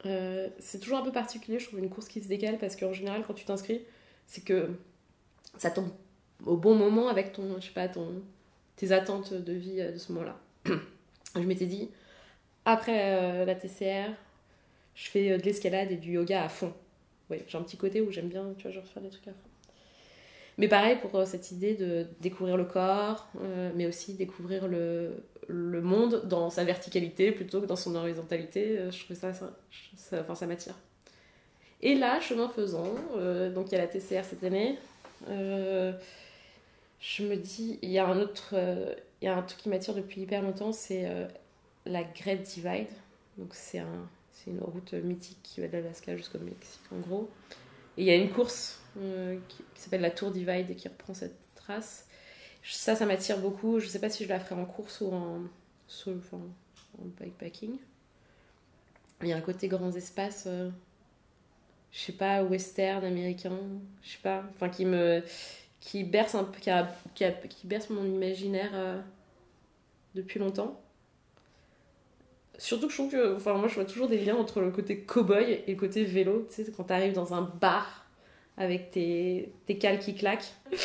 C'est 0.04 0.82
toujours 0.82 0.98
un 0.98 1.02
peu 1.02 1.14
particulier, 1.14 1.60
je 1.60 1.68
trouve, 1.68 1.80
une 1.80 1.90
course 1.90 2.10
qui 2.10 2.22
se 2.22 2.28
décale 2.28 2.58
parce 2.58 2.76
qu'en 2.76 2.92
général, 2.92 3.24
quand 3.26 3.34
tu 3.34 3.46
t'inscris, 3.46 3.86
c'est 4.28 4.44
que 4.44 4.70
ça 5.58 5.72
tombe 5.72 5.92
au 6.46 6.58
bon 6.58 6.76
moment 6.76 7.08
avec 7.08 7.32
ton, 7.32 7.56
je 7.62 7.72
sais 7.72 7.92
ton, 7.94 8.22
tes 8.76 8.92
attentes 8.92 9.34
de 9.34 9.54
vie 9.54 9.78
de 9.78 9.98
ce 9.98 10.12
moment-là. 10.12 10.38
je 11.42 11.48
m'étais 11.48 11.66
dit, 11.66 11.90
après 12.66 13.14
euh, 13.14 13.46
la 13.46 13.56
TCR, 13.56 14.12
je 14.96 15.10
fais 15.10 15.32
euh, 15.32 15.38
de 15.38 15.44
l'escalade 15.44 15.92
et 15.92 15.98
du 15.98 16.14
yoga 16.14 16.44
à 16.44 16.50
fond. 16.50 16.74
Oui, 17.30 17.38
j'ai 17.48 17.58
un 17.58 17.62
petit 17.62 17.78
côté 17.78 18.02
où 18.02 18.12
j'aime 18.12 18.28
bien, 18.28 18.54
tu 18.58 18.64
vois, 18.64 18.72
genre 18.72 18.86
faire 18.86 19.04
des 19.04 19.10
trucs 19.10 19.28
à 19.28 19.32
fond. 19.32 19.50
Mais 20.58 20.68
pareil 20.68 20.98
pour 21.02 21.16
euh, 21.16 21.26
cette 21.26 21.52
idée 21.52 21.76
de 21.76 22.08
découvrir 22.22 22.58
le 22.58 22.66
corps, 22.66 23.30
mais 23.76 23.86
aussi 23.86 24.14
découvrir 24.14 24.68
le, 24.68 25.24
le 25.48 25.82
monde 25.82 26.24
dans 26.26 26.50
sa 26.50 26.64
verticalité 26.64 27.32
plutôt 27.32 27.62
que 27.62 27.66
dans 27.66 27.76
son 27.76 27.96
horizontalité. 27.96 28.80
Je 28.90 29.04
trouve 29.04 29.18
ça, 29.18 29.34
ça, 29.34 29.52
ça, 29.96 30.22
enfin, 30.22 30.34
ça 30.34 30.48
m'attire. 30.48 30.76
Et 31.82 31.94
là, 31.94 32.20
chemin 32.20 32.48
faisant, 32.48 32.96
donc 33.54 33.72
il 33.72 33.74
y 33.74 33.76
a 33.76 33.80
la 33.80 33.88
TCR 33.88 34.24
cette 34.24 34.44
année, 34.44 34.80
je 35.28 37.24
me 37.24 37.36
dis, 37.36 37.78
il 37.82 37.92
y 37.92 38.00
a 38.00 38.08
un 38.08 38.20
autre, 38.20 38.56
il 39.26 39.30
y 39.30 39.32
a 39.32 39.38
un 39.38 39.42
truc 39.42 39.60
qui 39.60 39.70
m'attire 39.70 39.96
depuis 39.96 40.22
hyper 40.22 40.44
longtemps, 40.44 40.72
c'est 40.72 41.10
euh, 41.10 41.28
la 41.88 42.04
Great 42.04 42.44
Divide. 42.44 42.92
Donc 43.40 43.56
c'est 43.56 43.80
un, 43.80 44.08
une 44.46 44.60
route 44.60 44.94
mythique 44.94 45.40
qui 45.42 45.62
va 45.62 45.68
de 45.68 45.74
l'Alaska 45.74 46.16
jusqu'au 46.16 46.38
Mexique 46.38 46.84
en 46.92 47.00
gros. 47.00 47.28
Et 47.98 48.04
il 48.04 48.06
y 48.06 48.12
a 48.12 48.16
une 48.16 48.30
course 48.30 48.80
euh, 49.00 49.40
qui, 49.48 49.64
s'appelle 49.82 50.02
la 50.02 50.12
Tour 50.12 50.30
Divide 50.30 50.70
et 50.70 50.76
qui 50.76 50.88
reprend 50.88 51.16
cette 51.16 51.40
trace. 51.56 52.08
Ça, 52.64 52.96
ça 52.96 53.08
m'attire 53.08 53.40
beaucoup. 53.40 53.80
Je 53.80 53.88
sais 53.88 53.98
pas 53.98 54.12
si 54.12 54.26
je 54.26 54.30
la 54.30 54.40
ferai 54.40 54.62
en 54.62 54.66
course 54.66 55.02
ou 55.02 55.12
en, 55.12 55.42
en 56.06 57.06
bikepacking. 57.20 57.80
Il 59.24 59.30
y 59.30 59.34
a 59.34 59.38
un 59.38 59.42
côté 59.42 59.68
grands 59.68 59.94
espaces, 59.94 60.44
euh, 60.46 60.70
je 61.92 62.00
sais 62.00 62.14
pas, 62.14 62.44
western, 62.44 63.04
américain, 63.04 63.58
je 64.04 64.12
sais 64.12 64.22
pas, 64.22 64.44
enfin 64.54 64.70
qui 64.70 64.86
me 64.86 65.24
qui 65.80 66.04
berce 66.04 66.36
un 66.36 66.48
qui 67.14 67.68
berce 67.68 67.90
mon 67.90 68.06
imaginaire 68.06 68.72
euh, 68.74 69.02
depuis 70.16 70.40
longtemps. 70.40 70.82
Surtout 72.58 72.88
que 72.88 72.94
je 72.94 72.98
trouve 72.98 73.12
que, 73.12 73.36
enfin 73.36 73.54
moi 73.56 73.68
je 73.68 73.76
vois 73.76 73.86
toujours 73.86 74.08
des 74.08 74.18
liens 74.18 74.36
entre 74.36 74.62
le 74.62 74.72
côté 74.72 75.04
cow-boy 75.06 75.64
et 75.68 75.72
le 75.74 75.78
côté 75.78 76.06
vélo, 76.06 76.48
tu 76.50 76.64
sais, 76.64 76.72
quand 76.72 76.86
t'arrives 76.86 77.14
dans 77.14 77.34
un 77.34 77.42
bar 77.42 78.06
avec 78.58 78.92
tes, 78.92 79.52
tes 79.66 79.78
cales 79.78 80.00
qui 80.00 80.16
claquent. 80.16 80.54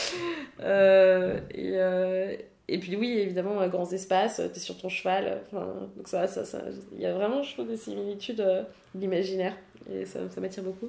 Euh, 0.63 1.41
et, 1.55 1.71
euh, 1.77 2.37
et 2.71 2.79
puis 2.79 2.95
oui, 2.95 3.19
évidemment, 3.19 3.61
euh, 3.61 3.69
grands 3.69 3.91
espaces, 3.91 4.41
t'es 4.55 4.61
sur 4.61 4.79
ton 4.79 4.89
cheval, 4.89 5.43
donc 5.53 6.07
ça, 6.07 6.29
ça, 6.29 6.45
ça, 6.45 6.63
il 6.93 7.01
y 7.01 7.07
a 7.07 7.13
vraiment, 7.13 7.43
je 7.43 7.53
trouve, 7.55 7.67
des 7.67 7.77
similitudes 7.77 8.41
euh, 8.41 8.63
de 8.95 9.01
l'imaginaire, 9.01 9.57
et 9.93 10.07
ça, 10.07 10.31
ça 10.31 10.41
m'attire 10.41 10.63
beaucoup. 10.63 10.89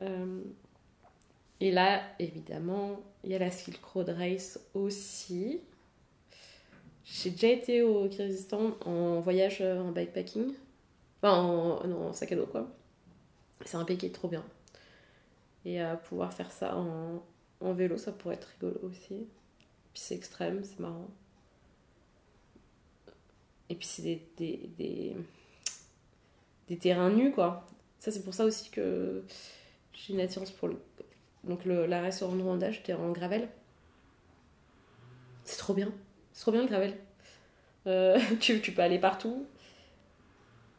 Euh, 0.00 0.40
et 1.60 1.70
là, 1.70 2.00
évidemment, 2.18 2.98
il 3.24 3.32
y 3.32 3.34
a 3.34 3.38
la 3.38 3.50
Silk 3.50 3.84
Road 3.84 4.08
Race 4.08 4.58
aussi. 4.72 5.60
J'ai 7.04 7.30
déjà 7.30 7.48
été 7.48 7.82
au 7.82 8.08
Kyrgyzstan 8.08 8.76
en 8.84 9.20
voyage 9.20 9.58
euh, 9.60 9.80
en 9.80 9.92
bikepacking. 9.92 10.54
Enfin, 11.22 11.34
en, 11.36 11.86
non, 11.86 12.08
en 12.08 12.12
sac 12.12 12.32
à 12.32 12.36
dos, 12.36 12.46
quoi. 12.46 12.70
C'est 13.64 13.76
un 13.76 13.84
pays 13.84 13.98
qui 13.98 14.06
est 14.06 14.14
trop 14.14 14.28
bien. 14.28 14.44
Et 15.64 15.82
euh, 15.82 15.96
pouvoir 15.96 16.32
faire 16.32 16.50
ça 16.50 16.76
en, 16.76 17.22
vélo, 17.72 17.96
ça 17.96 18.12
pourrait 18.12 18.34
être 18.36 18.48
rigolo 18.60 18.78
aussi. 18.84 19.26
Puis 19.92 20.02
c'est 20.02 20.14
extrême, 20.14 20.62
c'est 20.64 20.80
marrant. 20.80 21.08
Et 23.70 23.74
puis 23.74 23.86
c'est 23.86 24.20
des, 24.36 25.16
terrains 26.80 27.10
nus, 27.10 27.32
quoi. 27.32 27.66
Ça, 28.00 28.10
c'est 28.10 28.22
pour 28.22 28.34
ça 28.34 28.44
aussi 28.44 28.70
que 28.70 29.24
j'ai 29.92 30.12
une 30.12 30.20
attirance 30.20 30.50
pour 30.50 30.68
le. 30.68 30.76
Donc, 31.44 31.64
la 31.66 32.00
race 32.00 32.22
au 32.22 32.28
Rwanda, 32.28 32.70
j'étais 32.70 32.94
en 32.94 33.12
gravel. 33.12 33.48
C'est 35.44 35.58
trop 35.58 35.74
bien. 35.74 35.92
C'est 36.34 36.42
trop 36.42 36.50
bien 36.50 36.62
le 36.62 36.68
gravel. 36.68 36.92
Euh, 37.86 38.18
tu, 38.40 38.58
peux 38.58 38.82
aller 38.82 38.98
partout. 38.98 39.46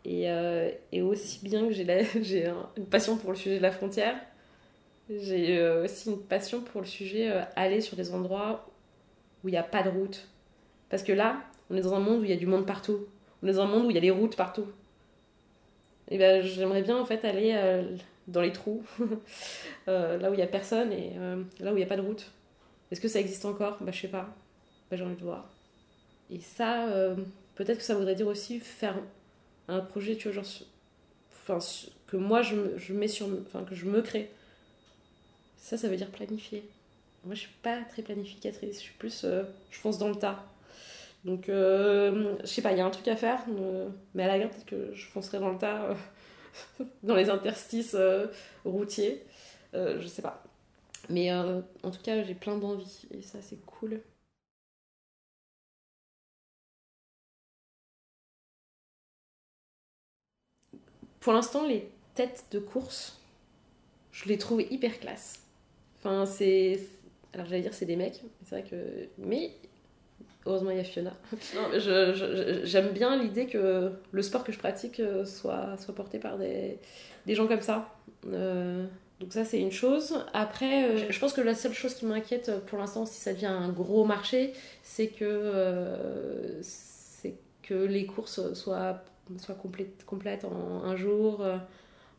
Et, 0.03 0.29
euh, 0.29 0.69
aussi 1.01 1.39
bien 1.43 1.65
que 1.67 1.73
j'ai 1.73 2.51
une 2.77 2.85
passion 2.85 3.17
pour 3.17 3.31
le 3.31 3.37
sujet 3.37 3.57
de 3.57 3.63
la 3.63 3.71
frontière, 3.71 4.15
j'ai 5.09 5.57
euh, 5.57 5.85
aussi 5.85 6.09
une 6.09 6.19
passion 6.19 6.61
pour 6.61 6.81
le 6.81 6.87
sujet 6.87 7.31
aller 7.55 7.81
sur 7.81 7.95
des 7.95 8.13
endroits 8.13 8.69
où 9.43 9.47
il 9.47 9.51
n'y 9.51 9.57
a 9.57 9.63
pas 9.63 9.81
de 9.81 9.89
route. 9.89 10.27
Parce 10.89 11.03
que 11.03 11.13
là, 11.13 11.41
on 11.69 11.77
est 11.77 11.81
dans 11.81 11.95
un 11.95 11.99
monde 11.99 12.21
où 12.21 12.23
il 12.25 12.29
y 12.29 12.33
a 12.33 12.37
du 12.37 12.47
monde 12.47 12.65
partout. 12.65 13.07
On 13.41 13.47
est 13.47 13.53
dans 13.53 13.61
un 13.61 13.67
monde 13.67 13.85
où 13.85 13.89
il 13.89 13.95
y 13.95 13.97
a 13.97 14.01
des 14.01 14.11
routes 14.11 14.35
partout. 14.35 14.67
Et 16.09 16.19
ben 16.19 16.43
j'aimerais 16.43 16.83
bien 16.83 16.97
en 16.97 17.05
fait 17.05 17.25
aller 17.25 17.57
dans 18.27 18.41
les 18.41 18.51
trous, 18.51 18.83
là 19.87 20.29
où 20.29 20.33
il 20.33 20.37
n'y 20.37 20.43
a 20.43 20.47
personne 20.47 20.91
et 20.91 21.13
là 21.59 21.71
où 21.71 21.75
il 21.75 21.79
n'y 21.79 21.83
a 21.83 21.87
pas 21.87 21.97
de 21.97 22.03
route. 22.03 22.31
Est-ce 22.91 23.01
que 23.01 23.07
ça 23.07 23.19
existe 23.19 23.45
encore? 23.45 23.77
Bah 23.81 23.91
je 23.91 24.01
sais 24.01 24.07
pas. 24.07 24.35
Bah, 24.89 24.97
j'ai 24.97 25.03
envie 25.03 25.15
de 25.15 25.23
voir. 25.23 25.49
Et 26.31 26.39
ça, 26.41 26.87
euh, 26.89 27.15
peut-être 27.55 27.79
que 27.79 27.83
ça 27.83 27.95
voudrait 27.95 28.15
dire 28.15 28.27
aussi 28.27 28.59
faire 28.59 28.97
un 29.69 29.81
projet, 29.81 30.15
tu 30.17 30.29
vois, 30.29 30.43
genre, 30.43 30.51
enfin, 31.31 31.59
que 32.07 32.17
moi 32.17 32.41
je, 32.41 32.55
me- 32.55 32.77
je 32.77 32.93
mets 32.93 33.07
sur, 33.07 33.27
enfin, 33.47 33.63
que 33.63 33.75
je 33.75 33.85
me 33.85 34.01
crée. 34.01 34.31
Ça, 35.57 35.77
ça 35.77 35.87
veut 35.87 35.95
dire 35.97 36.09
planifier. 36.09 36.63
Moi, 37.25 37.35
je 37.35 37.41
suis 37.41 37.53
pas 37.63 37.81
très 37.89 38.01
planificatrice. 38.01 38.77
Je 38.77 38.81
suis 38.83 38.93
plus, 38.95 39.23
euh, 39.25 39.43
je 39.71 39.79
fonce 39.79 39.97
dans 39.97 40.09
le 40.09 40.15
tas. 40.15 40.43
Donc, 41.25 41.49
euh, 41.49 42.35
je 42.41 42.47
sais 42.47 42.61
pas, 42.63 42.71
il 42.73 42.79
y 42.79 42.81
a 42.81 42.85
un 42.85 42.91
truc 42.91 43.07
à 43.09 43.15
faire, 43.17 43.41
euh, 43.59 43.89
mais 44.15 44.23
à 44.23 44.27
la 44.27 44.33
rigueur, 44.35 44.51
peut-être 44.51 44.65
que 44.67 44.91
je 44.95 45.05
foncerai 45.07 45.39
dans 45.39 45.51
le 45.51 45.57
tas, 45.59 45.95
dans 47.03 47.15
les 47.15 47.29
interstices 47.29 47.95
routiers. 48.65 49.23
Je 49.73 50.07
sais 50.07 50.21
pas. 50.21 50.43
Mais 51.09 51.33
en 51.33 51.91
tout 51.91 52.01
cas, 52.03 52.23
j'ai 52.23 52.35
plein 52.35 52.57
d'envie 52.57 53.07
et 53.11 53.21
ça, 53.23 53.39
c'est 53.41 53.59
cool. 53.65 54.01
Pour 61.25 61.33
l'instant, 61.33 61.65
les 61.67 61.89
têtes 62.13 62.45
de 62.51 62.59
course, 62.59 63.19
je 64.11 64.29
les 64.29 64.37
trouve 64.37 64.61
hyper 64.61 64.99
classe. 64.99 65.39
Enfin, 65.97 66.27
c'est. 66.27 66.79
Alors, 67.33 67.47
j'allais 67.47 67.63
dire, 67.63 67.73
c'est 67.73 67.87
des 67.87 67.95
mecs, 67.95 68.21
mais 68.23 68.29
c'est 68.47 68.59
vrai 68.59 68.69
que. 68.69 68.75
Mais. 69.17 69.49
Heureusement, 70.45 70.69
il 70.69 70.77
y 70.77 70.79
a 70.79 70.83
Fiona. 70.83 71.13
J'aime 72.63 72.89
bien 72.91 73.19
l'idée 73.19 73.47
que 73.47 73.91
le 74.11 74.21
sport 74.21 74.43
que 74.43 74.51
je 74.51 74.59
pratique 74.59 74.99
euh, 74.99 75.25
soit, 75.25 75.75
soit 75.79 75.95
porté 75.95 76.19
par 76.19 76.37
des, 76.37 76.77
des 77.25 77.33
gens 77.33 77.47
comme 77.47 77.61
ça. 77.63 77.89
Euh, 78.27 78.85
donc, 79.19 79.33
ça, 79.33 79.43
c'est 79.45 79.59
une 79.59 79.71
chose. 79.71 80.23
Après, 80.33 80.83
euh, 80.91 81.11
je- 81.11 81.19
pense 81.19 81.33
que 81.33 81.41
la 81.41 81.55
seule 81.55 81.73
chose 81.73 81.95
qui 81.95 82.05
m'inquiète 82.05 82.51
pour 82.67 82.77
l'instant, 82.77 83.07
si 83.07 83.19
ça 83.19 83.33
devient 83.33 83.47
un 83.47 83.69
gros 83.69 84.05
marché, 84.05 84.53
c'est 84.83 85.07
que, 85.07 85.25
euh, 85.25 86.61
c'est 86.61 87.33
que 87.63 87.73
les 87.73 88.05
courses 88.05 88.53
soient, 88.53 89.03
soient 89.39 89.55
complètes, 89.55 90.05
complètes 90.05 90.45
en 90.45 90.83
un 90.83 90.95
jour. 90.95 91.41
euh, 91.41 91.57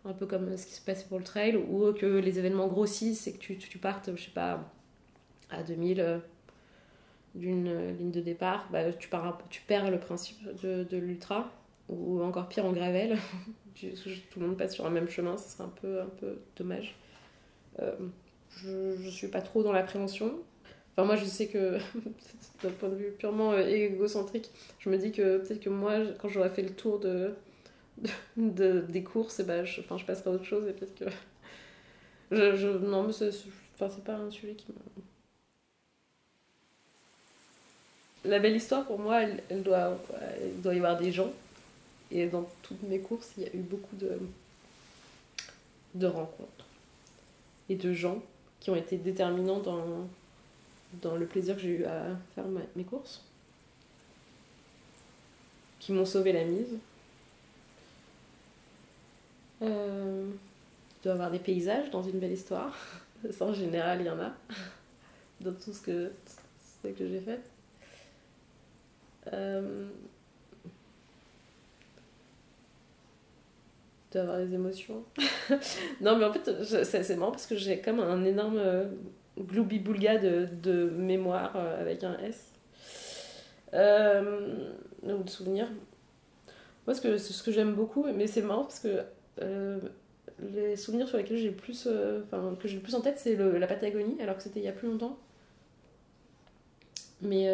un 0.06 0.12
peu 0.12 0.26
comme 0.26 0.56
ce 0.56 0.66
qui 0.66 0.74
se 0.74 0.80
passait 0.80 1.06
pour 1.08 1.18
le 1.18 1.24
trail, 1.24 1.56
ou 1.56 1.92
que 1.92 2.06
les 2.06 2.38
événements 2.38 2.68
grossissent 2.68 3.26
et 3.26 3.32
que 3.32 3.38
tu, 3.38 3.56
tu 3.58 3.78
partes, 3.78 4.10
je 4.14 4.22
sais 4.22 4.30
pas, 4.30 4.72
à 5.50 5.62
2000 5.62 6.00
euh, 6.00 6.18
d'une 7.34 7.68
euh, 7.68 7.92
ligne 7.92 8.12
de 8.12 8.20
départ, 8.20 8.68
bah, 8.70 8.92
tu, 8.92 9.08
pars, 9.08 9.38
tu 9.50 9.62
perds 9.62 9.90
le 9.90 9.98
principe 9.98 10.38
de, 10.62 10.96
l'ultra, 10.96 11.50
ou 11.88 12.22
encore 12.22 12.48
pire 12.48 12.64
en 12.64 12.72
gravel, 12.72 13.18
tout 13.74 14.40
le 14.40 14.46
monde 14.46 14.56
passe 14.56 14.74
sur 14.74 14.86
un 14.86 14.90
même 14.90 15.08
chemin, 15.08 15.36
ce 15.36 15.50
serait 15.50 15.64
un 15.64 15.72
peu, 15.80 16.00
un 16.00 16.10
peu 16.20 16.38
dommage. 16.56 16.94
Je, 17.78 18.96
je 18.96 19.10
suis 19.10 19.28
pas 19.28 19.42
trop 19.42 19.62
dans 19.62 19.72
l'appréhension. 19.72 20.32
Enfin, 20.96 21.06
moi, 21.06 21.16
je 21.16 21.24
sais 21.24 21.48
que, 21.48 21.78
d'un 22.62 22.70
point 22.70 22.88
de 22.88 22.96
vue 22.96 23.12
purement 23.18 23.52
euh, 23.52 23.66
égocentrique, 23.66 24.50
je 24.80 24.90
me 24.90 24.96
dis 24.98 25.12
que 25.12 25.38
peut-être 25.38 25.60
que 25.60 25.70
moi, 25.70 25.94
quand 26.20 26.28
j'aurai 26.28 26.50
fait 26.50 26.62
le 26.62 26.70
tour 26.70 26.98
de, 27.00 27.34
de, 27.98 28.10
de- 28.38 28.80
des 28.82 29.04
courses, 29.04 29.40
eh 29.40 29.44
ben, 29.44 29.64
je, 29.64 29.80
enfin, 29.80 29.98
je 29.98 30.06
passerai 30.06 30.30
à 30.30 30.34
autre 30.34 30.44
chose 30.44 30.68
et 30.68 30.72
peut-être 30.72 30.96
que. 30.96 31.06
Je, 32.30 32.68
non, 32.78 33.04
mais 33.04 33.12
c'est 33.12 34.04
pas 34.04 34.14
un 34.14 34.30
sujet 34.30 34.54
qui 34.54 34.66
me. 34.72 35.02
La 38.26 38.38
belle 38.40 38.56
histoire, 38.56 38.84
pour 38.84 38.98
moi, 38.98 39.22
elle, 39.22 39.42
elle 39.48 39.62
doit, 39.62 39.96
il 40.54 40.60
doit 40.60 40.74
y 40.74 40.78
avoir 40.78 40.98
des 40.98 41.12
gens. 41.12 41.32
Et 42.12 42.26
dans 42.28 42.48
toutes 42.62 42.82
mes 42.84 43.00
courses, 43.00 43.32
il 43.38 43.44
y 43.44 43.46
a 43.46 43.54
eu 43.54 43.60
beaucoup 43.60 43.96
de, 43.96 44.18
de 45.94 46.06
rencontres 46.06 46.66
et 47.68 47.76
de 47.76 47.92
gens 47.92 48.22
qui 48.60 48.70
ont 48.70 48.76
été 48.76 48.96
déterminants 48.96 49.60
dans, 49.60 50.08
dans 51.02 51.16
le 51.16 51.26
plaisir 51.26 51.56
que 51.56 51.62
j'ai 51.62 51.78
eu 51.78 51.84
à 51.84 52.16
faire 52.34 52.44
mes 52.74 52.84
courses, 52.84 53.24
qui 55.78 55.92
m'ont 55.92 56.04
sauvé 56.04 56.32
la 56.32 56.44
mise. 56.44 56.78
Euh, 59.62 60.30
doit 61.02 61.14
avoir 61.14 61.30
des 61.30 61.38
paysages 61.38 61.90
dans 61.90 62.02
une 62.02 62.18
belle 62.18 62.32
histoire. 62.32 62.76
Ça, 63.30 63.46
en 63.46 63.54
général, 63.54 64.00
il 64.00 64.06
y 64.06 64.10
en 64.10 64.20
a. 64.20 64.32
Dans 65.40 65.52
tout 65.52 65.72
ce 65.72 65.82
que, 65.82 66.12
ce 66.82 66.88
que 66.88 67.06
j'ai 67.06 67.20
fait. 67.20 67.40
Euh, 69.32 69.86
doit 74.12 74.22
avoir 74.22 74.38
des 74.38 74.54
émotions. 74.54 75.04
non, 76.00 76.16
mais 76.16 76.24
en 76.24 76.32
fait, 76.32 76.64
c'est 76.84 77.16
marrant 77.16 77.32
parce 77.32 77.46
que 77.46 77.56
j'ai 77.56 77.80
comme 77.80 78.00
un 78.00 78.24
énorme 78.24 78.60
euh, 79.38 79.42
gloubi-boulga 79.42 80.18
de, 80.18 80.90
mémoire 80.90 81.52
euh, 81.56 81.80
avec 81.80 82.04
un 82.04 82.18
S. 82.18 82.52
Euh, 83.74 84.72
ou 85.02 85.22
de 85.22 85.30
souvenirs. 85.30 85.68
Moi, 86.86 86.94
ce 86.94 87.00
que, 87.00 87.18
ce 87.18 87.42
que 87.42 87.50
j'aime 87.50 87.74
beaucoup, 87.74 88.04
mais 88.04 88.26
c'est 88.26 88.42
marrant 88.42 88.62
parce 88.62 88.78
que 88.78 89.02
euh, 89.42 89.80
les 90.40 90.76
souvenirs 90.76 91.08
sur 91.08 91.18
lesquels 91.18 91.36
j'ai 91.36 91.50
le 91.50 91.56
plus, 91.56 91.86
euh, 91.86 92.22
j'ai 92.64 92.76
le 92.76 92.82
plus 92.82 92.94
en 92.94 93.00
tête, 93.00 93.18
c'est 93.18 93.36
la 93.36 93.66
Patagonie, 93.66 94.20
alors 94.22 94.36
que 94.36 94.42
c'était 94.42 94.60
il 94.60 94.64
y 94.64 94.68
a 94.68 94.72
plus 94.72 94.88
longtemps. 94.88 95.18
Mais 97.22 97.48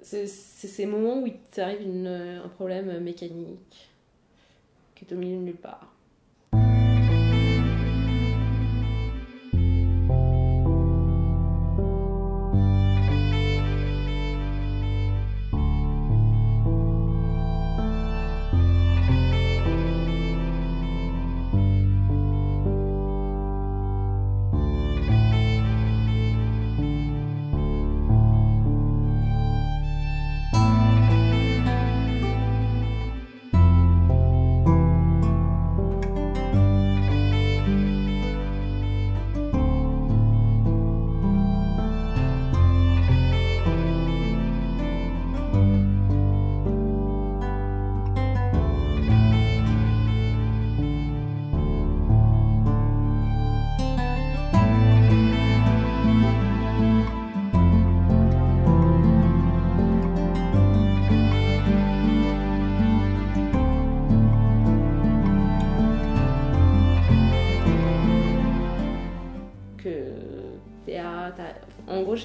c'est 0.00 0.26
ces 0.26 0.86
moments 0.86 1.20
où 1.20 1.26
il 1.26 1.36
t'arrive 1.50 2.06
un 2.06 2.48
problème 2.48 3.00
mécanique 3.00 3.90
qui 4.94 5.04
est 5.04 5.12
au 5.12 5.16
milieu 5.16 5.36
de 5.36 5.42
nulle 5.42 5.56
part. 5.56 5.92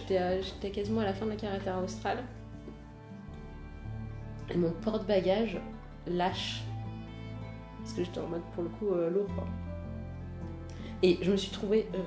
J'étais 0.04 0.18
à- 0.18 0.42
j'étais 0.42 0.70
quasiment 0.70 1.02
à 1.02 1.06
la 1.06 1.14
fin 1.14 1.26
de 1.26 1.32
la 1.32 1.38
carrière 1.38 1.84
australe 1.84 2.20
et 4.54 4.58
mon 4.58 4.72
porte-bagages 4.72 5.58
lâche. 6.08 6.64
Parce 7.80 7.94
que 7.94 8.04
j'étais 8.04 8.20
en 8.20 8.28
mode 8.28 8.42
pour 8.54 8.64
le 8.64 8.70
coup 8.70 8.90
euh, 8.94 9.10
lourd 9.10 9.28
et 11.02 11.18
je 11.22 11.32
me 11.32 11.36
suis 11.38 11.52
trouvée 11.52 11.86
euh, 11.96 11.98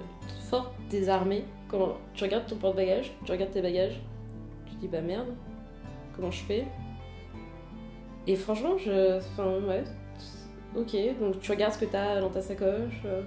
fort 0.48 0.72
désarmée 0.88 1.44
quand 1.68 1.96
tu 2.14 2.24
regardes 2.24 2.46
ton 2.46 2.56
porte-bagages 2.56 3.12
tu 3.24 3.32
regardes 3.32 3.50
tes 3.50 3.60
bagages 3.60 4.00
tu 4.66 4.74
dis 4.76 4.88
bah 4.88 5.02
merde 5.02 5.28
comment 6.14 6.30
je 6.30 6.42
fais? 6.44 6.66
Et 8.26 8.36
franchement 8.36 8.78
je 8.78 9.18
enfin 9.18 9.58
ouais. 9.66 9.84
Ok 10.76 10.96
donc 11.20 11.40
tu 11.40 11.50
regardes 11.50 11.74
ce 11.74 11.78
que 11.78 11.84
t'as 11.84 12.20
dans 12.22 12.30
ta 12.30 12.40
sacoche 12.40 13.02
euh, 13.04 13.22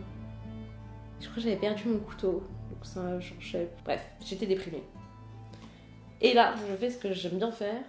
je 1.20 1.26
crois 1.26 1.36
que 1.36 1.42
j'avais 1.42 1.56
perdu 1.56 1.84
mon 1.88 2.00
couteau. 2.00 2.44
Ça, 2.84 3.20
je- 3.20 3.58
Bref, 3.84 4.02
j'étais 4.26 4.46
déprimée. 4.46 4.84
Et 6.22 6.34
là, 6.34 6.56
je 6.70 6.76
fais 6.76 6.90
ce 6.90 6.98
que 6.98 7.14
j'aime 7.14 7.38
bien 7.38 7.52
faire. 7.52 7.82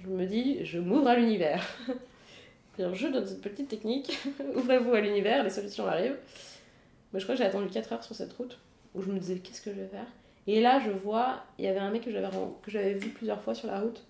Je 0.00 0.08
me 0.08 0.26
dis, 0.26 0.64
je 0.64 0.78
m'ouvre 0.78 1.08
à 1.08 1.16
l'univers. 1.16 1.66
Je 2.78 3.08
donne 3.08 3.26
cette 3.26 3.40
petite 3.40 3.66
technique. 3.66 4.16
Ouvrez-vous 4.54 4.94
à 4.94 5.00
l'univers, 5.00 5.42
les 5.42 5.50
solutions 5.50 5.88
arrivent. 5.88 6.16
Mais 7.12 7.18
je 7.18 7.24
crois 7.24 7.34
que 7.34 7.40
j'ai 7.42 7.46
attendu 7.48 7.68
4 7.68 7.92
heures 7.92 8.04
sur 8.04 8.14
cette 8.14 8.32
route 8.34 8.56
où 8.94 9.02
je 9.02 9.10
me 9.10 9.18
disais, 9.18 9.38
qu'est-ce 9.38 9.60
que 9.60 9.72
je 9.72 9.80
vais 9.80 9.88
faire? 9.88 10.06
Et 10.46 10.60
là, 10.60 10.78
je 10.78 10.90
vois, 10.90 11.42
il 11.58 11.64
y 11.64 11.68
avait 11.68 11.80
un 11.80 11.90
mec 11.90 12.04
que 12.04 12.10
j'avais 12.70 12.94
vu 12.94 13.10
plusieurs 13.10 13.42
fois 13.42 13.54
sur 13.54 13.66
la 13.66 13.80
route 13.80 14.04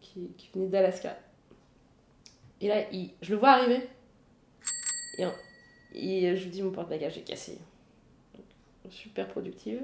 qui, 0.00 0.30
venait 0.54 0.66
d'Alaska. 0.66 1.16
Et 2.60 2.68
là, 2.68 2.82
je 3.22 3.30
le 3.30 3.38
vois 3.38 3.50
arriver. 3.50 3.88
Et 5.94 6.36
je 6.36 6.42
lui 6.42 6.50
dis 6.50 6.62
mon 6.62 6.72
porte-bagages 6.72 7.18
est 7.18 7.22
cassé. 7.22 7.58
Super 8.90 9.28
productive. 9.28 9.80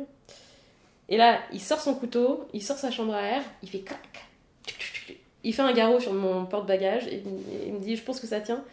Et 1.08 1.16
là, 1.16 1.40
il 1.52 1.60
sort 1.60 1.80
son 1.80 1.94
couteau, 1.94 2.48
il 2.52 2.62
sort 2.62 2.78
sa 2.78 2.90
chambre 2.90 3.14
à 3.14 3.22
air, 3.22 3.42
il 3.62 3.68
fait. 3.68 3.84
Il 5.44 5.54
fait 5.54 5.62
un 5.62 5.72
garrot 5.72 6.00
sur 6.00 6.12
mon 6.12 6.44
porte-bagages 6.44 7.06
et 7.06 7.22
il 7.66 7.72
me 7.72 7.78
dit 7.78 7.94
je 7.94 8.02
pense 8.02 8.18
que 8.18 8.26
ça 8.26 8.40
tient, 8.40 8.64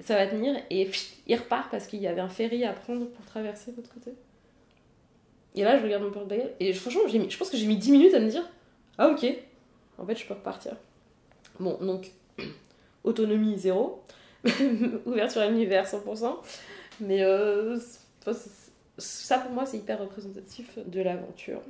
ça 0.00 0.16
va 0.16 0.26
tenir. 0.26 0.56
Et 0.70 0.90
il 1.28 1.36
repart 1.36 1.70
parce 1.70 1.86
qu'il 1.86 2.00
y 2.00 2.08
avait 2.08 2.20
un 2.20 2.28
ferry 2.28 2.64
à 2.64 2.72
prendre 2.72 3.06
pour 3.06 3.24
traverser 3.26 3.72
l'autre 3.76 3.92
côté. 3.94 4.12
Et 5.54 5.62
là, 5.62 5.78
je 5.78 5.84
regarde 5.84 6.02
mon 6.02 6.10
porte-bagages 6.10 6.50
et 6.58 6.72
franchement, 6.72 7.02
je 7.06 7.36
pense 7.36 7.48
que 7.48 7.56
j'ai 7.56 7.66
mis 7.66 7.76
10 7.76 7.92
minutes 7.92 8.14
à 8.14 8.20
me 8.20 8.28
dire 8.28 8.48
ah 8.98 9.08
ok, 9.08 9.24
en 9.98 10.06
fait, 10.06 10.16
je 10.16 10.26
peux 10.26 10.34
repartir. 10.34 10.72
Bon, 11.60 11.78
donc, 11.80 12.10
autonomie 13.04 13.58
zéro, 13.58 14.02
ouverture 15.06 15.42
à 15.42 15.48
l'univers 15.48 15.86
100%. 15.86 16.36
Mais 17.00 17.22
euh, 17.22 17.78
ça, 18.98 19.38
pour 19.38 19.52
moi, 19.52 19.66
c'est 19.66 19.78
hyper 19.78 19.98
représentatif 20.00 20.78
de 20.86 21.00
l'aventure. 21.00 21.60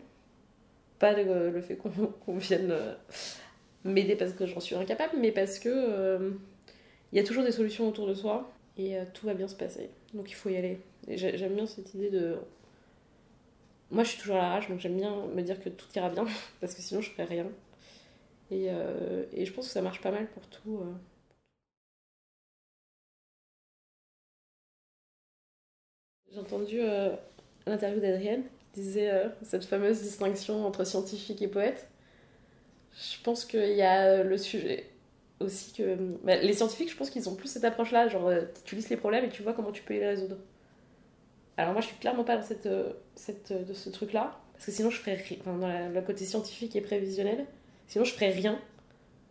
Pas 0.99 1.12
le, 1.12 1.51
le 1.51 1.61
fait 1.61 1.77
qu'on 2.24 2.37
vienne 2.37 2.70
euh, 2.70 2.95
m'aider 3.85 4.16
parce 4.16 4.33
que 4.33 4.47
j'en 4.47 4.61
suis 4.61 4.74
incapable, 4.74 5.14
mais 5.18 5.33
parce 5.33 5.59
que 5.59 5.68
euh, 5.72 6.31
il 7.12 7.18
y 7.18 7.20
a 7.20 7.24
toujours 7.24 7.45
des 7.45 7.53
solutions 7.53 7.89
autour 7.89 8.07
de 8.07 8.14
soi 8.14 8.51
et 8.77 8.97
euh, 8.97 9.05
tout 9.12 9.27
va 9.27 9.35
bien 9.35 9.49
se 9.49 9.55
passer. 9.55 9.91
Donc 10.14 10.31
il 10.31 10.35
faut 10.35 10.49
y 10.49 10.57
aller. 10.57 10.81
J'aime 11.09 11.55
bien 11.55 11.66
cette 11.66 11.95
idée 11.95 12.11
de. 12.11 12.37
Moi, 13.91 14.03
je 14.03 14.11
suis 14.11 14.20
toujours 14.20 14.37
à 14.37 14.41
la 14.41 14.49
rage, 14.51 14.68
donc 14.68 14.81
j'aime 14.81 14.97
bien 14.97 15.27
me 15.27 15.43
dire 15.43 15.62
que 15.62 15.68
tout 15.68 15.87
ira 15.95 16.11
bien, 16.11 16.27
parce 16.61 16.74
que 16.74 16.83
sinon, 16.83 17.01
je 17.01 17.11
ferais 17.11 17.24
rien. 17.24 17.47
Et, 18.51 18.66
euh, 18.68 19.24
et 19.33 19.45
je 19.45 19.53
pense 19.53 19.66
que 19.66 19.72
ça 19.72 19.83
marche 19.83 20.01
pas 20.01 20.11
mal 20.11 20.27
pour 20.29 20.47
tout. 20.49 20.81
J'ai 26.37 26.43
entendu 26.43 26.80
euh, 26.82 27.16
l'interview 27.66 27.99
d'Adrienne 27.99 28.43
qui 28.74 28.82
disait 28.82 29.11
euh, 29.11 29.28
cette 29.43 29.64
fameuse 29.64 30.03
distinction 30.03 30.66
entre 30.66 30.84
scientifique 30.84 31.41
et 31.41 31.49
poète. 31.49 31.89
Je 32.93 33.22
pense 33.22 33.47
qu'il 33.47 33.72
y 33.74 33.80
a 33.80 34.05
euh, 34.05 34.22
le 34.22 34.37
sujet 34.37 34.91
aussi 35.41 35.72
que. 35.72 35.97
bah, 36.24 36.37
les 36.37 36.53
scientifiques, 36.53 36.91
je 36.91 36.97
pense 36.97 37.09
qu'ils 37.09 37.26
ont 37.30 37.34
plus 37.37 37.49
cette 37.49 37.64
approche-là, 37.64 38.09
genre 38.09 38.30
tu 38.66 38.76
listes 38.76 38.91
les 38.91 38.99
problèmes 38.99 39.24
et 39.24 39.30
tu 39.30 39.43
vois 39.43 39.55
comment 39.55 39.72
tu 39.72 39.82
peux 39.82 39.95
les 39.95 40.07
résoudre. 40.07 40.37
Alors 41.57 41.72
moi, 41.72 41.80
je 41.80 41.87
suis 41.87 41.97
clairement 41.97 42.24
pas 42.24 42.37
dans 42.37 42.43
cette, 42.43 42.68
cette, 43.14 43.53
de 43.53 43.72
ce 43.72 43.89
truc-là, 43.89 44.39
parce 44.53 44.66
que 44.66 44.72
sinon 44.72 44.91
je 44.91 44.99
ferais 44.99 45.14
ri- 45.14 45.39
enfin, 45.41 45.57
dans 45.57 45.93
le 45.95 46.03
côté 46.03 46.26
scientifique 46.26 46.76
et 46.76 46.82
prévisionnel, 46.82 47.47
sinon 47.89 48.05
je 48.05 48.12
ferais 48.12 48.30
rien, 48.30 48.61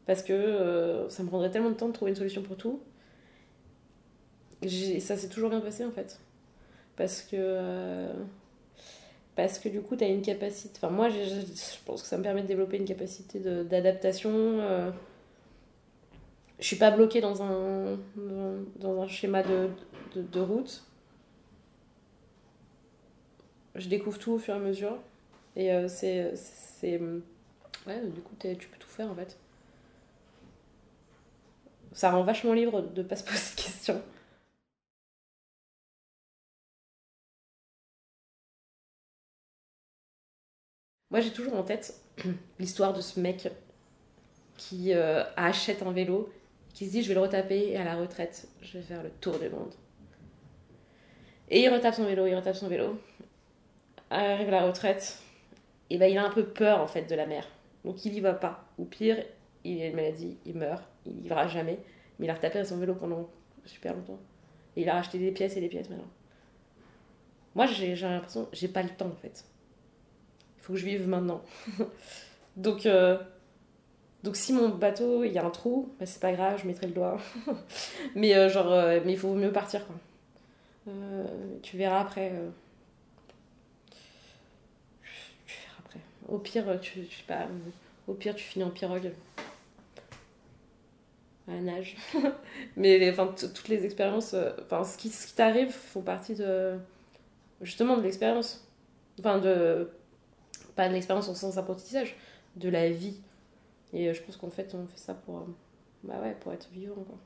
parce 0.07 0.23
que 0.23 1.05
ça 1.09 1.21
me 1.23 1.27
prendrait 1.27 1.51
tellement 1.51 1.69
de 1.69 1.75
temps 1.75 1.87
de 1.87 1.93
trouver 1.93 2.11
une 2.11 2.17
solution 2.17 2.41
pour 2.41 2.57
tout. 2.57 2.81
Ça 4.99 5.15
s'est 5.15 5.29
toujours 5.29 5.49
bien 5.49 5.61
passé 5.61 5.85
en 5.85 5.91
fait 5.91 6.19
parce 6.97 7.21
que 7.21 7.35
euh, 7.35 8.13
parce 9.35 9.59
que 9.59 9.69
du 9.69 9.81
coup 9.81 9.95
tu 9.95 10.03
as 10.03 10.07
une 10.07 10.21
capacité 10.21 10.73
enfin 10.77 10.89
moi 10.89 11.09
j'ai- 11.09 11.25
je 11.25 11.83
pense 11.85 12.01
que 12.01 12.07
ça 12.07 12.17
me 12.17 12.23
permet 12.23 12.41
de 12.41 12.47
développer 12.47 12.77
une 12.77 12.85
capacité 12.85 13.39
d'adaptation 13.39 14.31
euh, 14.33 14.91
je 16.59 16.65
suis 16.65 16.75
pas 16.77 16.91
bloquée 16.91 17.21
dans 17.21 17.43
un 17.43 17.97
dans, 18.77 19.01
un 19.01 19.07
schéma 19.07 19.43
de, 19.43 19.69
de, 20.15 20.39
route. 20.39 20.83
Je 23.75 23.89
découvre 23.89 24.17
tout 24.17 24.31
au 24.31 24.39
fur 24.39 24.53
et 24.55 24.57
à 24.57 24.61
mesure. 24.61 24.97
Et 25.55 25.71
euh, 25.73 25.87
c'est 25.87 26.31
ouais 27.87 28.01
du 28.07 28.21
coup 28.21 28.35
tu 28.39 28.67
peux 28.67 28.77
tout 28.79 28.87
faire 28.87 29.11
en 29.11 29.15
fait. 29.15 29.37
Ça 31.91 32.11
rend 32.11 32.23
vachement 32.23 32.53
libre 32.53 32.81
de 32.81 33.03
pas 33.03 33.15
se 33.15 33.23
poser 33.23 33.55
de 33.55 33.61
questions 33.61 34.01
Moi, 41.11 41.19
j'ai 41.19 41.31
toujours 41.31 41.55
en 41.55 41.63
tête 41.63 42.01
l'histoire 42.59 42.93
de 42.93 43.01
ce 43.01 43.19
mec 43.19 43.49
qui 44.57 44.93
euh, 44.93 45.23
achète 45.35 45.83
un 45.83 45.91
vélo, 45.91 46.31
qui 46.73 46.87
se 46.87 46.91
dit 46.91 47.03
je 47.03 47.09
vais 47.09 47.13
le 47.13 47.21
retaper 47.21 47.69
et 47.69 47.77
à 47.77 47.83
la 47.83 47.95
retraite, 47.95 48.47
je 48.61 48.77
vais 48.77 48.83
faire 48.83 49.03
le 49.03 49.09
tour 49.09 49.37
du 49.39 49.49
monde. 49.49 49.73
Et 51.49 51.61
il 51.61 51.69
retape 51.69 51.93
son 51.93 52.05
vélo, 52.05 52.25
il 52.25 52.35
retape 52.35 52.55
son 52.55 52.67
vélo. 52.67 52.99
Arrive 54.09 54.47
à 54.47 54.51
la 54.51 54.65
retraite, 54.65 55.19
et 55.89 55.97
ben 55.97 56.11
il 56.11 56.17
a 56.17 56.25
un 56.25 56.29
peu 56.29 56.45
peur 56.45 56.79
en 56.79 56.87
fait 56.87 57.03
de 57.03 57.15
la 57.15 57.25
mer. 57.25 57.47
Donc 57.83 58.05
il 58.05 58.13
y 58.13 58.19
va 58.19 58.33
pas. 58.33 58.65
Ou 58.77 58.85
pire, 58.85 59.23
il 59.63 59.81
a 59.81 59.87
une 59.87 59.95
maladie, 59.95 60.37
il 60.45 60.55
meurt, 60.55 60.83
il 61.05 61.25
y 61.25 61.27
va 61.27 61.47
jamais. 61.47 61.79
Mais 62.17 62.25
il 62.25 62.29
a 62.29 62.33
retapé 62.33 62.63
son 62.63 62.77
vélo 62.77 62.95
pendant 62.95 63.29
super 63.65 63.93
longtemps. 63.93 64.19
Et 64.75 64.81
il 64.81 64.89
a 64.89 64.93
racheté 64.93 65.19
des 65.19 65.31
pièces 65.31 65.57
et 65.57 65.61
des 65.61 65.69
pièces 65.69 65.89
maintenant. 65.89 66.09
Moi, 67.53 67.67
j'ai 67.67 67.95
l'impression, 67.95 68.49
j'ai 68.51 68.67
pas 68.67 68.83
le 68.83 68.89
temps 68.89 69.07
en 69.07 69.15
fait. 69.15 69.45
Faut 70.65 70.73
que 70.73 70.79
je 70.79 70.85
vive 70.85 71.07
maintenant. 71.07 71.43
donc, 72.57 72.87
euh, 72.87 73.19
Donc 74.23 74.35
si 74.35 74.51
mon 74.51 74.69
bateau, 74.69 75.23
il 75.23 75.31
y 75.31 75.37
a 75.37 75.45
un 75.45 75.51
trou, 75.51 75.93
bah, 75.99 76.07
c'est 76.07 76.19
pas 76.19 76.31
grave, 76.31 76.59
je 76.59 76.65
mettrai 76.65 76.87
le 76.87 76.93
doigt. 76.93 77.19
mais 78.15 78.35
euh, 78.35 78.49
genre, 78.49 78.71
euh, 78.71 78.99
mais 79.05 79.13
il 79.13 79.17
faut 79.17 79.35
mieux 79.35 79.51
partir 79.51 79.81
tu 81.63 81.77
verras 81.77 82.01
après. 82.01 82.31
Tu 85.45 85.55
verras 85.59 85.77
après. 85.79 85.99
Au 86.27 86.37
pire, 86.37 86.79
tu, 86.79 87.07
pas, 87.27 87.47
au 88.07 88.13
pire, 88.13 88.35
tu 88.35 88.43
finis 88.43 88.65
en 88.65 88.69
pirogue. 88.69 89.11
À 91.47 91.53
la 91.53 91.61
nage. 91.61 91.95
mais 92.75 93.09
enfin, 93.11 93.33
toutes 93.37 93.67
les 93.67 93.85
expériences, 93.85 94.35
enfin, 94.63 94.83
ce 94.83 94.97
qui, 94.97 95.09
ce 95.09 95.27
qui 95.27 95.33
t'arrive 95.33 95.71
font 95.71 96.01
partie 96.01 96.35
de. 96.35 96.77
Justement, 97.61 97.97
de 97.97 98.03
l'expérience. 98.03 98.67
Enfin, 99.19 99.39
de. 99.39 99.89
Pas 100.75 100.89
de 100.89 100.93
l'expérience 100.93 101.29
au 101.29 101.35
sens 101.35 101.57
apprentissage, 101.57 102.15
de 102.55 102.69
la 102.69 102.89
vie 102.89 103.17
et 103.95 104.09
euh, 104.09 104.13
je 104.13 104.21
pense 104.21 104.37
qu'en 104.37 104.49
fait, 104.49 104.75
on 104.75 104.85
fait 104.87 104.97
ça 104.97 105.13
pour, 105.13 105.37
euh, 105.37 105.45
bah 106.03 106.19
ouais, 106.21 106.35
pour 106.41 106.51
être 106.53 106.69
vivant. 106.71 106.95
Quoi. 106.95 107.17